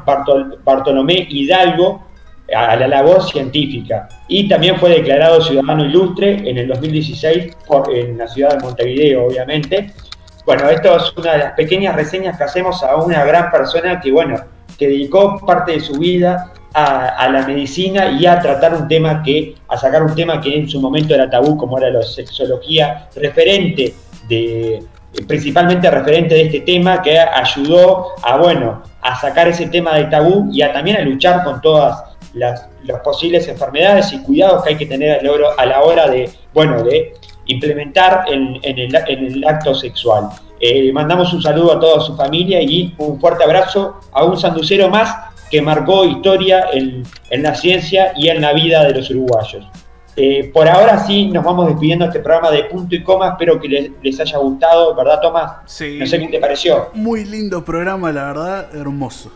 Bartolomé 0.64 1.28
Hidalgo 1.30 2.04
a 2.54 2.76
la 2.76 2.88
labor 2.88 3.24
científica 3.24 4.10
y 4.28 4.48
también 4.48 4.78
fue 4.78 4.90
declarado 4.90 5.42
ciudadano 5.42 5.86
ilustre 5.86 6.50
en 6.50 6.58
el 6.58 6.68
2016 6.68 7.56
por, 7.66 7.94
en 7.94 8.18
la 8.18 8.28
ciudad 8.28 8.58
de 8.58 8.64
Montevideo, 8.64 9.26
obviamente. 9.26 9.94
Bueno, 10.46 10.70
esto 10.70 10.98
es 10.98 11.14
una 11.16 11.34
de 11.34 11.38
las 11.40 11.54
pequeñas 11.54 11.96
reseñas 11.96 12.38
que 12.38 12.44
hacemos 12.44 12.84
a 12.84 12.98
una 12.98 13.24
gran 13.24 13.50
persona 13.50 14.02
que, 14.02 14.12
bueno, 14.12 14.42
que 14.78 14.88
dedicó 14.88 15.40
parte 15.46 15.74
de 15.74 15.80
su 15.80 15.94
vida 15.94 16.52
a, 16.74 17.08
a, 17.08 17.30
la 17.30 17.48
medicina 17.48 18.12
y 18.12 18.26
a 18.26 18.40
tratar 18.40 18.74
un 18.74 18.88
tema 18.88 19.24
que, 19.24 19.56
a 19.70 19.78
sacar 19.78 20.04
un 20.04 20.14
tema 20.14 20.42
que 20.42 20.54
en 20.56 20.68
su 20.68 20.82
momento 20.82 21.16
era 21.16 21.30
tabú, 21.30 21.56
como 21.56 21.78
era 21.78 21.90
la 21.90 22.04
sexología, 22.04 23.08
referente 23.16 23.94
de, 24.28 24.84
principalmente 25.28 25.90
referente 25.90 26.36
de 26.36 26.44
este 26.44 26.62
tema, 26.62 27.02
que 27.02 27.20
ayudó 27.20 28.14
a, 28.22 28.38
bueno, 28.38 28.84
a 29.02 29.20
sacar 29.20 29.48
ese 29.48 29.68
tema 29.68 29.96
de 29.96 30.06
tabú 30.06 30.50
y 30.52 30.62
a 30.62 30.74
también 30.74 30.98
a 30.98 31.02
luchar 31.02 31.44
con 31.44 31.62
todas 31.62 32.04
las, 32.34 32.68
posibles 33.04 33.48
enfermedades 33.48 34.12
y 34.12 34.22
cuidados 34.24 34.64
que 34.64 34.72
hay 34.72 34.78
que 34.78 34.86
tener 34.86 35.22
a 35.58 35.66
la 35.66 35.82
hora 35.82 36.10
de, 36.10 36.30
bueno, 36.54 36.84
de 36.84 37.14
implementar 37.46 38.26
en, 38.28 38.60
el, 38.64 39.46
acto 39.48 39.74
sexual. 39.74 40.30
Eh, 40.60 40.92
mandamos 40.92 41.34
un 41.34 41.42
saludo 41.42 41.74
a 41.74 41.80
toda 41.80 42.02
su 42.02 42.16
familia 42.16 42.62
y 42.62 42.94
un 42.98 43.20
fuerte 43.20 43.44
abrazo 43.44 44.02
a 44.12 44.24
un 44.24 44.38
sanducero 44.38 44.90
más 44.90 45.16
que 45.50 45.62
marcó 45.62 46.04
historia 46.04 46.66
en 46.74 47.44
la 47.44 47.56
ciencia 47.56 48.12
y 48.18 48.30
en 48.30 48.42
la 48.42 48.54
vida 48.54 48.84
de 48.84 48.96
los 48.96 49.10
uruguayos. 49.10 49.66
Eh, 50.16 50.52
por 50.54 50.68
ahora 50.68 51.00
sí, 51.00 51.28
nos 51.28 51.44
vamos 51.44 51.68
despidiendo 51.68 52.06
este 52.06 52.20
programa 52.20 52.52
de 52.52 52.66
punto 52.66 52.96
y 52.96 53.04
coma. 53.04 53.30
Espero 53.30 53.60
que 53.60 53.92
les, 54.02 54.20
haya 54.20 54.38
gustado, 54.38 54.94
¿verdad, 54.96 55.20
Tomás? 55.22 55.52
Sí. 55.66 55.98
No 56.00 56.06
sé 56.06 56.20
qué 56.20 56.28
te 56.28 56.40
pareció. 56.40 56.90
Muy 56.94 57.26
lindo 57.26 57.64
programa, 57.66 58.12
la 58.12 58.26
verdad, 58.26 58.76
hermoso. 58.76 59.32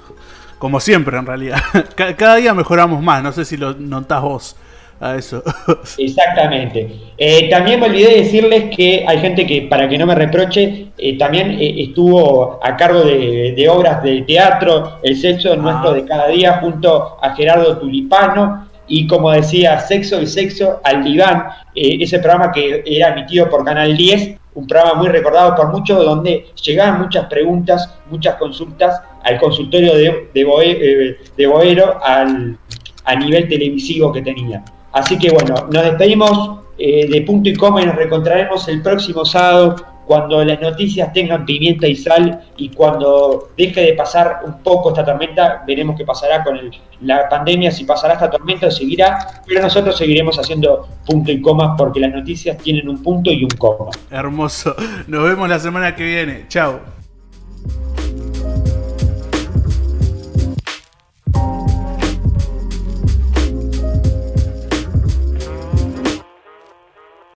Como 0.59 0.79
siempre, 0.79 1.17
en 1.17 1.25
realidad. 1.25 1.59
Cada 1.95 2.35
día 2.35 2.53
mejoramos 2.53 3.01
más. 3.01 3.23
No 3.23 3.31
sé 3.31 3.45
si 3.45 3.57
lo 3.57 3.73
notás 3.73 4.21
vos 4.21 4.55
a 4.99 5.15
eso. 5.15 5.43
Exactamente. 5.97 6.89
Eh, 7.17 7.49
también 7.49 7.79
me 7.79 7.87
olvidé 7.87 8.15
decirles 8.15 8.75
que 8.75 9.03
hay 9.07 9.19
gente 9.19 9.45
que, 9.45 9.63
para 9.63 9.87
que 9.87 9.97
no 9.97 10.05
me 10.05 10.15
reproche, 10.15 10.87
eh, 10.97 11.17
también 11.17 11.57
estuvo 11.59 12.59
a 12.63 12.75
cargo 12.75 13.03
de, 13.03 13.67
obras 13.69 14.01
de 14.03 14.21
teatro, 14.23 14.99
El 15.03 15.15
sexo 15.15 15.55
nuestro 15.55 15.89
ah. 15.89 15.93
de 15.93 16.05
cada 16.05 16.27
día, 16.27 16.59
junto 16.59 17.17
a 17.21 17.35
Gerardo 17.35 17.77
Tulipano 17.77 18.66
y 18.87 19.07
como 19.07 19.31
decía, 19.31 19.79
Sexo 19.79 20.21
y 20.21 20.27
Sexo 20.27 20.79
al 20.83 21.03
Diván, 21.03 21.47
eh, 21.75 21.97
ese 21.99 22.19
programa 22.19 22.51
que 22.51 22.83
era 22.85 23.09
emitido 23.09 23.49
por 23.49 23.65
Canal 23.65 23.95
10, 23.95 24.37
un 24.55 24.67
programa 24.67 24.95
muy 24.95 25.09
recordado 25.09 25.55
por 25.55 25.69
muchos, 25.71 26.03
donde 26.03 26.47
llegaban 26.63 27.01
muchas 27.01 27.25
preguntas, 27.25 27.93
muchas 28.09 28.35
consultas 28.35 29.01
al 29.23 29.39
consultorio 29.39 29.93
de, 29.93 30.29
de, 30.33 31.17
eh, 31.37 31.47
Boero 31.47 31.99
a 32.03 33.15
nivel 33.15 33.47
televisivo 33.47 34.11
que 34.11 34.21
tenía. 34.21 34.63
Así 34.91 35.17
que 35.17 35.29
bueno, 35.29 35.67
nos 35.71 35.83
despedimos 35.83 36.59
eh, 36.79 37.07
de 37.07 37.21
punto 37.21 37.49
y 37.49 37.55
coma 37.55 37.81
y 37.81 37.85
nos 37.85 37.95
reencontraremos 37.95 38.67
el 38.67 38.81
próximo 38.81 39.25
sábado 39.25 39.75
cuando 40.07 40.43
las 40.43 40.59
noticias 40.61 41.11
tengan 41.11 41.45
pimienta 41.45 41.85
y 41.85 41.95
sal 41.95 42.41
y 42.55 42.69
cuando 42.69 43.49
deje 43.57 43.81
de 43.81 43.93
pasar 43.93 44.39
un 44.45 44.63
poco 44.63 44.89
esta 44.89 45.03
tormenta, 45.05 45.63
veremos 45.67 45.97
qué 45.97 46.05
pasará 46.05 46.43
con 46.43 46.57
la 47.01 47.27
pandemia, 47.29 47.69
si 47.69 47.83
pasará 47.83 48.13
esta 48.13 48.29
tormenta 48.29 48.67
o 48.67 48.71
seguirá, 48.71 49.43
pero 49.45 49.61
nosotros 49.61 49.97
seguiremos 49.97 50.39
haciendo 50.39 50.87
punto 51.05 51.31
y 51.31 51.41
coma 51.41 51.75
porque 51.75 51.99
las 51.99 52.13
noticias 52.13 52.57
tienen 52.57 52.87
un 52.87 53.03
punto 53.03 53.31
y 53.31 53.43
un 53.43 53.49
coma. 53.49 53.91
Hermoso. 54.09 54.75
Nos 55.07 55.23
vemos 55.25 55.49
la 55.49 55.59
semana 55.59 55.93
que 55.95 56.05
viene. 56.05 56.45
Chao. 56.47 56.96